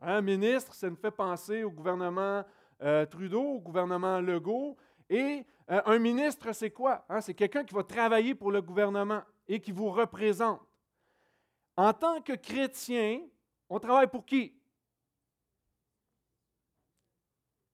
Un 0.00 0.20
ministre, 0.20 0.74
ça 0.74 0.90
nous 0.90 0.96
fait 0.96 1.10
penser 1.10 1.64
au 1.64 1.70
gouvernement 1.70 2.44
euh, 2.82 3.06
Trudeau, 3.06 3.42
au 3.42 3.60
gouvernement 3.60 4.20
Legault. 4.20 4.76
Et 5.08 5.44
euh, 5.70 5.80
un 5.86 5.98
ministre, 5.98 6.52
c'est 6.52 6.70
quoi? 6.70 7.04
Hein? 7.08 7.20
C'est 7.20 7.34
quelqu'un 7.34 7.64
qui 7.64 7.74
va 7.74 7.82
travailler 7.82 8.34
pour 8.34 8.52
le 8.52 8.62
gouvernement 8.62 9.22
et 9.46 9.60
qui 9.60 9.72
vous 9.72 9.90
représente. 9.90 10.60
En 11.78 11.92
tant 11.92 12.20
que 12.20 12.32
chrétien, 12.32 13.20
on 13.68 13.78
travaille 13.78 14.08
pour 14.08 14.26
qui? 14.26 14.52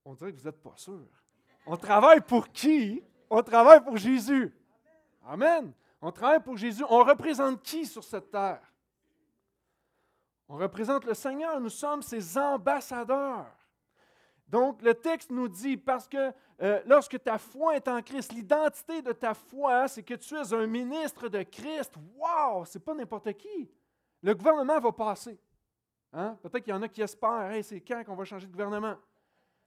On 0.04 0.12
dirait 0.12 0.30
que 0.30 0.36
vous 0.36 0.44
n'êtes 0.44 0.62
pas 0.62 0.74
sûr. 0.76 1.08
On 1.64 1.78
travaille 1.78 2.20
pour 2.20 2.52
qui? 2.52 3.02
On 3.30 3.42
travaille 3.42 3.82
pour 3.82 3.96
Jésus. 3.96 4.54
Amen. 5.24 5.72
On 6.02 6.12
travaille 6.12 6.42
pour 6.42 6.58
Jésus. 6.58 6.84
On 6.90 7.02
représente 7.02 7.62
qui 7.62 7.86
sur 7.86 8.04
cette 8.04 8.30
terre? 8.30 8.60
On 10.50 10.56
représente 10.56 11.06
le 11.06 11.14
Seigneur. 11.14 11.58
Nous 11.58 11.70
sommes 11.70 12.02
ses 12.02 12.36
ambassadeurs. 12.36 13.56
Donc, 14.46 14.82
le 14.82 14.92
texte 14.92 15.30
nous 15.30 15.48
dit, 15.48 15.78
parce 15.78 16.06
que 16.06 16.30
euh, 16.60 16.82
lorsque 16.84 17.22
ta 17.22 17.38
foi 17.38 17.76
est 17.76 17.88
en 17.88 18.02
Christ, 18.02 18.34
l'identité 18.34 19.00
de 19.00 19.12
ta 19.12 19.32
foi, 19.32 19.88
c'est 19.88 20.02
que 20.02 20.12
tu 20.12 20.34
es 20.34 20.52
un 20.52 20.66
ministre 20.66 21.30
de 21.30 21.42
Christ. 21.42 21.94
Wow! 22.18 22.66
C'est 22.66 22.84
pas 22.84 22.92
n'importe 22.92 23.32
qui. 23.38 23.70
Le 24.24 24.34
gouvernement 24.34 24.80
va 24.80 24.90
passer. 24.90 25.38
Hein? 26.14 26.38
Peut-être 26.40 26.64
qu'il 26.64 26.72
y 26.72 26.76
en 26.76 26.80
a 26.80 26.88
qui 26.88 27.02
espèrent, 27.02 27.50
hey, 27.50 27.62
c'est 27.62 27.82
quand 27.82 28.02
qu'on 28.04 28.16
va 28.16 28.24
changer 28.24 28.46
de 28.46 28.52
gouvernement? 28.52 28.96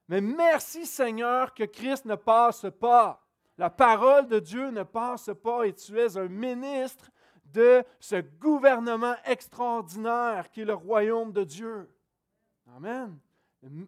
Mais 0.08 0.20
merci 0.20 0.88
Seigneur 0.88 1.54
que 1.54 1.64
Christ 1.66 2.06
ne 2.06 2.16
passe 2.16 2.66
pas. 2.80 3.24
La 3.56 3.70
parole 3.70 4.28
de 4.28 4.40
Dieu 4.40 4.72
ne 4.72 4.82
passe 4.82 5.30
pas 5.44 5.68
et 5.68 5.76
tu 5.76 6.00
es 6.00 6.18
un 6.18 6.28
ministre 6.28 7.12
de 7.46 7.84
ce 8.00 8.16
gouvernement 8.16 9.16
extraordinaire 9.26 10.50
qui 10.50 10.62
est 10.62 10.66
le 10.66 10.74
royaume 10.74 11.32
de 11.32 11.44
Dieu. 11.44 11.96
Amen. 12.76 13.20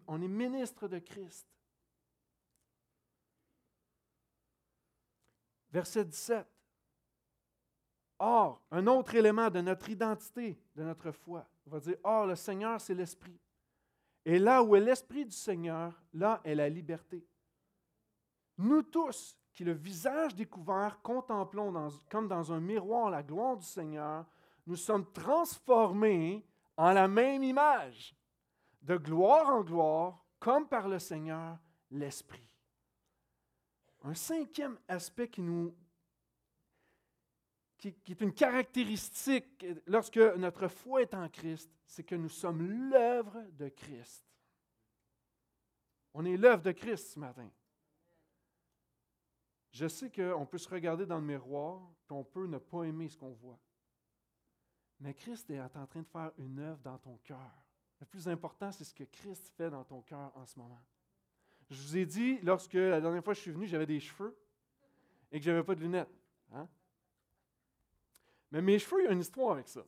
On 0.06 0.22
est 0.22 0.28
ministre 0.28 0.86
de 0.86 1.00
Christ. 1.00 1.48
Verset 5.72 6.04
17. 6.04 6.46
Or, 8.22 8.60
un 8.70 8.86
autre 8.86 9.14
élément 9.14 9.48
de 9.48 9.62
notre 9.62 9.88
identité, 9.88 10.62
de 10.76 10.82
notre 10.84 11.10
foi, 11.10 11.46
on 11.66 11.70
va 11.70 11.80
dire, 11.80 11.96
Or, 12.04 12.26
le 12.26 12.36
Seigneur, 12.36 12.78
c'est 12.78 12.94
l'Esprit. 12.94 13.40
Et 14.26 14.38
là 14.38 14.62
où 14.62 14.76
est 14.76 14.80
l'Esprit 14.80 15.24
du 15.24 15.34
Seigneur, 15.34 15.98
là 16.12 16.42
est 16.44 16.54
la 16.54 16.68
liberté. 16.68 17.26
Nous 18.58 18.82
tous, 18.82 19.38
qui 19.54 19.64
le 19.64 19.72
visage 19.72 20.34
découvert 20.34 21.00
contemplons 21.02 21.72
comme 22.10 22.28
dans 22.28 22.52
un 22.52 22.60
miroir 22.60 23.08
la 23.08 23.22
gloire 23.22 23.56
du 23.56 23.64
Seigneur, 23.64 24.26
nous 24.66 24.76
sommes 24.76 25.10
transformés 25.12 26.46
en 26.76 26.92
la 26.92 27.08
même 27.08 27.42
image, 27.42 28.14
de 28.82 28.98
gloire 28.98 29.48
en 29.48 29.62
gloire, 29.62 30.22
comme 30.38 30.68
par 30.68 30.88
le 30.88 30.98
Seigneur 30.98 31.58
l'Esprit. 31.90 32.46
Un 34.04 34.14
cinquième 34.14 34.78
aspect 34.88 35.28
qui 35.28 35.40
nous 35.40 35.74
qui, 37.80 38.12
est 38.12 38.20
une 38.20 38.34
caractéristique 38.34 39.64
lorsque 39.86 40.18
notre 40.18 40.68
foi 40.68 41.02
est 41.02 41.14
en 41.14 41.28
Christ, 41.28 41.70
c'est 41.86 42.04
que 42.04 42.14
nous 42.14 42.28
sommes 42.28 42.90
l'œuvre 42.90 43.42
de 43.52 43.68
Christ. 43.68 44.24
On 46.12 46.24
est 46.24 46.36
l'œuvre 46.36 46.62
de 46.62 46.72
Christ 46.72 47.14
ce 47.14 47.18
matin. 47.18 47.50
Je 49.70 49.86
sais 49.86 50.10
qu'on 50.10 50.44
peut 50.46 50.58
se 50.58 50.68
regarder 50.68 51.06
dans 51.06 51.18
le 51.18 51.24
miroir, 51.24 51.80
qu'on 52.06 52.24
peut 52.24 52.46
ne 52.46 52.58
pas 52.58 52.82
aimer 52.84 53.08
ce 53.08 53.16
qu'on 53.16 53.32
voit. 53.32 53.58
Mais 54.98 55.14
Christ 55.14 55.48
est 55.50 55.60
en 55.60 55.86
train 55.86 56.02
de 56.02 56.08
faire 56.08 56.32
une 56.36 56.58
œuvre 56.58 56.80
dans 56.82 56.98
ton 56.98 57.16
cœur. 57.18 57.64
Le 58.00 58.06
plus 58.06 58.28
important, 58.28 58.72
c'est 58.72 58.84
ce 58.84 58.94
que 58.94 59.04
Christ 59.04 59.48
fait 59.56 59.70
dans 59.70 59.84
ton 59.84 60.02
cœur 60.02 60.32
en 60.36 60.44
ce 60.44 60.58
moment. 60.58 60.80
Je 61.70 61.80
vous 61.80 61.96
ai 61.96 62.04
dit, 62.04 62.38
lorsque 62.42 62.74
la 62.74 63.00
dernière 63.00 63.22
fois 63.22 63.32
que 63.32 63.38
je 63.38 63.42
suis 63.42 63.52
venu, 63.52 63.66
j'avais 63.66 63.86
des 63.86 64.00
cheveux 64.00 64.36
et 65.30 65.38
que 65.38 65.44
je 65.44 65.50
n'avais 65.50 65.62
pas 65.62 65.74
de 65.74 65.80
lunettes. 65.80 66.12
Hein? 66.52 66.68
Mais 68.50 68.62
mes 68.62 68.78
cheveux, 68.78 69.02
il 69.02 69.04
y 69.04 69.08
a 69.08 69.12
une 69.12 69.20
histoire 69.20 69.52
avec 69.52 69.68
ça. 69.68 69.82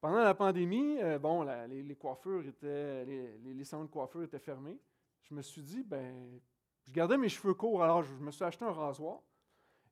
Pendant 0.00 0.20
la 0.20 0.34
pandémie, 0.34 0.98
euh, 1.00 1.18
bon, 1.18 1.42
les, 1.68 1.96
coiffures 1.96 2.46
étaient, 2.46 3.04
les, 3.04 3.38
les, 3.42 3.64
salons 3.64 3.84
de 3.84 3.90
coiffure 3.90 4.22
étaient 4.22 4.38
fermés. 4.38 4.78
Je 5.24 5.34
me 5.34 5.42
suis 5.42 5.62
dit, 5.62 5.82
ben, 5.82 6.40
je 6.86 6.92
gardais 6.92 7.18
mes 7.18 7.28
cheveux 7.28 7.54
courts, 7.54 7.82
alors 7.82 8.02
je 8.02 8.14
me 8.14 8.30
suis 8.30 8.44
acheté 8.44 8.64
un 8.64 8.72
rasoir. 8.72 9.20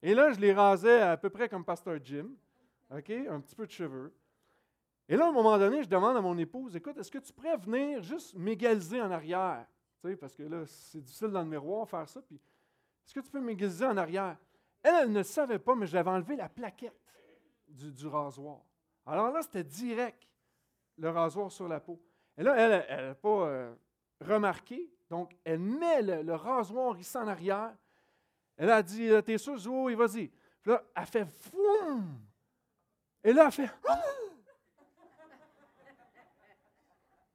Et 0.02 0.14
là, 0.14 0.32
je 0.32 0.38
les 0.38 0.52
rasais 0.52 1.00
à 1.00 1.16
peu 1.16 1.30
près 1.30 1.48
comme 1.48 1.64
Pasteur 1.64 1.98
Jim, 2.02 2.28
OK, 2.90 3.10
un 3.10 3.40
petit 3.40 3.56
peu 3.56 3.66
de 3.66 3.72
cheveux. 3.72 4.14
Et 5.08 5.16
là, 5.16 5.26
à 5.26 5.28
un 5.28 5.32
moment 5.32 5.58
donné, 5.58 5.82
je 5.82 5.88
demande 5.88 6.16
à 6.16 6.20
mon 6.20 6.36
épouse, 6.38 6.74
écoute, 6.76 6.96
est-ce 6.98 7.10
que 7.10 7.18
tu 7.18 7.32
pourrais 7.32 7.56
venir 7.56 8.02
juste 8.02 8.34
m'égaliser 8.34 9.00
en 9.00 9.10
arrière? 9.10 9.66
Tu 10.00 10.08
sais, 10.08 10.16
parce 10.16 10.34
que 10.34 10.42
là, 10.42 10.64
c'est 10.66 11.00
difficile 11.00 11.28
dans 11.28 11.42
le 11.42 11.48
miroir 11.48 11.88
faire 11.88 12.08
ça. 12.08 12.20
Puis, 12.22 12.36
est-ce 12.36 13.14
que 13.14 13.20
tu 13.20 13.30
peux 13.30 13.40
m'égaliser 13.40 13.86
en 13.86 13.96
arrière? 13.96 14.36
Elle, 14.82 14.94
elle 15.02 15.12
ne 15.12 15.22
savait 15.22 15.58
pas, 15.58 15.74
mais 15.74 15.86
j'avais 15.86 16.10
enlevé 16.10 16.36
la 16.36 16.48
plaquette 16.48 17.05
du, 17.68 18.06
rasoir. 18.06 18.60
Alors 19.04 19.30
là, 19.30 19.42
c'était 19.42 19.64
direct, 19.64 20.26
le 20.98 21.10
rasoir 21.10 21.50
sur 21.50 21.68
la 21.68 21.80
peau. 21.80 22.00
Et 22.36 22.42
là, 22.42 22.84
elle 22.88 23.08
n'a 23.08 23.14
pas 23.14 23.46
euh, 23.46 23.74
remarqué. 24.20 24.90
Donc, 25.08 25.36
elle 25.44 25.58
met 25.58 26.02
le, 26.02 26.34
rasoir 26.34 26.98
ici 26.98 27.16
en 27.16 27.28
arrière. 27.28 27.74
Elle 28.56 28.70
a 28.70 28.82
dit, 28.82 29.10
t'es 29.24 29.38
sûr? 29.38 29.56
oui, 29.66 29.94
vas-y. 29.94 30.28
Puis 30.62 30.72
là, 30.72 30.82
elle 30.94 31.06
fait 31.06 31.26
foum. 31.26 32.18
Et 33.22 33.32
là, 33.32 33.46
elle 33.46 33.52
fait. 33.52 33.70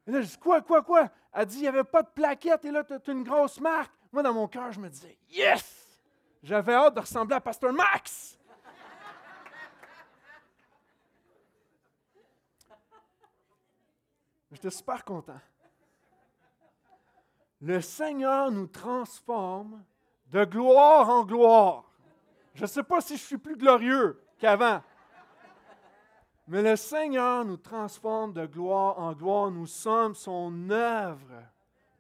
Et 0.08 0.12
là, 0.12 0.22
je 0.22 0.28
dis, 0.28 0.38
quoi, 0.38 0.62
quoi, 0.62 0.82
quoi? 0.82 1.10
Elle 1.32 1.46
dit, 1.46 1.58
il 1.58 1.62
n'y 1.62 1.68
avait 1.68 1.84
pas 1.84 2.02
de 2.02 2.10
plaquette 2.10 2.66
et 2.66 2.72
là, 2.72 2.84
tu 2.84 2.94
as 2.94 3.14
une 3.14 3.24
grosse 3.24 3.60
marque. 3.60 3.94
Moi, 4.12 4.24
dans 4.24 4.34
mon 4.34 4.48
cœur, 4.48 4.72
je 4.72 4.80
me 4.80 4.90
disais, 4.90 5.18
yes! 5.30 5.82
J'avais 6.44 6.74
hâte 6.74 6.96
de 6.96 7.00
ressembler 7.00 7.36
à 7.36 7.40
Pasteur 7.40 7.72
Max. 7.72 8.38
J'étais 14.52 14.70
super 14.70 15.04
content. 15.06 15.40
Le 17.62 17.80
Seigneur 17.80 18.52
nous 18.52 18.68
transforme 18.68 19.84
de 20.32 20.44
gloire 20.46 21.10
en 21.10 21.24
gloire. 21.24 21.92
Je 22.56 22.64
ne 22.64 22.68
sais 22.68 22.84
pas 22.84 23.02
si 23.02 23.18
je 23.18 23.24
suis 23.24 23.38
plus 23.38 23.56
glorieux 23.56 24.22
qu'avant. 24.40 24.82
Mais 26.48 26.62
le 26.62 26.76
Seigneur 26.76 27.46
nous 27.46 27.58
transforme 27.58 28.34
de 28.34 28.46
gloire 28.46 29.00
en 29.00 29.14
gloire. 29.14 29.52
Nous 29.52 29.68
sommes 29.68 30.16
son 30.16 30.70
œuvre. 30.70 31.44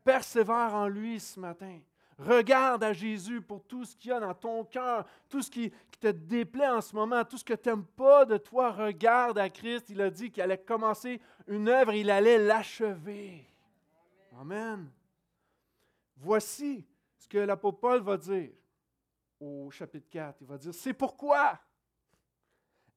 Persévère 0.03 0.73
en 0.73 0.87
lui 0.87 1.19
ce 1.19 1.39
matin. 1.39 1.79
Regarde 2.21 2.83
à 2.83 2.93
Jésus 2.93 3.41
pour 3.41 3.63
tout 3.63 3.83
ce 3.83 3.95
qu'il 3.95 4.11
y 4.11 4.13
a 4.13 4.19
dans 4.19 4.33
ton 4.33 4.63
cœur, 4.63 5.05
tout 5.27 5.41
ce 5.41 5.49
qui, 5.49 5.71
te 5.99 6.07
déplaît 6.07 6.67
en 6.67 6.81
ce 6.81 6.95
moment, 6.95 7.23
tout 7.23 7.37
ce 7.37 7.43
que 7.43 7.53
tu 7.53 7.69
n'aimes 7.69 7.85
pas 7.85 8.25
de 8.25 8.37
toi. 8.37 8.71
Regarde 8.71 9.37
à 9.37 9.49
Christ. 9.49 9.89
Il 9.89 10.01
a 10.01 10.09
dit 10.09 10.31
qu'il 10.31 10.41
allait 10.41 10.57
commencer 10.57 11.21
une 11.47 11.67
œuvre, 11.67 11.93
il 11.93 12.09
allait 12.09 12.39
l'achever. 12.39 13.45
Amen. 14.39 14.89
Voici 16.17 16.85
ce 17.17 17.27
que 17.27 17.37
l'apôtre 17.37 17.79
Paul 17.79 18.01
va 18.01 18.17
dire 18.17 18.51
au 19.39 19.69
chapitre 19.69 20.09
4. 20.09 20.37
Il 20.41 20.47
va 20.47 20.57
dire, 20.57 20.73
c'est 20.73 20.93
pourquoi, 20.93 21.59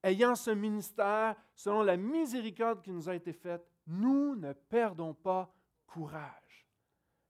ayant 0.03 0.35
ce 0.35 0.51
ministère, 0.51 1.35
selon 1.55 1.83
la 1.83 1.97
miséricorde 1.97 2.81
qui 2.81 2.91
nous 2.91 3.07
a 3.07 3.15
été 3.15 3.33
faite, 3.33 3.67
nous 3.87 4.35
ne 4.35 4.53
perdons 4.53 5.13
pas 5.13 5.53
courage. 5.85 6.67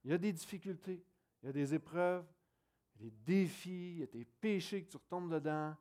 Il 0.03 0.11
y 0.11 0.13
a 0.13 0.17
des 0.17 0.31
difficultés, 0.31 1.03
il 1.45 1.49
y 1.49 1.49
a 1.49 1.53
des 1.53 1.75
épreuves, 1.75 2.25
il 2.95 3.05
y 3.05 3.07
a 3.07 3.11
des 3.11 3.15
défis, 3.23 3.91
il 3.91 3.99
y 3.99 4.03
a 4.03 4.07
des 4.07 4.25
péchés 4.25 4.83
que 4.83 4.89
tu 4.89 4.97
retombes 4.97 5.31
dedans, 5.31 5.75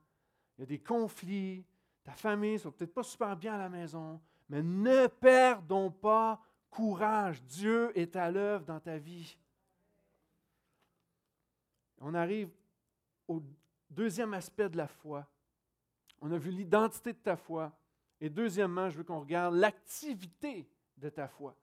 il 0.58 0.60
y 0.60 0.64
a 0.64 0.66
des 0.66 0.78
conflits, 0.78 1.64
ta 2.02 2.12
famille 2.12 2.52
ne 2.52 2.58
va 2.58 2.70
peut-être 2.70 2.92
pas 2.92 3.02
super 3.02 3.34
bien 3.34 3.54
à 3.54 3.58
la 3.58 3.70
maison, 3.70 4.20
mais 4.50 4.62
ne 4.62 5.06
perdons 5.06 5.90
pas 5.90 6.38
courage. 6.68 7.42
Dieu 7.44 7.98
est 7.98 8.14
à 8.14 8.30
l'œuvre 8.30 8.66
dans 8.66 8.78
ta 8.78 8.98
vie. 8.98 9.38
On 11.96 12.12
arrive 12.12 12.50
au 13.26 13.42
deuxième 13.88 14.34
aspect 14.34 14.68
de 14.68 14.76
la 14.76 14.86
foi. 14.86 15.26
On 16.20 16.30
a 16.30 16.36
vu 16.36 16.50
l'identité 16.50 17.14
de 17.14 17.18
ta 17.18 17.36
foi. 17.36 17.72
Et 18.20 18.28
deuxièmement, 18.28 18.90
je 18.90 18.98
veux 18.98 19.04
qu'on 19.04 19.20
regarde 19.20 19.54
l'activité 19.54 20.68
de 20.98 21.08
ta 21.08 21.26
foi. 21.26 21.56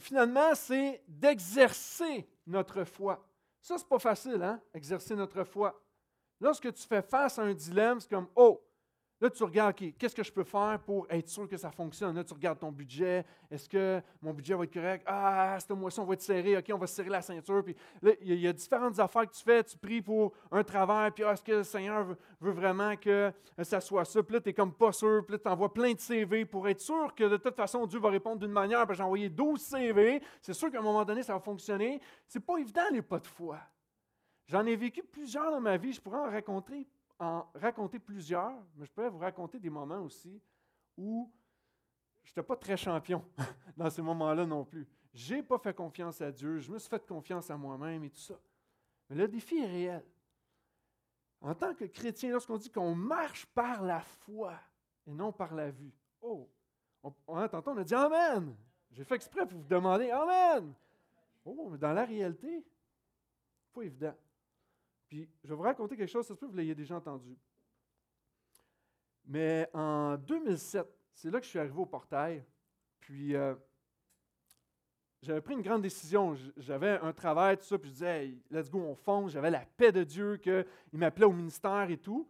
Finalement, 0.00 0.54
c'est 0.54 1.02
d'exercer 1.06 2.28
notre 2.46 2.84
foi. 2.84 3.24
Ça, 3.60 3.76
c'est 3.78 3.88
pas 3.88 3.98
facile, 3.98 4.42
hein, 4.42 4.60
exercer 4.72 5.14
notre 5.14 5.44
foi. 5.44 5.80
Lorsque 6.40 6.72
tu 6.72 6.82
fais 6.86 7.02
face 7.02 7.38
à 7.38 7.42
un 7.42 7.54
dilemme, 7.54 8.00
c'est 8.00 8.08
comme, 8.08 8.28
oh, 8.36 8.62
Là, 9.20 9.28
tu 9.30 9.42
regardes, 9.42 9.74
OK, 9.80 9.94
qu'est-ce 9.98 10.14
que 10.14 10.22
je 10.22 10.32
peux 10.32 10.44
faire 10.44 10.78
pour 10.86 11.06
être 11.10 11.28
sûr 11.28 11.48
que 11.48 11.56
ça 11.56 11.72
fonctionne? 11.72 12.14
Là, 12.14 12.22
tu 12.22 12.32
regardes 12.34 12.60
ton 12.60 12.70
budget. 12.70 13.24
Est-ce 13.50 13.68
que 13.68 14.00
mon 14.22 14.32
budget 14.32 14.54
va 14.54 14.62
être 14.62 14.72
correct? 14.72 15.04
Ah, 15.06 15.56
cette 15.58 15.70
mois-ci, 15.70 15.98
on 15.98 16.04
va 16.04 16.14
être 16.14 16.22
serré. 16.22 16.56
OK, 16.56 16.70
on 16.72 16.78
va 16.78 16.86
serrer 16.86 17.08
la 17.08 17.20
ceinture. 17.20 17.64
Puis 17.64 17.74
là, 18.00 18.12
il 18.20 18.38
y, 18.38 18.46
a 18.46 18.52
différentes 18.52 18.96
affaires 19.00 19.28
que 19.28 19.34
tu 19.34 19.42
fais. 19.42 19.64
Tu 19.64 19.76
pries 19.76 20.02
pour 20.02 20.32
un 20.52 20.62
travail. 20.62 21.10
Puis, 21.10 21.24
ah, 21.24 21.32
est-ce 21.32 21.42
que 21.42 21.52
le 21.52 21.64
Seigneur 21.64 22.06
veut, 22.40 22.52
vraiment 22.52 22.94
que 22.96 23.32
ça 23.62 23.80
soit 23.80 24.04
ça? 24.04 24.22
Puis 24.22 24.34
là, 24.34 24.40
tu 24.40 24.50
n'es 24.50 24.54
comme 24.54 24.72
pas 24.72 24.92
sûr. 24.92 25.24
Puis 25.26 25.32
là, 25.32 25.38
tu 25.40 25.48
envoies 25.48 25.72
plein 25.72 25.92
de 25.92 26.00
CV 26.00 26.44
pour 26.44 26.68
être 26.68 26.80
sûr 26.80 27.12
que 27.16 27.24
de 27.24 27.38
toute 27.38 27.56
façon, 27.56 27.86
Dieu 27.86 27.98
va 27.98 28.10
répondre 28.10 28.38
d'une 28.38 28.52
manière. 28.52 28.86
Puis 28.86 28.96
j'ai 28.96 29.02
envoyé 29.02 29.28
12 29.28 29.60
CV. 29.60 30.22
C'est 30.40 30.54
sûr 30.54 30.70
qu'à 30.70 30.78
un 30.78 30.82
moment 30.82 31.04
donné, 31.04 31.24
ça 31.24 31.32
va 31.32 31.40
fonctionner. 31.40 32.00
C'est 32.28 32.44
pas 32.44 32.58
évident, 32.58 32.82
les 32.92 33.02
pas 33.02 33.18
de 33.18 33.26
foi. 33.26 33.58
J'en 34.46 34.64
ai 34.64 34.76
vécu 34.76 35.02
plusieurs 35.02 35.50
dans 35.50 35.60
ma 35.60 35.76
vie. 35.76 35.92
Je 35.92 36.00
pourrais 36.00 36.20
en 36.20 36.30
raconter 36.30 36.86
en 37.18 37.46
raconter 37.54 37.98
plusieurs, 37.98 38.54
mais 38.76 38.86
je 38.86 38.92
pourrais 38.92 39.08
vous 39.08 39.18
raconter 39.18 39.58
des 39.58 39.70
moments 39.70 40.00
aussi 40.00 40.40
où 40.96 41.30
je 42.22 42.30
n'étais 42.30 42.42
pas 42.42 42.56
très 42.56 42.76
champion 42.76 43.24
dans 43.76 43.90
ces 43.90 44.02
moments-là 44.02 44.46
non 44.46 44.64
plus. 44.64 44.86
Je 45.14 45.34
n'ai 45.34 45.42
pas 45.42 45.58
fait 45.58 45.74
confiance 45.74 46.20
à 46.20 46.30
Dieu, 46.30 46.58
je 46.58 46.70
me 46.70 46.78
suis 46.78 46.88
fait 46.88 47.04
confiance 47.06 47.50
à 47.50 47.56
moi-même 47.56 48.04
et 48.04 48.10
tout 48.10 48.20
ça. 48.20 48.38
Mais 49.08 49.16
le 49.16 49.26
défi 49.26 49.56
est 49.58 49.66
réel. 49.66 50.04
En 51.40 51.54
tant 51.54 51.74
que 51.74 51.84
chrétien, 51.84 52.30
lorsqu'on 52.30 52.56
dit 52.56 52.70
qu'on 52.70 52.94
marche 52.94 53.46
par 53.46 53.82
la 53.82 54.00
foi 54.00 54.54
et 55.06 55.12
non 55.12 55.32
par 55.32 55.54
la 55.54 55.70
vue, 55.70 55.92
oh, 56.20 56.48
on, 57.02 57.14
on, 57.26 57.48
tantôt 57.48 57.70
on 57.70 57.78
a 57.78 57.84
dit 57.84 57.94
Amen. 57.94 58.54
J'ai 58.90 59.04
fait 59.04 59.14
exprès 59.14 59.46
pour 59.46 59.58
vous 59.58 59.68
demander 59.68 60.10
Amen. 60.10 60.74
Oh, 61.44 61.68
mais 61.70 61.78
dans 61.78 61.92
la 61.92 62.04
réalité, 62.04 62.64
pas 63.72 63.82
évident. 63.82 64.14
Puis 65.08 65.28
je 65.42 65.48
vais 65.48 65.54
vous 65.54 65.62
raconter 65.62 65.96
quelque 65.96 66.10
chose, 66.10 66.26
ça 66.26 66.34
se 66.34 66.38
peut 66.38 66.46
que 66.46 66.52
vous 66.52 66.58
l'ayez 66.58 66.74
déjà 66.74 66.96
entendu. 66.96 67.36
Mais 69.24 69.68
en 69.72 70.16
2007, 70.16 70.86
c'est 71.14 71.30
là 71.30 71.38
que 71.38 71.44
je 71.44 71.50
suis 71.50 71.58
arrivé 71.58 71.78
au 71.78 71.86
portail. 71.86 72.44
Puis 73.00 73.34
euh, 73.34 73.54
j'avais 75.22 75.40
pris 75.40 75.54
une 75.54 75.62
grande 75.62 75.82
décision. 75.82 76.34
J'avais 76.56 76.98
un 77.00 77.12
travail, 77.12 77.56
tout 77.56 77.64
ça, 77.64 77.78
puis 77.78 77.88
je 77.88 77.94
disais, 77.94 78.24
hey, 78.24 78.42
let's 78.50 78.70
go, 78.70 78.80
on 78.80 78.94
fonce. 78.94 79.32
J'avais 79.32 79.50
la 79.50 79.64
paix 79.76 79.92
de 79.92 80.04
Dieu, 80.04 80.36
qu'il 80.36 80.64
m'appelait 80.92 81.26
au 81.26 81.32
ministère 81.32 81.90
et 81.90 81.98
tout. 81.98 82.28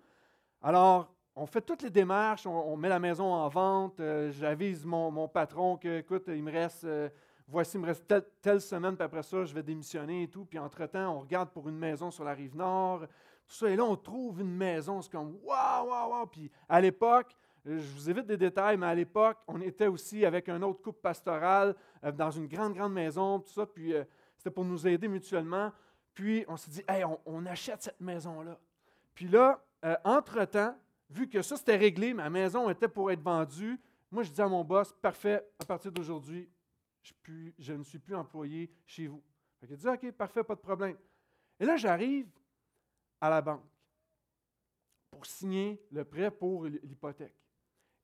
Alors, 0.62 1.12
on 1.34 1.46
fait 1.46 1.60
toutes 1.60 1.82
les 1.82 1.90
démarches, 1.90 2.46
on, 2.46 2.76
met 2.76 2.88
la 2.88 2.98
maison 2.98 3.32
en 3.32 3.48
vente. 3.48 4.00
Euh, 4.00 4.30
j'avise 4.32 4.84
mon, 4.84 5.28
patron 5.28 5.76
que, 5.76 5.98
écoute, 5.98 6.24
il 6.28 6.42
me 6.42 6.50
reste. 6.52 6.84
Euh, 6.84 7.08
voici, 7.48 7.76
il 7.76 7.80
me 7.80 7.86
reste 7.86 8.04
telle, 8.42 8.60
semaine, 8.60 8.94
puis 8.94 9.04
après 9.04 9.22
ça, 9.22 9.44
je 9.44 9.54
vais 9.54 9.62
démissionner 9.62 10.24
et 10.24 10.28
tout. 10.28 10.44
Puis 10.44 10.58
entre-temps, 10.58 11.16
on 11.16 11.20
regarde 11.20 11.50
pour 11.50 11.68
une 11.68 11.78
maison 11.78 12.10
sur 12.10 12.24
la 12.24 12.34
rive 12.34 12.54
nord, 12.54 13.00
tout 13.46 13.54
ça. 13.54 13.68
Et 13.70 13.76
là, 13.76 13.84
on 13.84 13.96
trouve 13.96 14.40
une 14.40 14.54
maison. 14.54 15.00
C'est 15.00 15.10
comme, 15.10 15.38
waouh, 15.42 15.88
waouh, 15.88 16.10
waouh. 16.10 16.26
Puis 16.26 16.50
à 16.68 16.80
l'époque, 16.80 17.34
je 17.64 17.92
vous 17.94 18.08
évite 18.08 18.26
des 18.26 18.36
détails, 18.36 18.76
mais 18.76 18.86
à 18.86 18.94
l'époque, 18.94 19.38
on 19.46 19.60
était 19.60 19.86
aussi 19.86 20.24
avec 20.24 20.48
un 20.48 20.62
autre 20.62 20.80
couple 20.80 21.00
pastoral 21.00 21.74
euh, 22.04 22.12
dans 22.12 22.30
une 22.30 22.46
grande, 22.46 22.74
grande 22.74 22.92
maison, 22.92 23.40
tout 23.40 23.52
ça. 23.52 23.66
Puis 23.66 23.94
euh, 23.94 24.04
c'était 24.36 24.50
pour 24.50 24.64
nous 24.64 24.86
aider 24.86 25.08
mutuellement. 25.08 25.72
Puis 26.14 26.44
on 26.48 26.56
s'est 26.56 26.70
dit, 26.70 26.82
hey, 26.88 27.04
on, 27.26 27.46
achète 27.46 27.82
cette 27.82 28.00
maison-là. 28.00 28.58
Puis 29.14 29.28
là, 29.28 29.62
euh, 29.84 29.96
entre-temps, 30.04 30.74
vu 31.10 31.28
que 31.28 31.42
ça 31.42 31.56
c'était 31.56 31.76
réglé, 31.76 32.12
ma 32.12 32.28
maison 32.28 32.68
était 32.68 32.88
pour 32.88 33.10
être 33.10 33.22
vendue, 33.22 33.78
moi 34.10 34.22
je 34.22 34.30
dis 34.30 34.40
à 34.40 34.48
mon 34.48 34.64
boss, 34.64 34.92
parfait, 35.00 35.44
à 35.60 35.64
partir 35.64 35.92
d'aujourd'hui, 35.92 36.48
je, 37.58 37.72
ne 37.72 37.82
suis 37.82 37.98
plus 37.98 38.14
employé 38.14 38.70
chez 38.86 39.06
vous. 39.06 39.22
Il 39.62 39.76
dit, 39.76 39.88
OK, 39.88 40.12
parfait, 40.12 40.44
pas 40.44 40.54
de 40.54 40.60
problème. 40.60 40.96
Et 41.58 41.64
là, 41.64 41.76
j'arrive 41.76 42.30
à 43.20 43.30
la 43.30 43.42
banque 43.42 43.64
pour 45.10 45.26
signer 45.26 45.82
le 45.90 46.04
prêt 46.04 46.30
pour 46.30 46.66
l'hypothèque. 46.66 47.34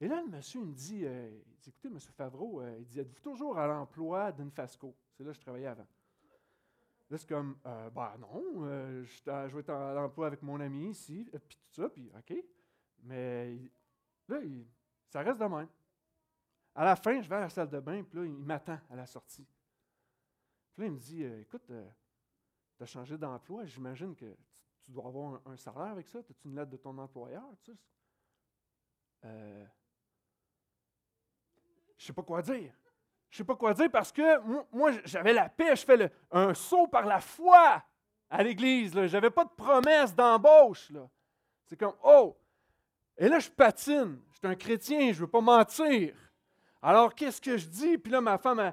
Et 0.01 0.09
là, 0.09 0.21
le 0.21 0.29
monsieur 0.29 0.61
me 0.61 0.73
dit, 0.73 1.05
euh, 1.05 1.31
écoutez, 1.67 1.89
M. 1.89 1.99
Favreau, 2.01 2.61
euh, 2.61 2.77
il 2.81 2.87
dit, 2.87 3.01
êtes-vous 3.01 3.21
toujours 3.21 3.59
à 3.59 3.67
l'emploi 3.67 4.33
d'Infasco? 4.33 4.95
C'est 5.13 5.23
là 5.23 5.31
que 5.31 5.37
je 5.37 5.41
travaillais 5.41 5.67
avant. 5.67 5.87
Là, 7.11 7.19
c'est 7.19 7.29
comme, 7.29 7.57
euh, 7.67 7.91
ben 7.91 8.17
non, 8.19 9.05
je, 9.05 9.55
vais 9.55 9.61
être 9.61 9.71
à 9.71 9.95
l'emploi 9.95 10.27
avec 10.27 10.43
mon 10.43 10.59
ami 10.59 10.91
ici, 10.91 11.29
puis 11.47 11.57
tout 11.57 11.83
ça, 11.83 11.89
puis 11.89 12.11
OK. 12.17 12.37
Mais 13.05 13.59
là, 14.29 14.41
ça 15.09 15.21
reste 15.21 15.39
de 15.39 15.45
même. 15.45 15.69
À 16.75 16.85
la 16.85 16.97
fin, 16.97 17.21
je 17.21 17.29
vais 17.29 17.37
à 17.37 17.41
la 17.41 17.49
salle 17.49 17.71
de 17.71 17.79
bain, 17.79 18.03
puis 18.03 18.19
là, 18.19 18.25
il 18.25 18.33
m'attend 18.33 18.79
à 18.91 18.97
la 18.97 19.07
sortie. 19.07 19.47
Puis 20.75 20.83
là, 20.83 20.87
il 20.87 20.93
me 20.93 20.99
dit 20.99 21.23
euh, 21.23 21.41
Écoute, 21.41 21.71
euh, 21.71 21.89
tu 22.77 22.83
as 22.83 22.87
changé 22.87 23.17
d'emploi, 23.17 23.65
j'imagine 23.65 24.15
que 24.17 24.37
tu, 24.85 24.91
dois 24.91 25.07
avoir 25.07 25.41
un, 25.47 25.57
salaire 25.57 25.93
avec 25.93 26.09
ça. 26.09 26.19
As-tu 26.19 26.49
une 26.49 26.57
lettre 26.57 26.71
de 26.71 26.77
ton 26.77 26.97
employeur 26.99 27.45
tu 27.63 27.71
sais? 27.71 27.79
euh, 29.25 29.65
Je 31.97 32.03
ne 32.03 32.07
sais 32.07 32.13
pas 32.13 32.23
quoi 32.23 32.43
dire. 32.43 32.75
Je 33.31 33.37
ne 33.37 33.39
sais 33.39 33.45
pas 33.45 33.57
quoi 33.57 33.75
dire 33.75 33.91
parce 33.91 34.13
que 34.13 34.41
moi, 34.75 34.93
j'avais 35.05 35.33
la 35.33 35.49
paix, 35.49 35.75
je 35.75 35.85
fais 35.85 36.13
un 36.31 36.55
saut 36.55 36.87
par 36.87 37.05
la 37.07 37.21
foi 37.21 37.83
à 38.29 38.43
l'église. 38.43 38.93
Je 38.93 39.13
n'avais 39.13 39.31
pas 39.31 39.45
de 39.45 39.51
promesse 39.51 40.15
d'embauche. 40.15 40.93
C'est 41.67 41.77
comme 41.77 41.95
Oh! 42.03 42.37
Et 43.17 43.29
là, 43.29 43.39
je 43.39 43.49
patine. 43.49 44.21
Je 44.33 44.39
suis 44.39 44.47
un 44.47 44.57
chrétien, 44.57 45.13
je 45.13 45.21
ne 45.21 45.21
veux 45.21 45.31
pas 45.31 45.41
mentir. 45.41 46.15
Alors, 46.87 47.15
qu'est-ce 47.15 47.41
que 47.41 47.57
je 47.57 47.67
dis? 47.67 47.97
Puis 47.97 48.13
là, 48.13 48.21
ma 48.21 48.37
femme, 48.37 48.71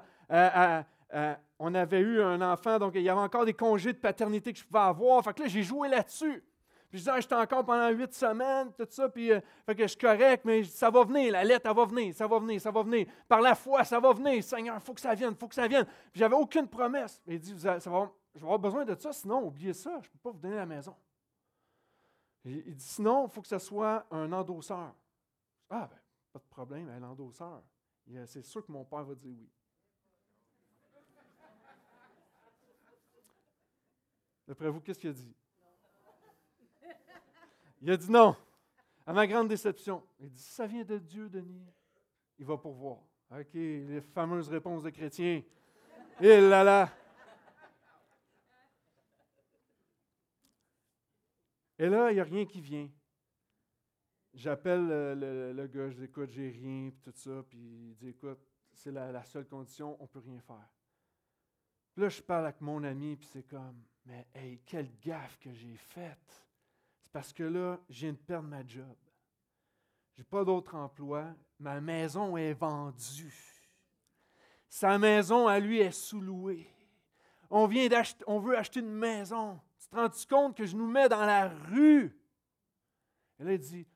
on 1.58 1.74
avait 1.74 2.00
eu 2.00 2.20
un 2.20 2.42
enfant, 2.42 2.78
donc 2.78 2.92
il 2.94 3.00
y 3.00 3.08
avait 3.08 3.20
encore 3.20 3.46
des 3.46 3.54
congés 3.54 3.94
de 3.94 3.98
paternité 3.98 4.52
que 4.52 4.58
je 4.58 4.64
pouvais 4.64 4.80
avoir. 4.80 5.24
Fait 5.24 5.32
que 5.32 5.42
là, 5.42 5.48
j'ai 5.48 5.62
joué 5.62 5.88
là-dessus. 5.88 6.44
Puis 6.90 6.98
je 6.98 7.04
disais, 7.04 7.10
ah, 7.10 7.20
j'étais 7.20 7.34
encore 7.34 7.64
pendant 7.64 7.88
huit 7.88 8.12
semaines, 8.12 8.70
tout 8.74 8.86
ça, 8.90 9.08
puis 9.08 9.32
euh, 9.32 9.40
que 9.66 9.78
je 9.78 9.86
suis 9.86 9.96
correct, 9.96 10.44
mais 10.44 10.62
ça 10.64 10.90
va 10.90 11.04
venir, 11.04 11.32
la 11.32 11.42
lettre, 11.42 11.70
elle 11.70 11.74
va 11.74 11.86
venir, 11.86 12.14
ça 12.14 12.26
va 12.26 12.38
venir, 12.38 12.60
ça 12.60 12.70
va 12.70 12.82
venir. 12.82 13.06
Par 13.26 13.40
la 13.40 13.54
foi, 13.54 13.82
ça 13.82 13.98
va 13.98 14.12
venir, 14.12 14.44
Seigneur, 14.44 14.76
il 14.76 14.82
faut 14.82 14.92
que 14.92 15.00
ça 15.00 15.14
vienne, 15.14 15.30
il 15.32 15.38
faut 15.38 15.48
que 15.48 15.54
ça 15.54 15.66
vienne. 15.66 15.86
Puis 15.86 16.20
j'avais 16.20 16.36
aucune 16.36 16.68
promesse. 16.68 17.22
il 17.26 17.40
dit, 17.40 17.58
ça 17.58 17.78
va, 17.78 18.12
je 18.34 18.40
vais 18.40 18.44
avoir 18.44 18.58
besoin 18.58 18.84
de 18.84 18.94
ça, 18.94 19.10
sinon, 19.10 19.46
oubliez 19.46 19.72
ça, 19.72 19.92
je 20.02 20.08
ne 20.08 20.12
peux 20.12 20.18
pas 20.22 20.30
vous 20.32 20.38
donner 20.38 20.56
la 20.56 20.66
maison. 20.66 20.94
Il 22.44 22.74
dit, 22.74 22.84
sinon, 22.84 23.26
il 23.26 23.30
faut 23.30 23.40
que 23.40 23.48
ce 23.48 23.58
soit 23.58 24.04
un 24.10 24.30
endosseur. 24.30 24.92
Ah, 25.70 25.88
ben, 25.90 25.98
pas 26.30 26.40
de 26.40 26.48
problème, 26.50 26.90
un 26.90 27.02
endosseur 27.04 27.62
c'est 28.26 28.42
sûr 28.42 28.64
que 28.64 28.72
mon 28.72 28.84
père 28.84 29.04
va 29.04 29.14
dire 29.14 29.30
oui. 29.30 29.48
D'après 34.46 34.70
vous, 34.70 34.80
qu'est-ce 34.80 34.98
qu'il 34.98 35.10
a 35.10 35.12
dit? 35.12 35.34
Il 37.80 37.90
a 37.90 37.96
dit 37.96 38.10
non. 38.10 38.36
À 39.06 39.12
ma 39.12 39.26
grande 39.26 39.48
déception. 39.48 40.02
Il 40.20 40.30
dit 40.30 40.42
Ça 40.42 40.66
vient 40.66 40.84
de 40.84 40.98
Dieu, 40.98 41.28
Denis. 41.28 41.66
Il 42.38 42.46
va 42.46 42.56
pourvoir. 42.56 42.98
OK, 43.30 43.54
les 43.54 44.00
fameuses 44.00 44.48
réponses 44.48 44.82
de 44.82 44.90
chrétiens. 44.90 45.42
Et 46.20 46.40
là 46.40 46.62
là. 46.62 46.92
Et 51.78 51.88
là, 51.88 52.10
il 52.10 52.14
n'y 52.14 52.20
a 52.20 52.24
rien 52.24 52.44
qui 52.44 52.60
vient. 52.60 52.88
J'appelle 54.34 54.86
le, 54.86 55.66
gars, 55.66 55.90
je 55.90 55.96
dis 55.96 56.04
écoute, 56.04 56.30
j'ai 56.30 56.50
rien, 56.50 56.90
puis 56.90 57.00
tout 57.02 57.12
ça, 57.14 57.42
puis 57.48 57.58
il 57.58 57.94
dit 57.96 58.08
écoute, 58.08 58.38
c'est 58.72 58.90
la, 58.90 59.22
seule 59.24 59.46
condition, 59.46 59.96
on 60.00 60.04
ne 60.04 60.08
peut 60.08 60.20
rien 60.20 60.40
faire. 60.40 60.68
Puis 61.92 62.02
là, 62.02 62.08
je 62.08 62.22
parle 62.22 62.44
avec 62.44 62.60
mon 62.60 62.82
ami, 62.82 63.16
puis 63.16 63.28
c'est 63.30 63.46
comme, 63.46 63.82
mais 64.06 64.26
hey, 64.34 64.60
quelle 64.64 64.90
gaffe 65.00 65.38
que 65.38 65.52
j'ai 65.52 65.76
faite. 65.76 66.48
C'est 67.02 67.12
parce 67.12 67.32
que 67.32 67.42
là, 67.42 67.78
je 67.90 68.00
viens 68.00 68.12
de 68.12 68.18
perdre 68.18 68.48
ma 68.48 68.66
job. 68.66 68.96
Je 70.14 70.20
n'ai 70.20 70.24
pas 70.24 70.44
d'autre 70.44 70.74
emploi. 70.74 71.34
Ma 71.58 71.80
maison 71.80 72.36
est 72.36 72.54
vendue. 72.54 73.34
Sa 74.68 74.98
maison, 74.98 75.46
à 75.46 75.60
lui, 75.60 75.80
est 75.80 75.90
sous-louée. 75.90 76.66
On, 77.50 77.66
vient 77.66 77.88
on 78.26 78.40
veut 78.40 78.56
acheter 78.56 78.80
une 78.80 78.94
maison. 78.94 79.60
Tu 79.78 79.88
te 79.88 79.96
rends 79.96 80.10
compte 80.28 80.56
que 80.56 80.64
je 80.64 80.74
nous 80.74 80.86
mets 80.86 81.08
dans 81.08 81.26
la 81.26 81.48
rue? 81.48 82.18
Et 83.38 83.44
là, 83.44 83.52
il 83.52 83.58
dit 83.58 83.86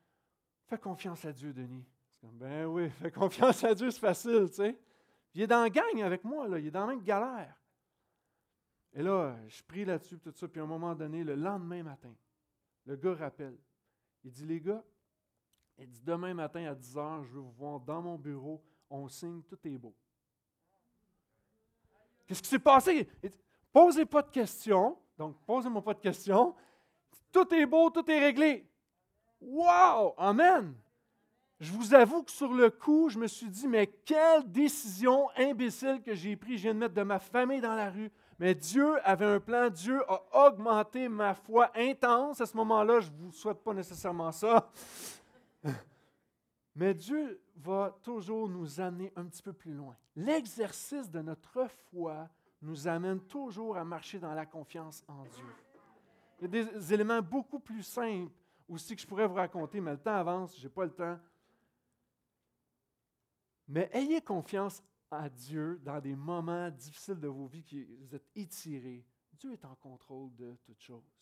Fais 0.68 0.78
confiance 0.78 1.24
à 1.24 1.32
Dieu, 1.32 1.52
Denis. 1.52 1.84
ben 2.22 2.66
oui, 2.66 2.90
fais 3.00 3.10
confiance 3.10 3.62
à 3.62 3.74
Dieu, 3.74 3.90
c'est 3.90 4.00
facile, 4.00 4.46
tu 4.48 4.56
sais. 4.56 4.78
Il 5.34 5.42
est 5.42 5.46
dans 5.46 5.62
la 5.62 5.70
gang 5.70 6.02
avec 6.02 6.24
moi, 6.24 6.48
là. 6.48 6.58
il 6.58 6.66
est 6.66 6.70
dans 6.70 6.86
la 6.86 6.94
même 6.94 7.02
galère. 7.02 7.54
Et 8.92 9.02
là, 9.02 9.36
je 9.46 9.62
prie 9.62 9.84
là-dessus, 9.84 10.18
tout 10.18 10.32
ça, 10.32 10.48
puis 10.48 10.60
à 10.60 10.64
un 10.64 10.66
moment 10.66 10.94
donné, 10.94 11.22
le 11.22 11.34
lendemain 11.34 11.82
matin, 11.82 12.14
le 12.86 12.96
gars 12.96 13.14
rappelle. 13.14 13.56
Il 14.24 14.32
dit, 14.32 14.46
les 14.46 14.60
gars, 14.60 14.82
il 15.78 15.88
dit, 15.88 16.00
demain 16.02 16.34
matin 16.34 16.64
à 16.64 16.74
10 16.74 16.96
h, 16.96 17.24
je 17.24 17.32
veux 17.34 17.40
vous 17.40 17.52
voir 17.52 17.78
dans 17.78 18.00
mon 18.00 18.16
bureau, 18.16 18.62
on 18.88 19.06
signe, 19.08 19.42
tout 19.42 19.58
est 19.64 19.78
beau. 19.78 19.94
Qu'est-ce 22.26 22.42
qui 22.42 22.48
s'est 22.48 22.58
passé? 22.58 23.08
posez 23.72 24.06
pas 24.06 24.22
de 24.22 24.30
questions. 24.30 24.98
Donc, 25.18 25.36
posez-moi 25.44 25.82
pas 25.82 25.94
de 25.94 26.00
questions. 26.00 26.54
Tout 27.30 27.54
est 27.54 27.66
beau, 27.66 27.90
tout 27.90 28.10
est 28.10 28.18
réglé. 28.18 28.66
Wow! 29.40 30.14
Amen! 30.16 30.74
Je 31.58 31.72
vous 31.72 31.94
avoue 31.94 32.22
que 32.22 32.30
sur 32.30 32.52
le 32.52 32.68
coup, 32.68 33.08
je 33.08 33.18
me 33.18 33.26
suis 33.26 33.48
dit, 33.48 33.66
mais 33.66 33.86
quelle 33.86 34.50
décision 34.50 35.28
imbécile 35.36 36.02
que 36.02 36.14
j'ai 36.14 36.36
prise. 36.36 36.58
Je 36.58 36.62
viens 36.64 36.74
de 36.74 36.78
mettre 36.78 36.94
de 36.94 37.02
ma 37.02 37.18
famille 37.18 37.62
dans 37.62 37.74
la 37.74 37.90
rue. 37.90 38.10
Mais 38.38 38.54
Dieu 38.54 38.98
avait 39.08 39.24
un 39.24 39.40
plan. 39.40 39.70
Dieu 39.70 40.02
a 40.06 40.48
augmenté 40.48 41.08
ma 41.08 41.34
foi 41.34 41.70
intense. 41.74 42.42
À 42.42 42.46
ce 42.46 42.56
moment-là, 42.58 43.00
je 43.00 43.10
ne 43.10 43.16
vous 43.16 43.32
souhaite 43.32 43.62
pas 43.64 43.72
nécessairement 43.72 44.32
ça. 44.32 44.70
Mais 46.76 46.92
Dieu 46.92 47.40
va 47.56 47.96
toujours 48.02 48.50
nous 48.50 48.78
amener 48.78 49.10
un 49.16 49.24
petit 49.24 49.42
peu 49.42 49.54
plus 49.54 49.72
loin. 49.72 49.96
L'exercice 50.14 51.10
de 51.10 51.22
notre 51.22 51.66
foi 51.90 52.28
nous 52.60 52.86
amène 52.86 53.20
toujours 53.20 53.78
à 53.78 53.84
marcher 53.84 54.18
dans 54.18 54.34
la 54.34 54.44
confiance 54.44 55.02
en 55.08 55.22
Dieu. 55.22 55.46
Il 56.38 56.54
y 56.54 56.60
a 56.60 56.64
des 56.64 56.92
éléments 56.92 57.22
beaucoup 57.22 57.60
plus 57.60 57.82
simples 57.82 58.30
aussi 58.68 58.94
que 58.96 59.02
je 59.02 59.06
pourrais 59.06 59.26
vous 59.26 59.34
raconter, 59.34 59.80
mais 59.80 59.92
le 59.92 59.98
temps 59.98 60.14
avance, 60.14 60.56
je 60.58 60.64
n'ai 60.64 60.68
pas 60.68 60.84
le 60.84 60.92
temps. 60.92 61.18
Mais 63.68 63.90
ayez 63.92 64.20
confiance 64.20 64.82
à 65.10 65.28
Dieu 65.28 65.80
dans 65.82 66.00
des 66.00 66.14
moments 66.14 66.70
difficiles 66.70 67.18
de 67.18 67.28
vos 67.28 67.46
vies, 67.46 67.62
qui 67.62 67.84
vous 67.84 68.14
êtes 68.14 68.28
étirés. 68.34 69.04
Dieu 69.32 69.52
est 69.52 69.64
en 69.64 69.74
contrôle 69.76 70.34
de 70.34 70.56
toutes 70.64 70.80
choses. 70.80 71.12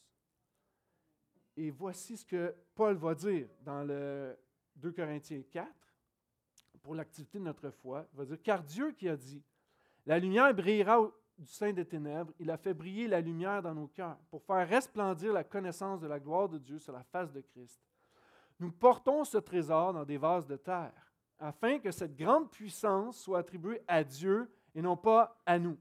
Et 1.57 1.71
voici 1.71 2.17
ce 2.17 2.25
que 2.25 2.55
Paul 2.75 2.97
va 2.97 3.15
dire 3.15 3.49
dans 3.61 3.85
le 3.85 4.37
2 4.77 4.93
Corinthiens 4.93 5.43
4 5.51 5.69
pour 6.83 6.95
l'activité 6.95 7.39
de 7.39 7.45
notre 7.45 7.71
foi. 7.71 8.07
Il 8.13 8.19
va 8.19 8.25
dire, 8.25 8.43
car 8.43 8.63
Dieu 8.63 8.93
qui 8.93 9.09
a 9.09 9.17
dit, 9.17 9.43
la 10.07 10.19
lumière 10.19 10.53
brillera 10.55 11.01
du 11.37 11.47
sein 11.47 11.73
des 11.73 11.85
ténèbres, 11.85 12.33
il 12.39 12.51
a 12.51 12.57
fait 12.57 12.75
briller 12.75 13.09
la 13.09 13.21
lumière 13.21 13.63
dans 13.63 13.75
nos 13.75 13.89
cœurs 13.89 14.19
pour 14.31 14.43
faire 14.43 14.69
resplendir 14.69 15.33
la 15.33 15.45
connaissance 15.45 16.01
de 16.01 16.07
la 16.07 16.21
gloire 16.21 16.49
de 16.49 16.59
Dieu 16.59 16.79
sur 16.79 16.93
la 16.93 17.03
face 17.03 17.33
de 17.33 17.41
Christ. 17.41 17.81
Nous 18.61 18.71
portons 18.71 19.25
ce 19.25 19.39
trésor 19.39 19.93
dans 19.93 20.05
des 20.05 20.17
vases 20.17 20.47
de 20.47 20.57
terre, 20.57 20.93
afin 21.39 21.79
que 21.79 21.91
cette 21.91 22.17
grande 22.17 22.51
puissance 22.51 23.19
soit 23.19 23.41
attribuée 23.41 23.83
à 23.89 24.05
Dieu 24.05 24.49
et 24.75 24.81
non 24.81 24.97
pas 24.97 25.41
à 25.45 25.59
nous. 25.59 25.77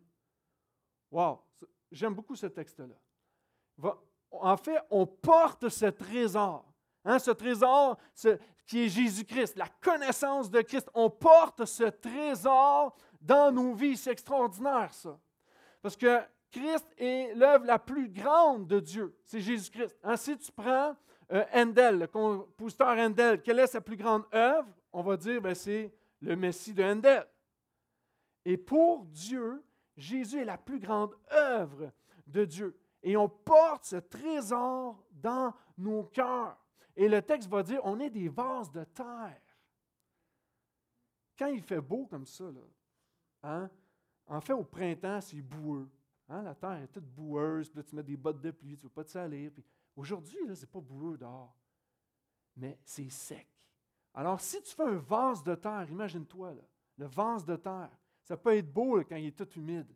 Wow! 1.11 1.39
J'aime 1.91 2.15
beaucoup 2.15 2.35
ce 2.35 2.47
texte-là. 2.47 2.95
En 4.31 4.57
fait, 4.57 4.79
on 4.89 5.05
porte 5.05 5.69
ce 5.69 5.85
trésor. 5.85 6.65
Hein, 7.05 7.19
ce 7.19 7.31
trésor 7.31 7.97
qui 8.65 8.85
est 8.85 8.89
Jésus-Christ, 8.89 9.57
la 9.57 9.67
connaissance 9.81 10.49
de 10.49 10.61
Christ. 10.61 10.89
On 10.93 11.09
porte 11.09 11.65
ce 11.65 11.83
trésor 11.83 12.95
dans 13.21 13.51
nos 13.51 13.73
vies. 13.73 13.97
C'est 13.97 14.11
extraordinaire, 14.11 14.93
ça. 14.93 15.19
Parce 15.84 15.98
que 15.98 16.22
Christ 16.50 16.88
est 16.98 17.36
l'œuvre 17.36 17.65
la 17.65 17.78
plus 17.78 18.08
grande 18.08 18.67
de 18.67 18.80
Dieu. 18.80 19.13
C'est 19.26 19.41
Jésus-Christ. 19.41 19.98
Hein, 20.02 20.15
si 20.15 20.38
tu 20.38 20.50
prends 20.52 20.96
euh, 21.32 21.43
le 21.54 22.06
compositeur 22.06 22.98
Handel, 22.98 23.41
quelle 23.41 23.60
est 23.60 23.67
sa 23.67 23.82
plus 23.82 23.98
grande 23.98 24.24
œuvre? 24.34 24.69
On 24.93 25.02
va 25.02 25.17
dire, 25.17 25.41
ben, 25.41 25.54
c'est 25.54 25.93
le 26.22 26.38
Messie 26.38 26.74
de 26.74 26.84
Handel. 26.84 27.28
Et 28.46 28.56
pour 28.56 29.04
Dieu, 29.06 29.62
Jésus 29.98 30.39
est 30.39 30.46
la 30.46 30.58
plus 30.58 30.80
grande 30.80 31.17
œuvre 31.34 31.91
de 32.28 32.46
Dieu. 32.46 32.80
Et 33.02 33.17
on 33.17 33.28
porte 33.28 33.84
ce 33.84 33.98
trésor 33.98 35.04
dans 35.12 35.54
nos 35.78 36.04
cœurs. 36.04 36.58
Et 36.96 37.10
le 37.10 37.22
texte 37.22 37.50
va 37.50 37.62
dire, 37.62 37.82
on 37.84 38.00
est 38.00 38.10
des 38.10 38.30
vases 38.30 38.72
de 38.72 38.86
terre. 38.86 39.41
Quand 41.38 41.48
il 41.48 41.62
fait 41.62 41.82
beau 41.82 42.06
comme 42.06 42.26
ça, 42.26 42.46
là, 42.46 42.62
hein, 43.43 43.69
en 44.27 44.41
fait, 44.41 44.53
au 44.53 44.63
printemps, 44.63 45.21
c'est 45.21 45.41
boueux. 45.41 45.89
Hein, 46.29 46.41
la 46.43 46.55
terre 46.55 46.81
est 46.81 46.88
toute 46.88 47.05
boueuse, 47.05 47.69
puis 47.69 47.77
là, 47.77 47.83
tu 47.83 47.95
mets 47.95 48.03
des 48.03 48.17
bottes 48.17 48.41
de 48.41 48.51
pluie, 48.51 48.77
tu 48.77 48.86
ne 48.86 48.89
veux 48.89 48.93
pas 48.93 49.03
te 49.03 49.09
salir. 49.09 49.51
Aujourd'hui, 49.95 50.38
ce 50.55 50.62
n'est 50.62 50.67
pas 50.67 50.79
boueux 50.79 51.17
dehors, 51.17 51.55
mais 52.55 52.79
c'est 52.83 53.09
sec. 53.09 53.47
Alors, 54.13 54.39
si 54.39 54.62
tu 54.62 54.73
fais 54.73 54.83
un 54.83 54.97
vase 54.97 55.43
de 55.43 55.55
terre, 55.55 55.89
imagine-toi, 55.89 56.55
le 56.97 57.05
vase 57.05 57.45
de 57.45 57.55
terre, 57.55 57.91
ça 58.21 58.38
peut 58.38 58.55
être 58.55 58.71
beau 58.71 59.03
quand 59.03 59.15
il 59.15 59.27
est 59.27 59.38
tout 59.38 59.49
humide, 59.59 59.93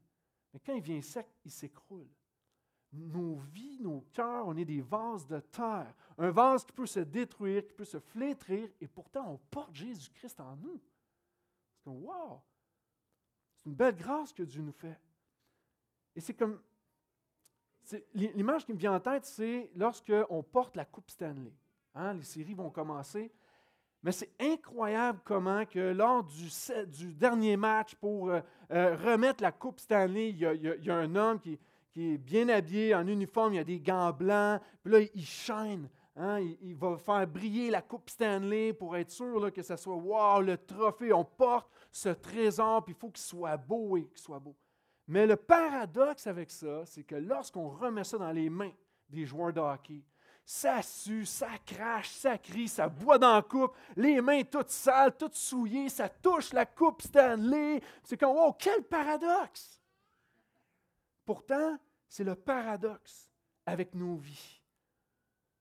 mais 0.53 0.59
quand 0.59 0.73
il 0.73 0.81
vient 0.81 1.01
sec, 1.01 1.27
il 1.45 1.51
s'écroule. 1.51 2.09
Nos 2.91 3.35
vies, 3.35 3.79
nos 3.81 4.01
cœurs, 4.13 4.47
on 4.47 4.55
est 4.55 4.65
des 4.65 4.81
vases 4.81 5.27
de 5.27 5.39
terre. 5.39 5.93
Un 6.17 6.31
vase 6.31 6.63
qui 6.65 6.71
peut 6.71 6.85
se 6.85 7.01
détruire, 7.01 7.65
qui 7.65 7.73
peut 7.73 7.85
se 7.85 7.99
flétrir, 7.99 8.69
et 8.79 8.87
pourtant 8.87 9.33
on 9.33 9.37
porte 9.37 9.73
Jésus-Christ 9.73 10.39
en 10.39 10.55
nous. 10.55 10.81
C'est 11.83 11.89
wow! 11.89 12.41
C'est 13.67 13.71
une 13.71 13.75
belle 13.75 13.95
grâce 13.97 14.31
que 14.31 14.43
Dieu 14.43 14.61
nous 14.61 14.71
fait. 14.71 14.97
Et 16.15 16.21
c'est 16.21 16.33
comme. 16.33 16.61
L'image 18.13 18.65
qui 18.65 18.71
me 18.71 18.77
vient 18.77 18.93
en 18.93 18.99
tête, 19.01 19.25
c'est 19.25 19.69
lorsqu'on 19.75 20.41
porte 20.41 20.77
la 20.77 20.85
Coupe 20.85 21.09
Stanley. 21.09 21.53
Hein, 21.93 22.13
les 22.13 22.23
séries 22.23 22.53
vont 22.53 22.69
commencer. 22.69 23.29
Mais 24.03 24.13
c'est 24.13 24.31
incroyable 24.39 25.19
comment 25.25 25.65
que 25.65 25.91
lors 25.91 26.23
du, 26.23 26.47
du 26.87 27.13
dernier 27.13 27.57
match 27.57 27.95
pour 27.95 28.29
euh, 28.29 28.39
euh, 28.71 28.95
remettre 28.95 29.43
la 29.43 29.51
Coupe 29.51 29.81
Stanley, 29.81 30.29
il 30.29 30.37
y, 30.37 30.89
a, 30.89 30.95
un 30.95 31.15
homme 31.15 31.39
qui, 31.39 31.59
qui, 31.91 32.13
est 32.13 32.17
bien 32.17 32.47
habillé 32.47 32.95
en 32.95 33.05
uniforme, 33.05 33.55
il 33.55 33.59
a 33.59 33.63
des 33.65 33.81
gants 33.81 34.13
blancs, 34.13 34.61
puis 34.81 34.93
là, 34.93 34.99
il 35.13 35.25
chaîne. 35.25 35.89
Hein, 36.19 36.39
il, 36.63 36.75
va 36.75 36.97
faire 36.97 37.27
briller 37.27 37.69
la 37.69 37.83
Coupe 37.83 38.09
Stanley 38.09 38.73
pour 38.73 38.97
être 38.97 39.11
sûr 39.11 39.53
que 39.53 39.61
ça 39.61 39.77
soit 39.77 39.95
wow, 39.95 40.41
le 40.41 40.57
trophée. 40.57 41.13
On 41.13 41.23
porte 41.23 41.69
ce 41.91 42.09
trésor, 42.09 42.83
puis 42.83 42.95
il 42.95 42.99
faut 42.99 43.11
qu'il 43.11 43.23
soit 43.23 43.55
beau 43.55 43.97
et 43.97 44.07
qu'il 44.07 44.17
soit 44.17 44.39
beau. 44.39 44.55
Mais 45.07 45.27
le 45.27 45.35
paradoxe 45.35 46.25
avec 46.25 46.49
ça, 46.49 46.83
c'est 46.85 47.03
que 47.03 47.15
lorsqu'on 47.15 47.69
remet 47.69 48.03
ça 48.03 48.17
dans 48.17 48.31
les 48.31 48.49
mains 48.49 48.73
des 49.07 49.27
joueurs 49.27 49.53
de 49.53 49.61
ça 50.43 50.81
sue, 50.81 51.25
ça 51.25 51.49
crache, 51.65 52.09
ça 52.09 52.37
crie, 52.37 52.67
ça 52.67 52.87
boit 52.87 53.19
dans 53.19 53.35
la 53.35 53.41
coupe, 53.41 53.75
les 53.95 54.19
mains 54.19 54.43
toutes 54.43 54.69
sales, 54.69 55.15
toutes 55.15 55.35
souillées, 55.35 55.89
ça 55.89 56.09
touche 56.09 56.51
la 56.51 56.65
coupe 56.65 57.01
Stanley. 57.01 57.81
C'est 58.03 58.17
comme, 58.17 58.35
wow, 58.35 58.53
quel 58.53 58.81
paradoxe! 58.83 59.81
Pourtant, 61.25 61.77
c'est 62.09 62.23
le 62.23 62.33
paradoxe 62.33 63.29
avec 63.65 63.93
nos 63.93 64.15
vies. 64.15 64.56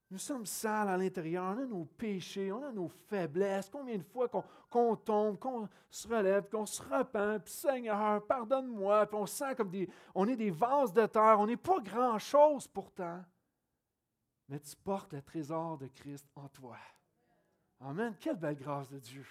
Nous 0.08 0.18
sommes 0.18 0.46
sales 0.46 0.88
à 0.88 0.96
l'intérieur, 0.96 1.56
on 1.56 1.62
a 1.62 1.66
nos 1.66 1.84
péchés, 1.84 2.52
on 2.52 2.62
a 2.62 2.70
nos 2.70 2.88
faiblesses. 2.88 3.68
Combien 3.68 3.98
de 3.98 4.04
fois 4.04 4.28
qu'on 4.70 4.94
tombe, 4.94 5.36
qu'on 5.38 5.68
se 5.90 6.06
relève, 6.06 6.48
qu'on 6.48 6.64
se 6.64 6.80
repent, 6.80 7.42
puis 7.44 7.52
Seigneur, 7.52 8.24
pardonne-moi, 8.24 9.06
puis 9.06 9.16
on 9.16 9.26
sent 9.26 9.56
comme 9.56 9.70
des. 9.70 9.88
On 10.14 10.28
est 10.28 10.36
des 10.36 10.52
vases 10.52 10.92
de 10.92 11.06
terre, 11.06 11.36
on 11.40 11.46
n'est 11.46 11.56
pas 11.56 11.80
grand-chose 11.80 12.68
pourtant. 12.68 13.20
Mais 14.48 14.60
tu 14.60 14.76
portes 14.76 15.12
le 15.12 15.22
trésor 15.22 15.76
de 15.76 15.88
Christ 15.88 16.24
en 16.36 16.48
toi. 16.48 16.76
Amen. 17.80 18.14
Quelle 18.20 18.36
belle 18.36 18.56
grâce 18.56 18.88
de 18.88 19.00
Dieu. 19.00 19.26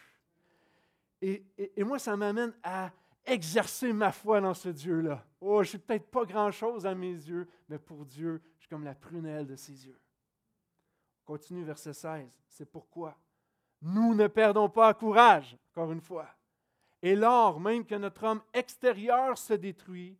Et, 1.21 1.45
et, 1.57 1.83
moi, 1.83 1.97
ça 1.97 2.15
m'amène 2.17 2.53
à 2.61 2.91
exercer 3.25 3.93
ma 3.93 4.11
foi 4.11 4.41
dans 4.41 4.53
ce 4.53 4.69
Dieu-là. 4.69 5.25
Oh, 5.39 5.63
je 5.63 5.67
ne 5.67 5.69
suis 5.69 5.77
peut-être 5.77 6.11
pas 6.11 6.25
grand-chose 6.25 6.85
à 6.85 6.93
mes 6.93 7.13
yeux, 7.13 7.47
mais 7.69 7.79
pour 7.79 8.05
Dieu, 8.05 8.41
je 8.57 8.63
suis 8.63 8.69
comme 8.69 8.83
la 8.83 8.93
prunelle 8.93 9.47
de 9.47 9.55
ses 9.55 9.87
yeux. 9.87 9.99
Continue 11.25 11.63
verset 11.63 11.93
16. 11.93 12.39
C'est 12.47 12.71
pourquoi 12.71 13.17
nous 13.81 14.15
ne 14.15 14.27
perdons 14.27 14.69
pas 14.69 14.93
courage, 14.93 15.57
encore 15.71 15.91
une 15.91 16.01
fois. 16.01 16.27
Et 17.01 17.15
lors 17.15 17.59
même 17.59 17.85
que 17.85 17.95
notre 17.95 18.23
homme 18.23 18.41
extérieur 18.53 19.37
se 19.37 19.53
détruit, 19.53 20.17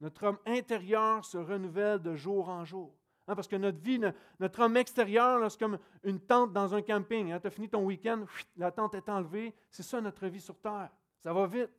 notre 0.00 0.24
homme 0.24 0.38
intérieur 0.46 1.24
se 1.24 1.38
renouvelle 1.38 2.00
de 2.00 2.14
jour 2.14 2.48
en 2.48 2.64
jour. 2.64 2.94
Hein, 3.26 3.34
parce 3.34 3.48
que 3.48 3.56
notre 3.56 3.78
vie, 3.78 4.00
notre 4.38 4.60
homme 4.60 4.76
extérieur, 4.76 5.50
c'est 5.50 5.58
comme 5.58 5.78
une 6.04 6.20
tente 6.20 6.52
dans 6.52 6.74
un 6.74 6.82
camping. 6.82 7.32
Hein. 7.32 7.40
tu 7.40 7.48
as 7.48 7.50
fini 7.50 7.68
ton 7.68 7.84
week-end, 7.84 8.24
la 8.56 8.70
tente 8.70 8.94
est 8.94 9.08
enlevée. 9.08 9.52
C'est 9.70 9.82
ça 9.82 10.00
notre 10.00 10.26
vie 10.28 10.40
sur 10.40 10.58
Terre. 10.58 10.90
Ça 11.22 11.32
va 11.32 11.46
vite. 11.46 11.70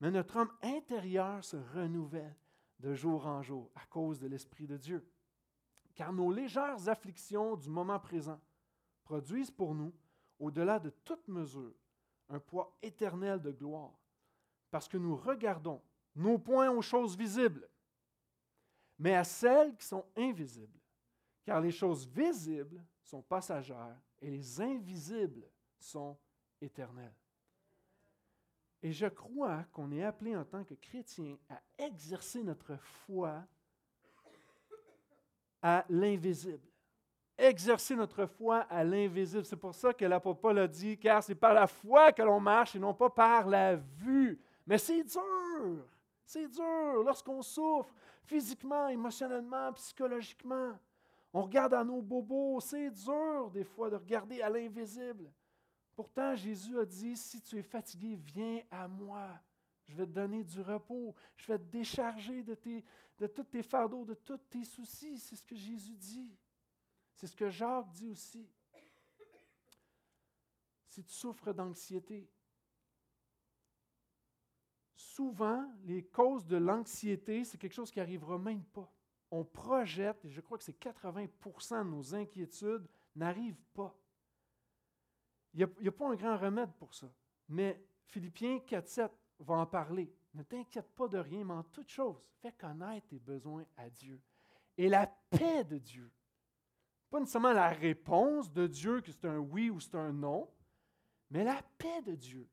Mais 0.00 0.10
notre 0.10 0.36
homme 0.36 0.50
intérieur 0.62 1.44
se 1.44 1.56
renouvelle 1.74 2.34
de 2.80 2.94
jour 2.94 3.26
en 3.26 3.42
jour 3.42 3.70
à 3.76 3.86
cause 3.86 4.18
de 4.18 4.26
l'Esprit 4.26 4.66
de 4.66 4.76
Dieu 4.76 5.06
car 5.94 6.12
nos 6.12 6.30
légères 6.30 6.88
afflictions 6.88 7.56
du 7.56 7.68
moment 7.68 7.98
présent 7.98 8.40
produisent 9.04 9.50
pour 9.50 9.74
nous, 9.74 9.92
au-delà 10.38 10.78
de 10.78 10.90
toute 10.90 11.26
mesure, 11.28 11.74
un 12.28 12.38
poids 12.38 12.76
éternel 12.82 13.40
de 13.40 13.50
gloire, 13.50 13.92
parce 14.70 14.88
que 14.88 14.96
nous 14.96 15.16
regardons 15.16 15.82
nos 16.14 16.38
points 16.38 16.70
aux 16.70 16.82
choses 16.82 17.16
visibles, 17.16 17.68
mais 18.98 19.14
à 19.14 19.24
celles 19.24 19.74
qui 19.76 19.84
sont 19.84 20.04
invisibles, 20.16 20.78
car 21.44 21.60
les 21.60 21.70
choses 21.70 22.06
visibles 22.06 22.82
sont 23.02 23.22
passagères 23.22 24.00
et 24.20 24.30
les 24.30 24.60
invisibles 24.60 25.46
sont 25.78 26.16
éternelles. 26.60 27.14
Et 28.82 28.92
je 28.92 29.06
crois 29.06 29.64
qu'on 29.72 29.92
est 29.92 30.02
appelé 30.02 30.36
en 30.36 30.44
tant 30.44 30.64
que 30.64 30.74
chrétien 30.74 31.36
à 31.48 31.60
exercer 31.78 32.42
notre 32.42 32.76
foi 32.76 33.44
à 35.62 35.84
l'invisible. 35.88 36.66
Exercer 37.38 37.96
notre 37.96 38.26
foi 38.26 38.58
à 38.68 38.84
l'invisible. 38.84 39.44
C'est 39.44 39.56
pour 39.56 39.74
ça 39.74 39.92
que 39.92 40.04
l'apôtre 40.04 40.40
Paul 40.40 40.58
a 40.58 40.68
dit, 40.68 40.98
car 40.98 41.22
c'est 41.22 41.34
par 41.34 41.54
la 41.54 41.66
foi 41.66 42.12
que 42.12 42.22
l'on 42.22 42.40
marche 42.40 42.76
et 42.76 42.78
non 42.78 42.92
pas 42.92 43.08
par 43.08 43.46
la 43.46 43.76
vue. 43.76 44.40
Mais 44.66 44.78
c'est 44.78 45.02
dur. 45.02 45.86
C'est 46.24 46.48
dur 46.48 47.02
lorsqu'on 47.04 47.42
souffre 47.42 47.94
physiquement, 48.24 48.88
émotionnellement, 48.88 49.72
psychologiquement. 49.74 50.78
On 51.32 51.42
regarde 51.42 51.74
à 51.74 51.84
nos 51.84 52.02
bobos. 52.02 52.60
C'est 52.60 52.90
dur 52.90 53.50
des 53.50 53.64
fois 53.64 53.90
de 53.90 53.96
regarder 53.96 54.42
à 54.42 54.50
l'invisible. 54.50 55.30
Pourtant, 55.94 56.34
Jésus 56.34 56.78
a 56.78 56.84
dit, 56.84 57.16
si 57.16 57.40
tu 57.40 57.58
es 57.58 57.62
fatigué, 57.62 58.16
viens 58.16 58.60
à 58.70 58.88
moi. 58.88 59.28
Je 59.86 59.94
vais 59.94 60.06
te 60.06 60.12
donner 60.12 60.42
du 60.42 60.60
repos. 60.60 61.14
Je 61.36 61.52
vais 61.52 61.58
te 61.58 61.64
décharger 61.64 62.42
de, 62.42 62.54
tes, 62.54 62.84
de 63.22 63.28
tous 63.28 63.44
tes 63.44 63.62
fardeaux, 63.62 64.04
de 64.04 64.14
tous 64.14 64.36
tes 64.50 64.64
soucis. 64.64 65.16
C'est 65.20 65.36
ce 65.36 65.44
que 65.44 65.54
Jésus 65.54 65.94
dit. 65.94 66.36
C'est 67.14 67.28
ce 67.28 67.36
que 67.36 67.48
Jacques 67.48 67.88
dit 67.92 68.08
aussi. 68.08 68.50
Si 70.88 71.04
tu 71.04 71.12
souffres 71.12 71.52
d'anxiété, 71.52 72.28
souvent, 74.96 75.72
les 75.84 76.02
causes 76.02 76.44
de 76.46 76.56
l'anxiété, 76.56 77.44
c'est 77.44 77.58
quelque 77.58 77.74
chose 77.74 77.92
qui 77.92 78.00
n'arrivera 78.00 78.38
même 78.38 78.64
pas. 78.64 78.92
On 79.30 79.44
projette, 79.44 80.24
et 80.24 80.30
je 80.30 80.40
crois 80.40 80.58
que 80.58 80.64
c'est 80.64 80.78
80% 80.78 81.84
de 81.84 81.90
nos 81.90 82.14
inquiétudes 82.16 82.88
n'arrivent 83.14 83.64
pas. 83.72 83.96
Il 85.54 85.58
n'y 85.58 85.86
a, 85.86 85.90
a, 85.90 85.92
pas 85.92 86.08
un 86.08 86.16
grand 86.16 86.36
remède 86.36 86.72
pour 86.72 86.92
ça. 86.92 87.08
Mais 87.48 87.80
Philippiens 88.06 88.58
4.7 88.58 89.10
va 89.38 89.54
en 89.54 89.66
parler. 89.66 90.12
Ne 90.34 90.42
t'inquiète 90.42 90.94
pas 90.94 91.08
de 91.08 91.18
rien, 91.18 91.44
mais 91.44 91.54
en 91.54 91.62
toute 91.62 91.90
chose, 91.90 92.24
fais 92.40 92.52
connaître 92.52 93.08
tes 93.08 93.18
besoins 93.18 93.66
à 93.76 93.90
Dieu. 93.90 94.20
Et 94.78 94.88
la 94.88 95.06
paix 95.06 95.64
de 95.64 95.78
Dieu, 95.78 96.10
pas 97.10 97.20
nécessairement 97.20 97.52
la 97.52 97.68
réponse 97.68 98.50
de 98.50 98.66
Dieu, 98.66 99.02
que 99.02 99.12
c'est 99.12 99.26
un 99.26 99.38
oui 99.38 99.68
ou 99.68 99.78
c'est 99.80 99.94
un 99.96 100.12
non, 100.12 100.50
mais 101.30 101.44
la 101.44 101.62
paix 101.76 102.00
de 102.02 102.14
Dieu 102.14 102.48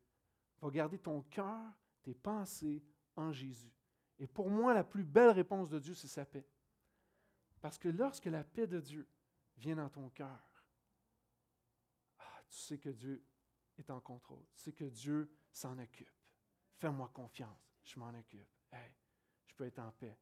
va 0.61 0.69
garder 0.69 0.99
ton 0.99 1.21
cœur, 1.23 1.71
tes 2.01 2.13
pensées 2.13 2.83
en 3.15 3.31
Jésus. 3.31 3.73
Et 4.19 4.27
pour 4.27 4.49
moi, 4.49 4.73
la 4.73 4.83
plus 4.83 5.03
belle 5.03 5.31
réponse 5.31 5.69
de 5.69 5.79
Dieu, 5.79 5.93
c'est 5.93 6.07
sa 6.07 6.25
paix. 6.25 6.45
Parce 7.61 7.77
que 7.77 7.89
lorsque 7.89 8.25
la 8.25 8.43
paix 8.43 8.67
de 8.67 8.79
Dieu 8.79 9.07
vient 9.57 9.75
dans 9.75 9.89
ton 9.89 10.09
cœur, 10.09 10.63
ah, 12.19 12.41
tu 12.49 12.57
sais 12.57 12.77
que 12.77 12.89
Dieu 12.89 13.23
est 13.77 13.89
en 13.89 13.99
contrôle, 13.99 14.45
tu 14.53 14.59
sais 14.59 14.73
que 14.73 14.85
Dieu 14.85 15.31
s'en 15.51 15.77
occupe. 15.77 16.11
Fais-moi 16.77 17.09
confiance, 17.13 17.68
je 17.83 17.99
m'en 17.99 18.09
occupe. 18.09 18.47
Je 19.47 19.55
peux 19.55 19.65
être 19.65 19.79
en 19.79 19.91
paix. 19.91 20.17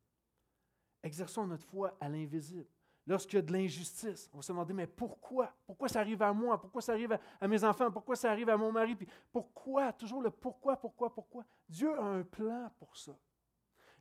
Exerçons 1.04 1.46
notre 1.46 1.66
foi 1.66 1.96
à 2.00 2.10
l'invisible. 2.10 2.68
Lorsqu'il 3.08 3.38
y 3.38 3.40
a 3.40 3.42
de 3.42 3.54
l'injustice, 3.54 4.30
on 4.34 4.38
va 4.38 4.42
se 4.42 4.52
demander, 4.52 4.74
mais 4.74 4.86
pourquoi? 4.86 5.56
Pourquoi 5.66 5.88
ça 5.88 6.02
arrive 6.02 6.22
à 6.22 6.34
moi? 6.34 6.60
Pourquoi 6.60 6.82
ça 6.82 6.92
arrive 6.92 7.18
à, 7.40 7.48
mes 7.48 7.64
enfants? 7.64 7.90
Pourquoi 7.90 8.18
ça 8.18 8.30
arrive 8.30 8.50
à 8.50 8.58
mon 8.58 8.70
mari? 8.70 8.98
Pourquoi? 9.32 9.94
Toujours 9.94 10.22
le 10.22 10.30
pourquoi, 10.30 10.76
pourquoi, 10.76 11.14
pourquoi? 11.14 11.46
Dieu 11.70 11.98
a 11.98 12.04
un 12.04 12.24
plan 12.24 12.70
pour 12.78 12.98
ça. 12.98 13.18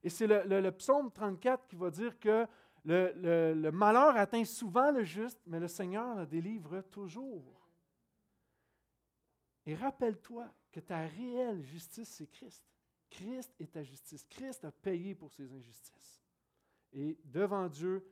Et 0.03 0.11
c'est 0.11 0.27
le, 0.27 0.71
psaume 0.71 1.13
34 1.13 1.69
qui 1.69 1.77
va 1.77 1.91
dire 1.91 2.19
que 2.19 2.49
le, 2.85 3.71
malheur 3.71 4.17
atteint 4.17 4.45
souvent 4.45 4.91
le 4.91 5.05
juste, 5.05 5.41
mais 5.47 5.61
le 5.61 5.69
Seigneur 5.69 6.17
le 6.17 6.27
délivre 6.27 6.81
toujours. 6.81 7.69
Et 9.67 9.77
rappelle-toi 9.77 10.49
que 10.73 10.81
ta 10.81 11.07
réelle 11.07 11.63
justice, 11.63 12.09
c'est 12.09 12.27
Christ. 12.27 12.65
Christ 13.11 13.55
est 13.59 13.73
ta 13.73 13.83
justice. 13.83 14.25
Christ 14.29 14.65
a 14.65 14.71
payé 14.71 15.15
pour 15.15 15.33
ses 15.33 15.53
injustices. 15.53 16.23
Et 16.93 17.19
devant 17.25 17.69
Dieu, 17.69 18.07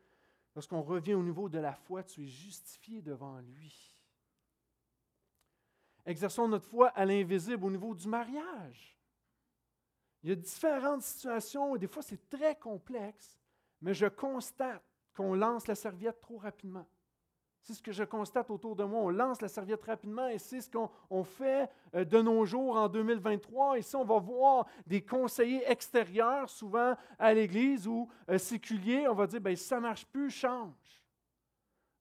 lorsqu'on 0.55 0.83
revient 0.83 1.15
au 1.15 1.23
niveau 1.23 1.49
de 1.49 1.59
la 1.59 1.75
foi, 1.75 2.03
tu 2.03 2.25
es 2.25 2.27
justifié 2.27 3.03
devant 3.03 3.39
lui. 3.41 3.95
Exerçons 6.07 6.49
notre 6.49 6.67
foi 6.67 6.89
à 6.89 7.05
l'invisible 7.05 7.65
au 7.65 7.71
niveau 7.71 7.95
du 7.95 8.07
mariage. 8.09 8.99
Il 10.23 10.31
y 10.31 10.33
a 10.33 10.37
différentes 10.37 11.03
situations, 11.03 11.77
et 11.77 11.79
des 11.79 11.87
fois 11.87 12.03
c'est 12.03 12.29
très 12.29 12.57
complexe, 12.57 13.39
mais 13.81 13.95
je 13.95 14.07
constate 14.07 14.83
qu'on 15.15 15.35
lance 15.35 15.67
la 15.67 15.75
serviette 15.75 16.21
trop 16.21 16.39
rapidement. 16.39 16.87
C'est 17.65 17.73
ce 17.73 17.83
que 17.83 17.93
je 17.93 18.05
constate 18.05 18.51
autour 18.51 18.77
de 18.77 18.85
moi. 18.85 19.01
On 19.01 19.09
lance 19.09 19.41
la 19.41 19.49
serviette 19.49 19.83
rapidement 19.85 20.29
et 20.29 20.39
c'est 20.39 20.61
ce 20.61 20.71
qu'on 20.71 21.25
fait 21.25 21.71
euh, 21.95 22.05
de 22.05 22.21
nos 22.21 22.45
jours 22.45 22.77
en 22.77 22.91
2023. 22.91 23.79
Ici, 23.79 23.97
on 23.97 24.05
va 24.05 24.19
voir 24.19 24.67
des 24.87 25.01
conseillers 25.01 25.63
extérieurs, 25.67 26.51
souvent 26.51 26.95
à 27.19 27.33
l'Église 27.33 27.89
ou 27.89 28.07
euh, 28.29 28.37
séculiers. 28.37 29.09
On 29.09 29.15
va 29.15 29.27
dire, 29.27 29.41
ben, 29.41 29.57
ça 29.57 29.77
ne 29.77 29.81
marche 29.81 30.05
plus, 30.05 30.29
change. 30.29 30.75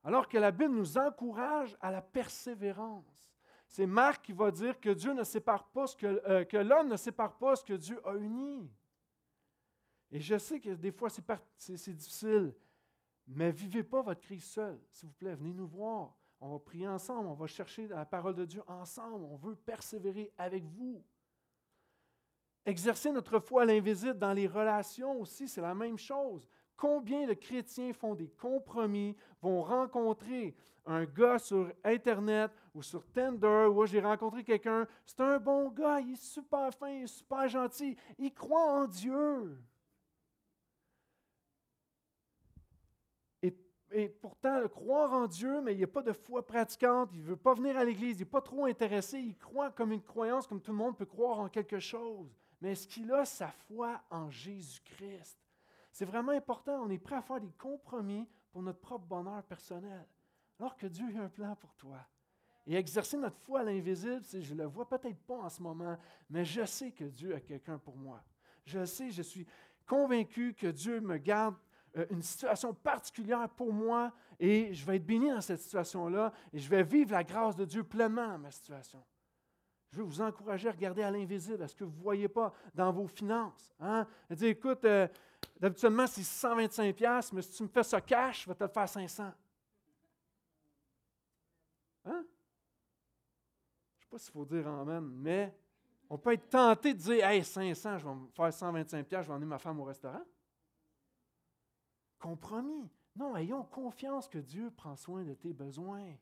Alors 0.04 0.28
que 0.28 0.38
la 0.38 0.52
Bible 0.52 0.76
nous 0.76 0.98
encourage 0.98 1.78
à 1.80 1.92
la 1.92 2.02
persévérance. 2.02 3.32
C'est 3.70 3.86
Marc 3.86 4.26
qui 4.26 4.34
va 4.34 4.52
dire 4.52 4.78
que 4.82 4.90
Dieu 4.90 5.14
ne 5.14 5.24
sépare 5.24 5.64
pas 5.70 5.88
ce 5.88 5.96
que, 5.96 6.22
euh, 6.28 6.44
que 6.44 6.58
l'homme 6.58 6.90
ne 6.90 6.98
sépare 6.98 7.38
pas 7.38 7.56
ce 7.56 7.64
que 7.64 7.72
Dieu 7.72 8.02
a 8.06 8.16
uni. 8.16 8.70
Et 10.12 10.20
je 10.20 10.38
sais 10.38 10.60
que 10.60 10.72
des 10.72 10.92
fois, 10.92 11.08
c'est 11.10 11.96
difficile. 11.96 12.54
Mais 13.28 13.52
vivez 13.52 13.84
pas 13.84 14.02
votre 14.02 14.22
crise 14.22 14.46
seul, 14.46 14.80
s'il 14.92 15.10
vous 15.10 15.16
plaît. 15.16 15.36
Venez 15.36 15.54
nous 15.54 15.68
voir. 15.68 16.16
On 16.40 16.50
va 16.50 16.60
prier 16.60 16.88
ensemble. 16.88 17.28
On 17.28 17.34
va 17.34 17.48
chercher 17.48 17.88
la 17.88 18.06
parole 18.06 18.36
de 18.36 18.46
Dieu 18.46 18.62
ensemble. 18.68 19.24
On 19.26 19.38
veut 19.38 19.56
persévérer 19.56 20.32
avec 20.38 20.66
vous. 20.66 21.04
Exercer 22.66 23.12
notre 23.12 23.40
foi 23.40 23.64
à 23.64 23.66
l'invisible 23.66 24.18
dans 24.18 24.34
les 24.34 24.48
relations 24.48 25.20
aussi, 25.20 25.48
c'est 25.48 25.62
la 25.62 25.76
même 25.76 25.98
chose. 25.98 26.48
Combien 26.78 27.28
de 27.28 27.34
chrétiens 27.34 27.94
font 27.94 28.16
des 28.16 28.30
compromis, 28.30 29.16
vont 29.42 29.62
rencontrer 29.62 30.56
un 30.86 31.06
gars 31.06 31.40
sur 31.40 31.72
Internet 31.84 32.52
ou 32.74 32.82
sur 32.82 33.06
Tinder, 33.12 33.68
où 33.72 33.86
j'ai 33.86 34.02
rencontré 34.02 34.44
quelqu'un, 34.44 34.88
c'est 35.06 35.22
un 35.22 35.40
bon 35.40 35.70
gars, 35.70 36.00
il 36.00 36.14
est 36.14 36.24
super 36.24 36.74
fin, 36.74 36.90
il 36.90 37.04
est 37.04 37.08
super 37.08 37.48
gentil, 37.48 37.96
il 38.18 38.34
croit 38.34 38.82
en 38.82 38.88
Dieu. 38.88 39.58
Et 43.94 44.10
pourtant 44.10 44.68
croire 44.68 45.14
en 45.14 45.28
Dieu, 45.28 45.62
mais 45.62 45.74
il 45.74 45.78
n'y 45.78 45.84
a 45.84 45.88
pas 45.88 46.02
de 46.02 46.12
foi 46.12 46.46
pratiquante, 46.46 47.12
il 47.14 47.20
ne 47.20 47.26
veut 47.26 47.38
pas 47.38 47.54
venir 47.54 47.78
à 47.78 47.86
l'Église, 47.86 48.18
il 48.18 48.24
n'est 48.24 48.26
pas 48.26 48.42
trop 48.42 48.66
intéressé, 48.66 49.20
il 49.20 49.38
croit 49.38 49.72
comme 49.72 49.92
une 49.92 50.02
croyance, 50.02 50.48
comme 50.48 50.62
tout 50.62 50.72
le 50.72 50.78
monde 50.78 50.98
peut 50.98 51.06
croire 51.06 51.40
en 51.40 51.48
quelque 51.48 51.80
chose. 51.80 52.36
Mais 52.60 52.72
est-ce 52.72 52.88
qu'il 52.88 53.12
a 53.12 53.24
sa 53.24 53.50
foi 53.50 54.02
en 54.10 54.30
Jésus-Christ? 54.32 55.38
C'est 55.92 56.06
vraiment 56.06 56.32
important, 56.32 56.82
on 56.84 56.90
est 56.90 56.98
prêt 56.98 57.16
à 57.16 57.22
faire 57.22 57.40
des 57.40 57.52
compromis 57.52 58.28
pour 58.52 58.64
notre 58.64 58.80
propre 58.80 59.06
bonheur 59.06 59.44
personnel, 59.44 60.08
alors 60.60 60.76
que 60.76 60.88
Dieu 60.88 61.06
a 61.16 61.24
un 61.24 61.30
plan 61.30 61.56
pour 61.56 61.76
toi. 61.76 62.00
Et 62.66 62.76
exercer 62.76 63.18
notre 63.18 63.38
foi 63.38 63.60
à 63.60 63.64
l'invisible, 63.64 64.24
je 64.24 64.54
ne 64.54 64.64
le 64.64 64.70
vois 64.70 64.88
peut-être 64.88 65.22
pas 65.26 65.38
en 65.38 65.50
ce 65.50 65.62
moment, 65.62 65.98
mais 66.30 66.46
je 66.46 66.66
sais 66.66 66.92
que 66.92 67.04
Dieu 67.04 67.36
a 67.36 67.42
quelqu'un 67.42 67.78
pour 67.78 67.96
moi. 67.96 68.24
Je 68.66 68.86
sais, 68.86 69.12
je 69.12 69.22
suis 69.22 69.46
convaincu 69.86 70.54
que 70.54 70.68
Dieu 70.68 71.02
me 71.02 71.18
garde 71.18 71.56
une 72.10 72.22
situation 72.22 72.74
particulière 72.74 73.48
pour 73.50 73.72
moi 73.72 74.12
et 74.40 74.74
je 74.74 74.86
vais 74.86 74.96
être 74.96 75.06
béni 75.06 75.30
dans 75.30 75.42
cette 75.42 75.62
situation-là 75.62 76.34
et 76.52 76.60
je 76.60 76.70
vais 76.70 76.84
vivre 76.84 77.12
la 77.12 77.24
grâce 77.24 77.56
de 77.56 77.66
Dieu 77.66 77.84
pleinement 77.84 78.28
dans 78.28 78.40
ma 78.40 78.52
situation. 78.52 79.04
Je 79.92 79.98
veux 79.98 80.04
vous 80.04 80.22
encourager 80.22 80.70
à 80.70 80.72
regarder 80.72 81.04
à 81.04 81.12
l'invisible, 81.12 81.62
à 81.62 81.68
ce 81.68 81.76
que 81.76 81.84
vous 81.84 81.96
ne 81.96 82.04
voyez 82.04 82.28
pas 82.28 82.52
dans 82.74 82.92
vos 82.92 83.08
finances. 83.08 83.72
Hein? 83.80 84.08
Dire, 84.32 84.50
écoute, 84.50 84.84
euh, 84.86 85.08
d'habituellement, 85.60 86.08
c'est 86.08 86.22
125$, 86.22 87.30
mais 87.32 87.42
si 87.44 87.52
tu 87.52 87.64
me 87.64 87.68
fais 87.68 87.84
ça 87.84 88.02
cash, 88.02 88.44
je 88.44 88.50
vais 88.50 88.56
te 88.56 88.64
le 88.64 88.70
faire 88.70 88.90
500. 88.90 89.24
Hein? 89.26 89.34
Je 92.06 92.10
ne 92.10 92.22
sais 94.02 94.08
pas 94.10 94.18
s'il 94.18 94.34
faut 94.34 94.46
dire 94.46 94.68
Amen, 94.68 95.12
mais 95.14 95.56
on 96.10 96.18
peut 96.18 96.34
être 96.34 96.50
tenté 96.50 96.96
de 96.96 97.00
dire, 97.00 97.26
hey, 97.28 97.44
500, 97.44 98.00
je 98.00 98.08
vais 98.08 98.16
me 98.16 98.28
faire 98.36 98.50
125$, 98.50 99.06
je 99.10 99.16
vais 99.28 99.30
emmener 99.30 99.46
ma 99.46 99.60
femme 99.60 99.80
au 99.80 99.84
restaurant 99.84 100.24
compromis. 102.24 102.90
Non, 103.18 103.36
ayons 103.36 103.64
confiance 103.66 104.30
que 104.30 104.38
Dieu 104.38 104.72
prend 104.72 104.96
soin 104.96 105.26
de 105.26 105.34
tes 105.34 105.52
besoins. 105.52 106.16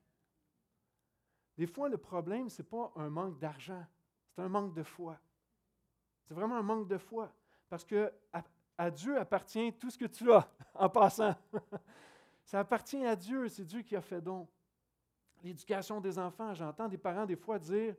Des 1.57 1.67
fois, 1.67 1.89
le 1.89 1.97
problème, 1.97 2.49
ce 2.49 2.61
n'est 2.61 2.67
pas 2.67 2.91
un 2.95 3.09
manque 3.09 3.37
d'argent, 3.37 3.85
c'est 4.31 4.41
un 4.41 4.49
manque 4.49 4.73
de 4.73 4.81
foi. 4.81 5.19
C'est 6.23 6.33
vraiment 6.33 6.55
un 6.55 6.63
manque 6.63 6.87
de 6.87 6.97
foi. 6.97 7.31
Parce 7.69 7.85
que 7.85 8.11
à, 8.77 8.89
Dieu 8.89 9.19
appartient 9.19 9.73
tout 9.73 9.91
ce 9.91 9.97
que 9.97 10.05
tu 10.05 10.33
as, 10.33 10.51
en 10.73 10.89
passant. 10.89 11.35
Ça 12.45 12.59
appartient 12.59 13.05
à 13.05 13.15
Dieu, 13.15 13.47
c'est 13.47 13.63
Dieu 13.63 13.83
qui 13.83 13.95
a 13.95 14.01
fait 14.01 14.21
don. 14.21 14.47
L'éducation 15.43 16.01
des 16.01 16.17
enfants, 16.17 16.55
j'entends 16.55 16.87
des 16.87 16.97
parents 16.97 17.27
des 17.27 17.35
fois 17.35 17.59
dire 17.59 17.95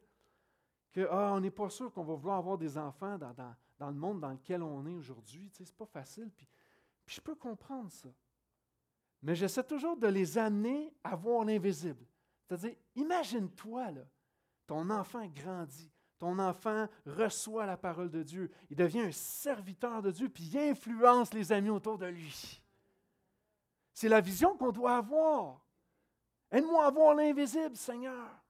que 0.91 1.07
ah, 1.09 1.33
on 1.35 1.41
n'est 1.41 1.53
pas 1.53 1.71
sûr 1.71 1.93
qu'on 1.93 2.03
va 2.03 2.15
vouloir 2.15 2.39
avoir 2.39 2.59
des 2.59 2.77
enfants 2.77 3.17
dans, 3.17 3.89
le 3.89 3.95
monde 3.95 4.21
dans 4.21 4.31
lequel 4.31 4.61
on 4.61 4.85
est 4.87 4.95
aujourd'hui. 4.95 5.49
Tu 5.51 5.59
sais, 5.59 5.65
c'est 5.67 5.77
pas 5.77 5.87
facile. 5.87 6.31
Je 7.07 7.21
peux 7.21 7.35
comprendre 7.35 7.91
ça. 7.91 8.09
Mais 9.23 9.35
j'essaie 9.35 9.65
toujours 9.65 9.97
de 9.97 10.09
les 10.09 10.37
amener 10.39 10.93
à 11.05 11.15
voir 11.15 11.45
l'invisible. 11.45 12.05
C'est-à-dire, 12.45 12.75
imagine-toi, 12.97 13.91
là, 13.93 14.03
ton 14.67 14.91
enfant 14.91 15.27
grandit, 15.29 15.91
ton 16.19 16.39
enfant 16.39 16.89
reçoit 17.07 17.67
la 17.67 17.77
parole 17.77 18.11
de 18.11 18.23
Dieu, 18.23 18.51
il 18.71 18.77
devient 18.77 19.01
un 19.01 19.13
serviteur 19.13 20.03
de 20.03 20.11
Dieu, 20.11 20.29
puis 20.29 20.45
il 20.45 20.59
influence 20.59 21.33
les 21.35 21.53
amis 21.53 21.71
autour 21.71 21.99
de 21.99 22.07
lui. 22.07 22.63
C'est 23.93 24.09
la 24.09 24.21
vision 24.21 24.57
qu'on 24.57 24.73
doit 24.73 24.97
avoir. 24.97 25.61
Aide-moi 26.51 26.87
à 26.87 26.91
voir 26.91 27.15
l'invisible, 27.15 27.77
Seigneur. 27.77 28.42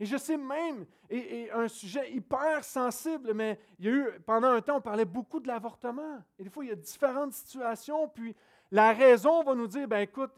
Et 0.00 0.06
je 0.06 0.16
sais 0.16 0.36
même, 0.36 0.86
et, 1.10 1.50
un 1.50 1.66
sujet 1.66 2.12
hyper 2.12 2.62
sensible, 2.62 3.34
mais 3.34 3.58
il 3.78 3.86
y 3.86 3.88
a 3.88 3.92
eu, 3.92 4.20
pendant 4.24 4.48
un 4.48 4.60
temps, 4.60 4.76
on 4.76 4.80
parlait 4.80 5.04
beaucoup 5.04 5.40
de 5.40 5.48
l'avortement. 5.48 6.22
Et 6.38 6.44
des 6.44 6.50
fois, 6.50 6.64
il 6.64 6.68
y 6.68 6.72
a 6.72 6.76
différentes 6.76 7.32
situations, 7.32 8.08
puis 8.08 8.34
la 8.70 8.92
raison 8.92 9.42
va 9.42 9.54
nous 9.54 9.66
dire, 9.66 9.88
ben 9.88 10.00
écoute, 10.00 10.30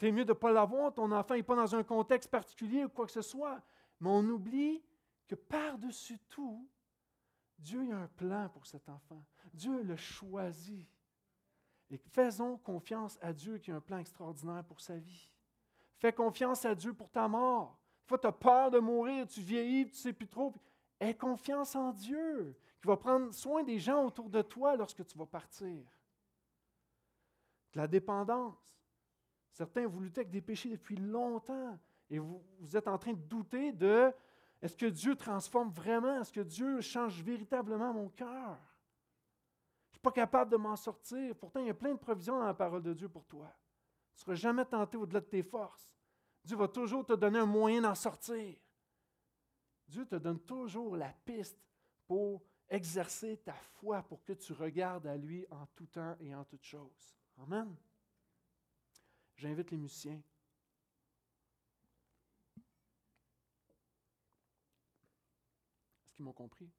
es 0.00 0.12
mieux 0.12 0.24
de 0.24 0.30
ne 0.32 0.38
pas 0.38 0.52
l'avoir, 0.52 0.94
ton 0.94 1.10
enfant 1.12 1.34
n'est 1.34 1.42
pas 1.42 1.56
dans 1.56 1.74
un 1.74 1.82
contexte 1.82 2.30
particulier 2.30 2.84
ou 2.84 2.88
quoi 2.88 3.06
que 3.06 3.12
ce 3.12 3.22
soit. 3.22 3.60
Mais 4.00 4.08
on 4.08 4.24
oublie 4.28 4.82
que 5.26 5.34
par-dessus 5.34 6.18
tout, 6.28 6.66
Dieu 7.58 7.92
a 7.92 7.96
un 7.96 8.08
plan 8.08 8.48
pour 8.48 8.66
cet 8.66 8.88
enfant. 8.88 9.22
Dieu 9.52 9.82
l'a 9.82 9.96
choisi. 9.96 10.88
Et 11.90 11.98
faisons 11.98 12.56
confiance 12.58 13.18
à 13.20 13.32
Dieu 13.32 13.58
qui 13.58 13.70
a 13.72 13.76
un 13.76 13.80
plan 13.80 13.98
extraordinaire 13.98 14.64
pour 14.64 14.80
sa 14.80 14.96
vie. 14.96 15.28
Fais 15.98 16.12
confiance 16.12 16.64
à 16.64 16.74
Dieu 16.74 16.94
pour 16.94 17.10
ta 17.10 17.26
mort. 17.28 17.79
Tu 18.18 18.26
as 18.26 18.32
peur 18.32 18.70
de 18.70 18.78
mourir, 18.78 19.26
tu 19.26 19.40
vieillis, 19.40 19.86
tu 19.86 19.92
ne 19.92 19.96
sais 19.96 20.12
plus 20.12 20.28
trop. 20.28 20.54
Aie 20.98 21.14
confiance 21.14 21.74
en 21.74 21.92
Dieu, 21.92 22.54
qui 22.80 22.88
va 22.88 22.96
prendre 22.96 23.32
soin 23.32 23.62
des 23.62 23.78
gens 23.78 24.04
autour 24.04 24.28
de 24.28 24.42
toi 24.42 24.76
lorsque 24.76 25.06
tu 25.06 25.16
vas 25.16 25.26
partir. 25.26 25.84
De 27.72 27.78
la 27.78 27.86
dépendance. 27.86 28.76
Certains, 29.52 29.86
vous 29.86 30.00
luttez 30.00 30.20
avec 30.20 30.30
des 30.30 30.40
péchés 30.40 30.70
depuis 30.70 30.96
longtemps 30.96 31.78
et 32.08 32.18
vous, 32.18 32.42
vous 32.58 32.76
êtes 32.76 32.88
en 32.88 32.98
train 32.98 33.12
de 33.12 33.22
douter 33.22 33.72
de 33.72 34.12
est-ce 34.62 34.76
que 34.76 34.86
Dieu 34.86 35.16
transforme 35.16 35.70
vraiment? 35.70 36.20
Est-ce 36.20 36.32
que 36.32 36.40
Dieu 36.40 36.80
change 36.80 37.22
véritablement 37.22 37.94
mon 37.94 38.08
cœur? 38.10 38.58
Je 39.86 39.92
ne 39.92 39.92
suis 39.92 40.00
pas 40.02 40.12
capable 40.12 40.50
de 40.50 40.56
m'en 40.56 40.76
sortir. 40.76 41.34
Pourtant, 41.36 41.60
il 41.60 41.66
y 41.66 41.70
a 41.70 41.74
plein 41.74 41.92
de 41.92 41.98
provisions 41.98 42.38
dans 42.38 42.46
la 42.46 42.54
parole 42.54 42.82
de 42.82 42.92
Dieu 42.92 43.08
pour 43.08 43.24
toi. 43.24 43.46
Tu 44.14 44.20
ne 44.20 44.24
seras 44.24 44.34
jamais 44.34 44.64
tenté 44.64 44.96
au-delà 44.96 45.20
de 45.20 45.26
tes 45.26 45.42
forces. 45.42 45.90
Dieu 46.44 46.56
va 46.56 46.68
toujours 46.68 47.04
te 47.04 47.12
donner 47.12 47.38
un 47.38 47.46
moyen 47.46 47.82
d'en 47.82 47.94
sortir. 47.94 48.56
Dieu 49.86 50.06
te 50.06 50.16
donne 50.16 50.40
toujours 50.40 50.96
la 50.96 51.12
piste 51.24 51.58
pour 52.06 52.42
exercer 52.68 53.36
ta 53.38 53.54
foi, 53.54 54.02
pour 54.02 54.22
que 54.24 54.32
tu 54.32 54.52
regardes 54.52 55.06
à 55.06 55.16
lui 55.16 55.46
en 55.50 55.66
tout 55.74 55.86
temps 55.86 56.16
et 56.20 56.34
en 56.34 56.44
toutes 56.44 56.64
choses. 56.64 57.16
Amen. 57.38 57.74
J'invite 59.36 59.70
les 59.70 59.76
musiciens. 59.76 60.22
Est-ce 66.04 66.14
qu'ils 66.14 66.24
m'ont 66.24 66.32
compris? 66.32 66.70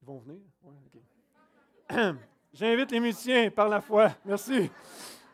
Ils 0.00 0.06
vont 0.06 0.18
venir? 0.18 0.40
Oui, 0.62 0.76
OK. 0.86 1.00
J'invite 2.52 2.90
les 2.92 3.00
musiciens 3.00 3.50
par 3.50 3.68
la 3.68 3.80
foi. 3.80 4.16
Merci. 4.24 4.70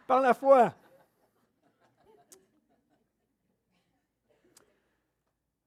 Par 0.07 0.21
la 0.21 0.35
foi. 0.35 0.75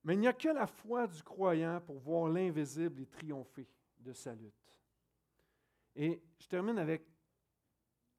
Mais 0.03 0.13
il 0.13 0.19
n'y 0.19 0.27
a 0.27 0.33
que 0.33 0.47
la 0.47 0.67
foi 0.67 1.05
du 1.05 1.21
croyant 1.21 1.81
pour 1.81 1.99
voir 1.99 2.29
l'invisible 2.29 3.01
et 3.01 3.05
triompher 3.05 3.67
de 3.99 4.13
sa 4.13 4.33
lutte. 4.33 4.53
Et 5.95 6.21
je 6.39 6.47
termine 6.47 6.77
avec 6.77 7.05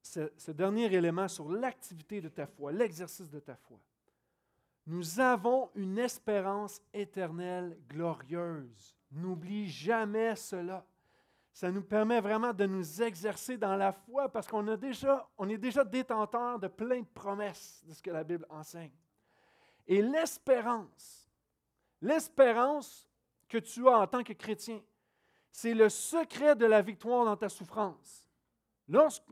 ce, 0.01 0.51
dernier 0.51 0.93
élément 0.93 1.27
sur 1.27 1.49
l'activité 1.49 2.21
de 2.21 2.29
ta 2.29 2.45
foi, 2.45 2.71
l'exercice 2.71 3.29
de 3.29 3.39
ta 3.39 3.55
foi. 3.55 3.79
Nous 4.85 5.19
avons 5.19 5.69
une 5.75 5.97
espérance 5.97 6.81
éternelle 6.93 7.77
glorieuse. 7.87 8.95
N'oublie 9.11 9.67
jamais 9.67 10.35
cela. 10.35 10.85
Ça 11.59 11.69
nous 11.69 11.83
permet 11.83 12.21
vraiment 12.21 12.53
de 12.53 12.65
nous 12.65 13.01
exercer 13.01 13.57
dans 13.57 13.75
la 13.75 13.91
foi 13.91 14.29
parce 14.29 14.47
qu'on 14.47 14.63
déjà, 14.77 15.29
on 15.37 15.49
est 15.49 15.57
déjà 15.57 15.83
détenteur 15.83 16.57
de 16.57 16.69
plein 16.69 17.01
de 17.01 17.07
promesses 17.13 17.83
de 17.85 17.91
ce 17.91 18.01
que 18.01 18.11
la 18.11 18.23
Bible 18.23 18.45
enseigne. 18.49 18.93
Et 19.85 20.01
l'espérance, 20.01 21.29
l'espérance 22.01 23.09
que 23.49 23.57
tu 23.57 23.89
as 23.89 23.99
en 23.99 24.07
tant 24.07 24.23
que 24.23 24.31
chrétien, 24.31 24.81
c'est 25.51 25.73
le 25.73 25.89
secret 25.89 26.55
de 26.55 26.65
la 26.65 26.81
victoire 26.81 27.25
dans 27.25 27.35
ta 27.35 27.49
souffrance 27.49 28.25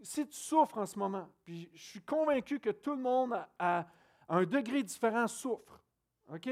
si 0.04 0.28
tu 0.28 0.38
souffres 0.38 0.80
en 0.80 0.86
ce 0.86 1.00
moment, 1.00 1.30
puis 1.46 1.70
je 1.74 1.82
suis 1.82 2.02
convaincu 2.02 2.60
que 2.60 2.72
tout 2.72 2.92
le 2.92 3.02
monde 3.02 3.42
à 3.58 3.88
un 4.28 4.44
degré 4.44 4.84
différent 4.84 5.28
souffre, 5.28 5.82
OK? 6.30 6.50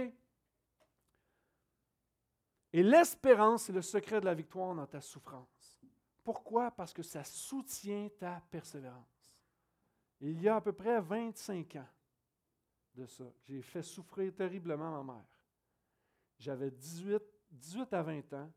Et 2.76 2.84
l'espérance, 2.84 3.64
c'est 3.64 3.72
le 3.72 3.82
secret 3.82 4.20
de 4.20 4.26
la 4.26 4.34
victoire 4.34 4.76
dans 4.76 4.86
ta 4.86 5.00
souffrance. 5.00 5.80
Pourquoi? 6.26 6.72
Parce 6.72 6.92
que 6.92 7.04
ça 7.04 7.24
soutient 7.24 8.10
ta 8.20 8.42
persévérance. 8.52 9.32
Il 10.20 10.42
y 10.42 10.50
a 10.50 10.58
à 10.58 10.62
peu 10.62 10.74
près 10.74 11.00
25 11.00 11.78
ans 11.78 11.88
de 12.94 13.06
ça, 13.06 13.24
j'ai 13.46 13.62
fait 13.62 13.82
souffrir 13.82 14.36
terriblement 14.36 14.92
ma 15.02 15.14
mère. 15.14 15.26
J'avais 16.38 16.70
18, 16.70 17.24
18 17.50 17.94
à 17.94 18.04
20 18.04 18.34
ans. 18.34 18.52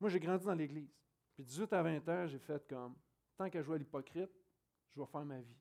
Moi, 0.00 0.08
j'ai 0.08 0.20
grandi 0.20 0.46
dans 0.46 0.54
l'Église. 0.54 0.96
Puis 1.34 1.44
18 1.44 1.70
à 1.74 1.82
20 1.82 2.08
ans, 2.08 2.26
j'ai 2.26 2.38
fait 2.38 2.66
comme 2.66 2.96
tant 3.36 3.50
qu'à 3.50 3.60
jouer 3.60 3.74
à 3.74 3.78
l'hypocrite, 3.78 4.30
je 4.88 4.98
vais 4.98 5.06
faire 5.06 5.26
ma 5.26 5.42
vie. 5.42 5.60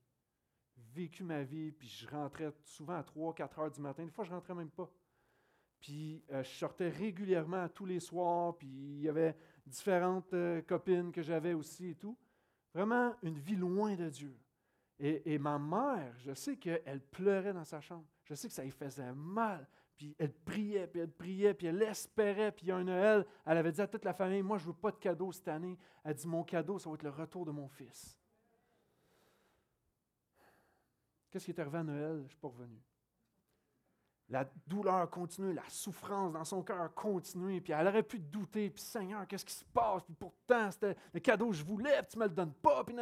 Vécu 0.78 1.26
ma 1.26 1.44
vie, 1.44 1.74
puis 1.74 1.90
je 1.90 2.08
rentrais 2.08 2.54
souvent 2.64 2.96
à 2.96 3.02
3-4 3.02 3.60
heures 3.60 3.72
du 3.72 3.82
matin. 3.82 4.06
Des 4.06 4.12
fois, 4.12 4.24
je 4.24 4.32
rentrais 4.32 4.56
même 4.56 4.72
pas. 4.72 4.90
Puis 5.80 6.24
euh, 6.32 6.44
je 6.44 6.50
sortais 6.50 6.90
régulièrement 6.90 7.68
tous 7.70 7.86
les 7.86 8.00
soirs, 8.00 8.58
puis 8.58 8.68
il 8.68 9.02
y 9.02 9.10
avait 9.10 9.36
différentes 9.66 10.34
euh, 10.34 10.62
copines 10.62 11.12
que 11.12 11.22
j'avais 11.22 11.54
aussi 11.54 11.90
et 11.90 11.96
tout. 11.96 12.18
Vraiment 12.74 13.16
une 13.24 13.38
vie 13.38 13.56
loin 13.56 13.96
de 13.96 14.10
Dieu. 14.10 14.38
Et, 15.00 15.38
ma 15.38 15.60
mère, 15.60 16.18
je 16.18 16.34
sais 16.34 16.58
qu'elle 16.58 17.02
pleurait 17.12 17.54
dans 17.54 17.64
sa 17.64 17.80
chambre. 17.80 18.06
Je 18.24 18.34
sais 18.34 18.48
que 18.48 18.54
ça 18.54 18.64
lui 18.64 18.72
faisait 18.72 19.14
mal. 19.14 19.68
Puis 19.96 20.16
elle 20.18 20.34
priait, 20.34 20.88
puis 20.88 21.02
elle 21.02 21.12
priait, 21.12 21.54
puis 21.54 21.68
elle 21.68 21.82
espérait. 21.84 22.52
Puis 22.52 22.72
un 22.72 22.84
Noël, 22.84 23.24
elle 23.46 23.58
avait 23.58 23.72
dit 23.72 23.82
à 23.82 23.88
toute 23.88 24.06
la 24.06 24.14
famille, 24.14 24.42
moi 24.42 24.58
je 24.58 24.64
ne 24.64 24.68
veux 24.70 24.78
pas 24.78 24.92
de 24.92 24.98
cadeau 24.98 25.32
cette 25.32 25.48
année. 25.48 25.78
Elle 26.04 26.16
dit, 26.16 26.28
mon 26.28 26.44
cadeau, 26.44 26.80
ça 26.80 26.90
va 26.90 26.96
être 26.96 27.04
le 27.04 27.12
retour 27.12 27.46
de 27.46 27.52
mon 27.52 27.68
fils. 27.68 28.18
Qu'est-ce 31.30 31.46
qui 31.46 31.52
est 31.52 31.60
arrivé 31.60 31.78
à 31.78 31.84
Noël? 31.84 32.18
Je 32.18 32.24
ne 32.24 32.28
suis 32.30 32.38
pas 32.38 32.48
revenu. 32.48 32.82
La 34.30 34.44
douleur 34.66 35.10
continue, 35.10 35.54
la 35.54 35.68
souffrance 35.70 36.34
dans 36.34 36.44
son 36.44 36.62
cœur 36.62 36.94
continue, 36.94 37.62
puis 37.62 37.72
elle 37.72 37.88
aurait 37.88 38.04
pu 38.04 38.20
douter, 38.20 38.70
puis 38.70 38.84
Seigneur, 38.84 39.26
qu'est-ce 39.26 39.46
qui 39.46 39.54
se 39.54 39.64
passe? 39.64 40.04
Puis 40.04 40.16
pourtant, 40.16 40.70
c'était 40.70 40.98
le 41.14 41.20
cadeau 41.22 41.50
que 41.50 41.56
je 41.56 41.64
voulais, 41.64 42.02
puis 42.02 42.12
tu 42.12 42.18
ne 42.18 42.24
me 42.24 42.30
le 42.30 42.36
donnes 42.36 42.54
pas, 42.54 42.84
puis, 42.84 42.96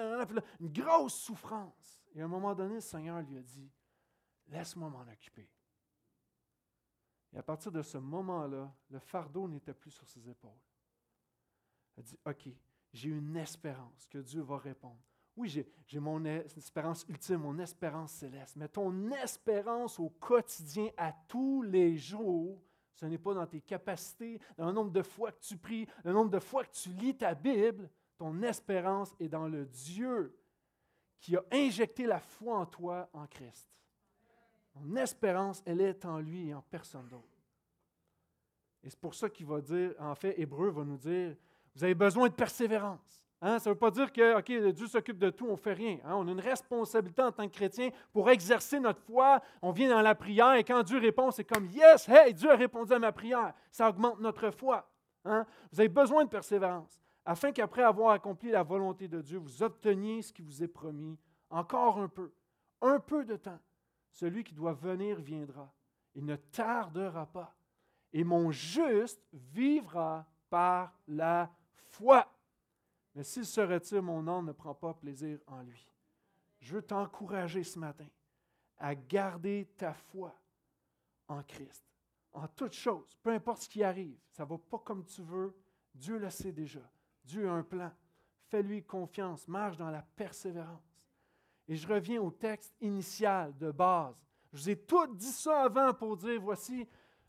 une 0.59 0.71
grosse 0.71 1.15
souffrance. 1.15 2.03
Et 2.13 2.21
à 2.21 2.25
un 2.25 2.27
moment 2.27 2.53
donné, 2.53 2.75
le 2.75 2.81
Seigneur 2.81 3.21
lui 3.23 3.39
a 3.39 3.41
dit, 3.41 3.71
laisse-moi 4.49 4.87
m'en 4.87 5.01
occuper. 5.01 5.49
Et 7.33 7.37
à 7.37 7.43
partir 7.43 7.71
de 7.71 7.81
ce 7.81 7.97
moment-là, 7.97 8.71
le 8.89 8.99
fardeau 8.99 9.47
n'était 9.47 9.73
plus 9.73 9.91
sur 9.91 10.07
ses 10.07 10.29
épaules. 10.29 10.51
Elle 11.97 12.03
dit, 12.03 12.19
OK, 12.25 12.49
j'ai 12.93 13.09
une 13.09 13.35
espérance 13.35 14.07
que 14.07 14.19
Dieu 14.19 14.41
va 14.41 14.57
répondre. 14.57 15.01
Oui, 15.35 15.65
j'ai 15.87 15.99
mon 15.99 16.23
espérance 16.23 17.05
ultime, 17.09 17.37
mon 17.37 17.59
espérance 17.59 18.13
céleste, 18.13 18.55
mais 18.55 18.69
ton 18.69 19.11
espérance 19.11 19.99
au 19.99 20.09
quotidien, 20.09 20.89
à 20.95 21.11
tous 21.27 21.61
les 21.61 21.97
jours, 21.97 22.61
ce 22.93 23.05
n'est 23.05 23.17
pas 23.17 23.33
dans 23.33 23.45
tes 23.45 23.59
capacités, 23.59 24.39
dans 24.57 24.67
le 24.67 24.71
nombre 24.71 24.91
de 24.91 25.01
fois 25.01 25.33
que 25.33 25.41
tu 25.41 25.57
pries, 25.57 25.87
le 26.05 26.13
nombre 26.13 26.31
de 26.31 26.39
fois 26.39 26.63
que 26.63 26.71
tu 26.71 26.89
lis 26.89 27.17
ta 27.17 27.35
Bible. 27.35 27.89
Ton 28.17 28.41
espérance 28.43 29.13
est 29.19 29.27
dans 29.27 29.49
le 29.49 29.65
Dieu 29.65 30.39
qui 31.19 31.35
a 31.35 31.43
injecté 31.51 32.05
la 32.05 32.19
foi 32.19 32.57
en 32.57 32.65
toi 32.65 33.09
en 33.11 33.27
Christ. 33.27 33.69
Mon 34.75 34.95
espérance, 34.95 35.61
elle 35.65 35.81
est 35.81 36.05
en 36.05 36.19
lui 36.19 36.49
et 36.49 36.53
en 36.53 36.61
personne 36.61 37.07
d'autre. 37.09 37.41
Et 38.83 38.89
c'est 38.89 38.99
pour 38.99 39.15
ça 39.15 39.29
qu'il 39.29 39.47
va 39.47 39.59
dire, 39.59 39.93
en 39.99 40.15
fait, 40.15 40.39
Hébreu 40.39 40.69
va 40.69 40.85
nous 40.85 40.97
dire, 40.97 41.35
vous 41.73 41.83
avez 41.83 41.95
besoin 41.95 42.29
de 42.29 42.33
persévérance. 42.33 43.24
Hein? 43.45 43.59
Ça 43.59 43.69
ne 43.69 43.75
veut 43.75 43.79
pas 43.79 43.91
dire 43.91 44.11
que 44.11 44.71
Dieu 44.71 44.87
s'occupe 44.87 45.19
de 45.19 45.29
tout, 45.29 45.45
on 45.45 45.51
ne 45.51 45.55
fait 45.55 45.73
rien. 45.73 45.99
Hein? 46.03 46.15
On 46.15 46.27
a 46.27 46.31
une 46.31 46.39
responsabilité 46.39 47.21
en 47.21 47.31
tant 47.31 47.47
que 47.47 47.53
chrétien 47.53 47.91
pour 48.11 48.27
exercer 48.31 48.79
notre 48.79 49.01
foi. 49.01 49.39
On 49.61 49.71
vient 49.71 49.87
dans 49.87 50.01
la 50.01 50.15
prière 50.15 50.55
et 50.55 50.63
quand 50.63 50.81
Dieu 50.81 50.97
répond, 50.97 51.29
c'est 51.29 51.43
comme 51.43 51.67
Yes, 51.67 52.09
hey, 52.09 52.33
Dieu 52.33 52.49
a 52.49 52.55
répondu 52.55 52.91
à 52.91 52.97
ma 52.97 53.11
prière. 53.11 53.53
Ça 53.69 53.87
augmente 53.87 54.19
notre 54.19 54.49
foi. 54.49 54.89
Hein? 55.25 55.45
Vous 55.71 55.79
avez 55.79 55.89
besoin 55.89 56.25
de 56.25 56.29
persévérance 56.29 56.99
afin 57.23 57.51
qu'après 57.51 57.83
avoir 57.83 58.11
accompli 58.13 58.49
la 58.49 58.63
volonté 58.63 59.07
de 59.07 59.21
Dieu, 59.21 59.37
vous 59.37 59.61
obteniez 59.61 60.23
ce 60.23 60.33
qui 60.33 60.41
vous 60.41 60.63
est 60.63 60.67
promis 60.67 61.15
encore 61.51 61.99
un 61.99 62.07
peu, 62.07 62.31
un 62.81 62.99
peu 62.99 63.25
de 63.25 63.35
temps. 63.35 63.59
Celui 64.11 64.43
qui 64.43 64.55
doit 64.55 64.73
venir 64.73 65.19
viendra. 65.19 65.71
Il 66.15 66.25
ne 66.25 66.35
tardera 66.35 67.27
pas. 67.27 67.53
Et 68.11 68.23
mon 68.23 68.49
juste 68.49 69.21
vivra 69.33 70.25
par 70.49 70.97
la 71.07 71.51
foi. 71.89 72.27
Mais 73.15 73.23
s'il 73.23 73.45
se 73.45 73.61
retire, 73.61 74.03
mon 74.03 74.27
âme 74.27 74.47
ne 74.47 74.51
prend 74.51 74.75
pas 74.75 74.93
plaisir 74.93 75.39
en 75.47 75.61
lui. 75.61 75.89
Je 76.59 76.75
veux 76.75 76.81
t'encourager 76.81 77.63
ce 77.63 77.79
matin 77.79 78.07
à 78.77 78.93
garder 78.93 79.69
ta 79.77 79.93
foi 79.93 80.35
en 81.27 81.41
Christ. 81.43 81.85
En 82.33 82.47
toutes 82.49 82.73
choses, 82.73 83.17
peu 83.23 83.31
importe 83.31 83.61
ce 83.61 83.69
qui 83.69 83.81
arrive, 83.83 84.19
ça 84.31 84.43
ne 84.43 84.49
va 84.49 84.57
pas 84.57 84.79
comme 84.79 85.05
tu 85.05 85.21
veux, 85.21 85.55
Dieu 85.93 86.17
le 86.17 86.29
sait 86.29 86.51
déjà. 86.51 86.81
Dieu 87.23 87.47
a 87.47 87.53
un 87.53 87.63
plan. 87.63 87.91
Fais-lui 88.49 88.83
confiance, 88.83 89.47
marche 89.47 89.77
dans 89.77 89.89
la 89.89 90.01
persévérance. 90.01 90.83
Et 91.67 91.75
je 91.75 91.87
reviens 91.87 92.21
au 92.21 92.29
texte 92.29 92.75
initial 92.81 93.57
de 93.57 93.71
base. 93.71 94.21
Je 94.51 94.57
vous 94.57 94.69
ai 94.69 94.75
tout 94.75 95.07
dit 95.15 95.31
ça 95.31 95.63
avant 95.63 95.93
pour 95.93 96.17
dire, 96.17 96.39
voici, 96.41 96.87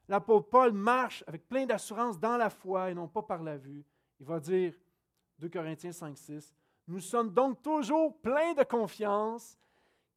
l'apôtre 0.09 0.49
Paul 0.49 0.73
marche 0.73 1.25
avec 1.27 1.49
plein 1.49 1.65
d'assurance 1.65 2.19
dans 2.19 2.37
la 2.37 2.51
foi 2.51 2.91
et 2.91 2.95
non 2.95 3.09
pas 3.09 3.23
par 3.23 3.43
la 3.43 3.57
vue. 3.57 3.85
Il 4.21 4.27
va 4.27 4.41
dire, 4.41 4.75
2 5.39 5.49
Corinthiens 5.49 5.93
5, 5.93 6.17
6, 6.17 6.55
Nous 6.89 7.01
sommes 7.01 7.33
donc 7.33 7.63
toujours 7.63 8.17
pleins 8.21 8.55
de 8.55 8.63
confiance, 8.63 9.59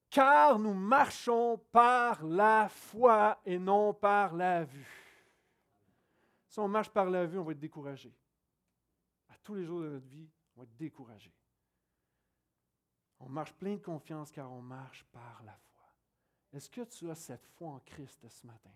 car 0.09 0.57
nous 0.59 0.74
marchons 0.74 1.57
par 1.72 2.24
la 2.24 2.70
foi 2.70 3.39
et 3.45 3.59
non 3.59 3.93
par 3.93 4.34
la 4.34 4.63
vue. 4.63 4.99
Si 6.47 6.59
on 6.59 6.67
marche 6.67 6.89
par 6.89 7.09
la 7.09 7.26
vue, 7.26 7.38
on 7.38 7.43
va 7.43 7.51
être 7.51 7.59
découragé. 7.59 8.13
À 9.30 9.36
tous 9.43 9.55
les 9.55 9.65
jours 9.65 9.82
de 9.82 9.89
notre 9.89 10.07
vie, 10.07 10.28
on 10.55 10.61
va 10.61 10.63
être 10.63 10.76
découragé. 10.76 11.32
On 13.20 13.30
marche 13.30 13.53
plein 13.53 13.76
de 13.76 13.84
confiance 13.84 14.32
car 14.32 14.51
on 14.51 14.61
marche 14.61 15.03
par 15.11 15.43
la 15.45 15.53
foi. 15.53 15.86
Est-ce 16.53 16.70
que 16.70 16.82
tu 16.82 17.09
as 17.09 17.15
cette 17.15 17.45
foi 17.45 17.70
en 17.70 17.80
Christ 17.80 18.28
ce 18.28 18.47
matin? 18.47 18.72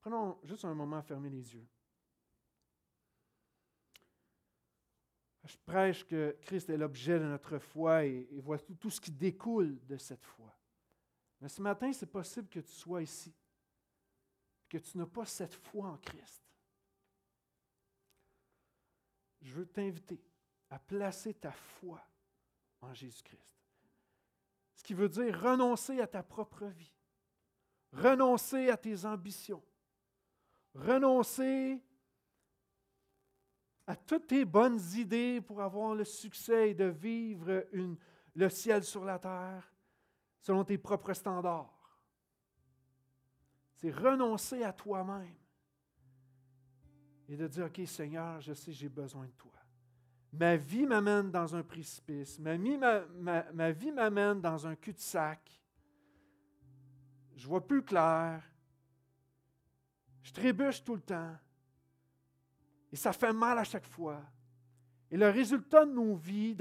Prenons 0.00 0.38
juste 0.42 0.64
un 0.64 0.74
moment 0.74 0.98
à 0.98 1.02
fermer 1.02 1.30
les 1.30 1.54
yeux. 1.54 1.66
Je 5.44 5.56
prêche 5.66 6.04
que 6.04 6.36
Christ 6.42 6.70
est 6.70 6.76
l'objet 6.76 7.18
de 7.18 7.26
notre 7.26 7.58
foi 7.58 8.04
et, 8.04 8.40
voit 8.40 8.58
tout, 8.58 8.90
ce 8.90 9.00
qui 9.00 9.10
découle 9.10 9.78
de 9.84 9.98
cette 9.98 10.24
foi. 10.24 10.56
Mais 11.40 11.48
ce 11.48 11.60
matin, 11.60 11.92
c'est 11.92 12.10
possible 12.10 12.48
que 12.48 12.60
tu 12.60 12.72
sois 12.72 13.02
ici, 13.02 13.34
que 14.68 14.78
tu 14.78 14.96
n'as 14.96 15.06
pas 15.06 15.26
cette 15.26 15.54
foi 15.54 15.88
en 15.88 15.98
Christ. 15.98 16.42
Je 19.42 19.52
veux 19.52 19.66
t'inviter 19.66 20.22
à 20.70 20.78
placer 20.78 21.34
ta 21.34 21.52
foi 21.52 22.02
en 22.80 22.94
Jésus-Christ. 22.94 23.54
Ce 24.76 24.82
qui 24.82 24.94
veut 24.94 25.10
dire 25.10 25.38
renoncer 25.38 26.00
à 26.00 26.06
ta 26.06 26.22
propre 26.22 26.64
vie, 26.64 26.94
renoncer 27.92 28.70
à 28.70 28.78
tes 28.78 29.04
ambitions, 29.04 29.62
renoncer 30.74 31.82
à 33.86 33.96
toutes 33.96 34.28
tes 34.28 34.44
bonnes 34.44 34.80
idées 34.94 35.40
pour 35.40 35.60
avoir 35.60 35.94
le 35.94 36.04
succès 36.04 36.70
et 36.70 36.74
de 36.74 36.86
vivre 36.86 37.66
le 38.34 38.48
ciel 38.48 38.82
sur 38.82 39.04
la 39.04 39.18
terre 39.18 39.70
selon 40.40 40.64
tes 40.64 40.78
propres 40.78 41.12
standards. 41.12 41.70
C'est 43.76 43.90
renoncer 43.90 44.62
à 44.62 44.72
toi-même 44.72 45.34
et 47.28 47.36
de 47.36 47.46
dire, 47.46 47.66
OK 47.66 47.80
Seigneur, 47.86 48.40
je 48.40 48.52
sais, 48.52 48.72
j'ai 48.72 48.88
besoin 48.88 49.26
de 49.26 49.32
toi. 49.32 49.52
Ma 50.32 50.56
vie 50.56 50.86
m'amène 50.86 51.30
dans 51.30 51.54
un 51.54 51.62
précipice, 51.62 52.38
ma 52.38 52.56
vie, 52.56 52.78
ma 52.78 53.70
vie 53.70 53.92
m'amène 53.92 54.40
dans 54.40 54.66
un 54.66 54.74
cul-de-sac. 54.74 55.62
Je 57.36 57.46
vois 57.46 57.64
plus 57.66 57.82
clair. 57.82 58.42
Je 60.22 60.32
trébuche 60.32 60.82
tout 60.82 60.96
le 60.96 61.02
temps. 61.02 61.36
Et 62.94 62.96
ça 62.96 63.12
fait 63.12 63.32
mal 63.32 63.58
à 63.58 63.64
chaque 63.64 63.86
fois. 63.86 64.22
Et 65.10 65.16
le 65.16 65.28
résultat 65.28 65.84
de 65.84 65.90
nos 65.90 66.14
vies 66.14 66.56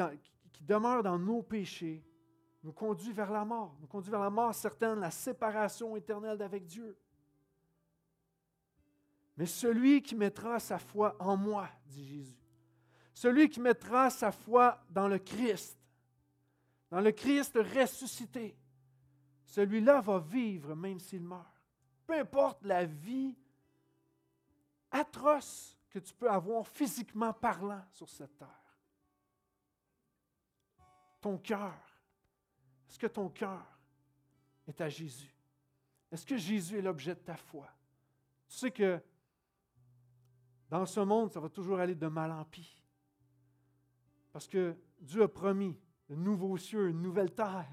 qui 0.51 0.63
demeure 0.63 1.03
dans 1.03 1.19
nos 1.19 1.43
péchés 1.43 2.03
nous 2.63 2.73
conduit 2.73 3.13
vers 3.13 3.29
la 3.29 3.45
mort. 3.45 3.77
Nous 3.79 3.85
conduit 3.85 4.09
vers 4.09 4.19
la 4.19 4.31
mort 4.31 4.55
certaine, 4.55 4.99
la 4.99 5.11
séparation 5.11 5.95
éternelle 5.95 6.39
d'avec 6.39 6.65
Dieu. 6.65 6.97
Mais 9.37 9.45
celui 9.45 10.01
qui 10.01 10.15
mettra 10.15 10.59
sa 10.59 10.79
foi 10.79 11.15
en 11.19 11.37
moi, 11.37 11.69
dit 11.85 12.03
Jésus, 12.03 12.49
celui 13.13 13.47
qui 13.47 13.59
mettra 13.59 14.09
sa 14.09 14.31
foi 14.31 14.83
dans 14.89 15.07
le 15.07 15.19
Christ, 15.19 15.77
dans 16.89 16.99
le 17.01 17.11
Christ 17.11 17.55
ressuscité, 17.57 18.57
celui-là 19.45 20.01
va 20.01 20.17
vivre 20.17 20.73
même 20.73 20.99
s'il 20.99 21.21
meurt. 21.21 21.61
Peu 22.07 22.15
importe 22.15 22.65
la 22.65 22.85
vie 22.85 23.37
atroce 24.89 25.77
que 25.93 25.99
tu 25.99 26.13
peux 26.15 26.29
avoir 26.29 26.67
physiquement 26.67 27.31
parlant 27.31 27.85
sur 27.91 28.09
cette 28.09 28.35
terre. 28.35 28.77
Ton 31.21 31.37
cœur. 31.37 31.75
Est-ce 32.89 32.97
que 32.97 33.05
ton 33.05 33.29
cœur 33.29 33.63
est 34.67 34.81
à 34.81 34.89
Jésus? 34.89 35.31
Est-ce 36.11 36.25
que 36.25 36.35
Jésus 36.35 36.79
est 36.79 36.81
l'objet 36.81 37.13
de 37.13 37.19
ta 37.19 37.35
foi? 37.35 37.69
Tu 38.49 38.57
sais 38.57 38.71
que 38.71 38.99
dans 40.67 40.87
ce 40.87 40.99
monde, 40.99 41.31
ça 41.31 41.39
va 41.39 41.47
toujours 41.47 41.79
aller 41.79 41.93
de 41.93 42.07
mal 42.07 42.31
en 42.31 42.43
pis. 42.43 42.83
Parce 44.31 44.47
que 44.47 44.75
Dieu 44.99 45.21
a 45.21 45.27
promis 45.27 45.79
de 46.09 46.15
nouveaux 46.15 46.57
cieux, 46.57 46.89
une 46.89 47.03
nouvelle 47.03 47.35
terre. 47.35 47.69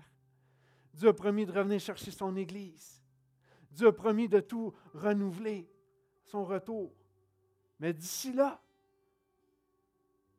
Dieu 0.93 1.09
a 1.09 1.15
promis 1.15 1.47
de 1.47 1.53
revenir 1.53 1.81
chercher 1.81 2.11
son 2.11 2.37
Église. 2.37 3.03
Dieu 3.71 3.87
a 3.87 3.93
promis 3.93 4.29
de 4.29 4.41
tout 4.41 4.75
renouveler, 4.93 5.73
son 6.27 6.45
retour. 6.45 6.93
Mais 7.81 7.95
d'ici 7.95 8.33
là, 8.33 8.63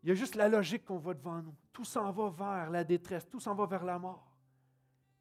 il 0.03 0.09
y 0.09 0.11
a 0.11 0.15
juste 0.15 0.35
la 0.35 0.47
logique 0.47 0.85
qu'on 0.85 0.97
voit 0.97 1.15
devant 1.15 1.41
nous. 1.41 1.55
Tout 1.73 1.85
s'en 1.85 2.11
va 2.11 2.29
vers 2.29 2.69
la 2.69 2.83
détresse, 2.83 3.27
tout 3.27 3.39
s'en 3.39 3.55
va 3.55 3.65
vers 3.65 3.83
la 3.83 3.99
mort. 3.99 4.31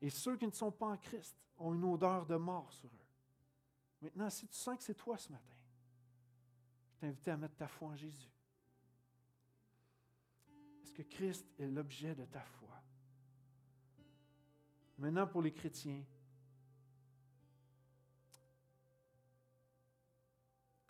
Et 0.00 0.10
ceux 0.10 0.36
qui 0.36 0.46
ne 0.46 0.52
sont 0.52 0.70
pas 0.70 0.86
en 0.86 0.96
Christ 0.96 1.36
ont 1.58 1.74
une 1.74 1.84
odeur 1.84 2.26
de 2.26 2.36
mort 2.36 2.70
sur 2.72 2.88
eux. 2.88 3.06
Maintenant, 4.02 4.30
si 4.30 4.46
tu 4.46 4.56
sens 4.56 4.76
que 4.78 4.84
c'est 4.84 4.94
toi 4.94 5.16
ce 5.18 5.30
matin, 5.30 5.54
je 6.92 7.00
t'invite 7.00 7.28
à 7.28 7.36
mettre 7.36 7.56
ta 7.56 7.68
foi 7.68 7.88
en 7.88 7.96
Jésus. 7.96 8.30
Est-ce 10.82 10.92
que 10.92 11.02
Christ 11.02 11.46
est 11.58 11.66
l'objet 11.66 12.14
de 12.14 12.24
ta 12.24 12.40
foi? 12.40 12.68
Maintenant, 14.98 15.26
pour 15.26 15.42
les 15.42 15.52
chrétiens, 15.52 16.02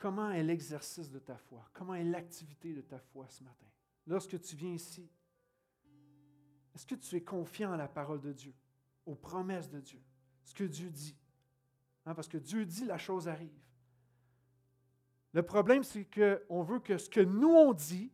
Comment 0.00 0.30
est 0.30 0.42
l'exercice 0.42 1.10
de 1.10 1.18
ta 1.18 1.36
foi? 1.36 1.68
Comment 1.74 1.94
est 1.94 2.04
l'activité 2.04 2.72
de 2.72 2.80
ta 2.80 2.98
foi 2.98 3.28
ce 3.28 3.44
matin? 3.44 3.66
Lorsque 4.06 4.40
tu 4.40 4.56
viens 4.56 4.72
ici, 4.72 5.06
est-ce 6.74 6.86
que 6.86 6.94
tu 6.94 7.16
es 7.16 7.22
confiant 7.22 7.72
à 7.72 7.76
la 7.76 7.86
parole 7.86 8.22
de 8.22 8.32
Dieu, 8.32 8.54
aux 9.04 9.14
promesses 9.14 9.68
de 9.68 9.78
Dieu, 9.78 10.00
ce 10.42 10.54
que 10.54 10.64
Dieu 10.64 10.88
dit? 10.88 11.14
Hein, 12.06 12.14
parce 12.14 12.28
que 12.28 12.38
Dieu 12.38 12.64
dit, 12.64 12.86
la 12.86 12.96
chose 12.96 13.28
arrive. 13.28 13.60
Le 15.34 15.42
problème, 15.42 15.84
c'est 15.84 16.06
qu'on 16.06 16.62
veut 16.62 16.80
que 16.80 16.96
ce 16.96 17.10
que 17.10 17.20
nous 17.20 17.52
on 17.52 17.74
dit, 17.74 18.10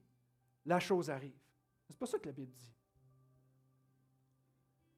la 0.64 0.80
chose 0.80 1.08
arrive. 1.08 1.38
Ce 1.86 1.92
n'est 1.92 1.98
pas 1.98 2.06
ça 2.06 2.18
que 2.18 2.26
la 2.26 2.32
Bible 2.32 2.52
dit. 2.52 2.74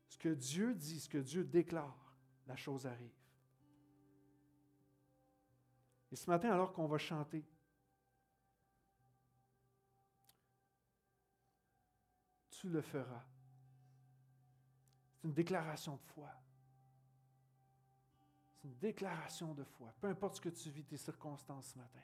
Ce 0.09 0.17
que 0.17 0.31
Dieu 0.31 0.75
dit, 0.75 1.01
ce 1.01 1.09
que 1.11 1.19
Dieu 1.19 1.45
déclare, 1.45 2.17
la 2.47 2.57
chose 2.57 2.87
arrive. 2.87 3.13
Et 6.11 6.17
ce 6.17 6.29
matin, 6.29 6.51
alors 6.51 6.73
qu'on 6.73 6.87
va 6.87 6.99
chanter, 6.99 7.45
tu 12.51 12.69
le 12.69 12.81
feras. 12.81 13.25
C'est 15.15 15.29
une 15.29 15.35
déclaration 15.35 15.97
de 15.97 16.03
foi. 16.03 16.31
C'est 18.55 18.69
une 18.69 18.79
déclaration 18.79 19.55
de 19.55 19.65
foi. 19.65 19.93
Peu 20.01 20.09
importe 20.09 20.37
ce 20.37 20.41
que 20.41 20.49
tu 20.49 20.71
vis, 20.71 20.85
tes 20.85 20.97
circonstances 20.97 21.73
ce 21.73 21.79
matin, 21.79 22.03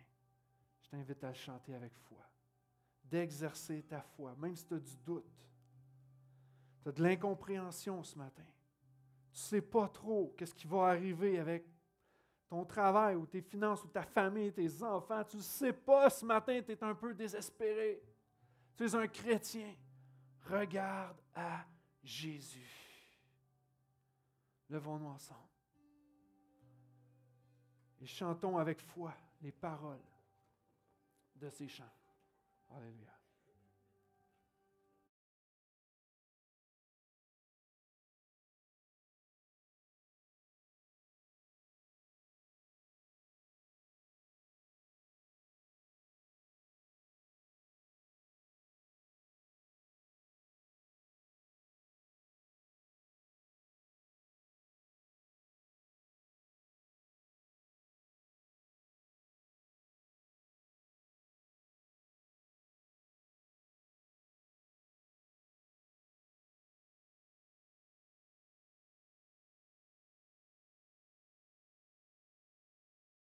je 0.83 0.89
t'invite 0.89 1.25
à 1.25 1.29
le 1.29 1.35
chanter 1.35 1.75
avec 1.75 1.95
foi. 1.97 2.19
D'exercer 3.05 3.83
ta 3.83 4.01
foi, 4.01 4.35
même 4.37 4.55
si 4.55 4.67
tu 4.67 4.75
as 4.75 4.79
du 4.79 4.97
doute. 4.99 5.49
Tu 6.83 6.89
as 6.89 6.93
de 6.93 7.03
l'incompréhension 7.03 8.03
ce 8.03 8.17
matin. 8.17 8.45
Tu 9.33 9.39
ne 9.39 9.45
sais 9.45 9.63
pas 9.63 9.89
trop 9.89 10.35
qu'est-ce 10.37 10.55
qui 10.55 10.67
va 10.67 10.89
arriver 10.89 11.39
avec 11.39 11.67
ton 12.55 12.65
travail 12.65 13.17
ou 13.17 13.27
tes 13.27 13.43
finances 13.43 13.83
ou 13.83 13.89
ta 13.89 14.05
famille, 14.05 14.53
tes 14.53 14.81
enfants, 14.83 15.25
tu 15.25 15.39
ne 15.39 15.43
sais 15.43 15.73
pas 15.73 16.09
ce 16.09 16.25
matin, 16.25 16.63
tu 16.63 16.71
es 16.71 16.85
un 16.85 16.95
peu 16.95 17.13
désespéré. 17.13 18.01
Tu 18.77 18.85
es 18.85 18.95
un 18.95 19.09
chrétien. 19.09 19.75
Regarde 20.49 21.17
à 21.35 21.65
Jésus. 22.03 22.71
Levons-nous 24.71 25.09
ensemble. 25.09 25.41
Et 28.01 28.07
chantons 28.07 28.57
avec 28.57 28.81
foi 28.81 29.13
les 29.43 29.53
paroles 29.53 29.99
de 31.35 31.51
ces 31.51 31.67
chants. 31.67 31.85
Alléluia. 32.71 33.14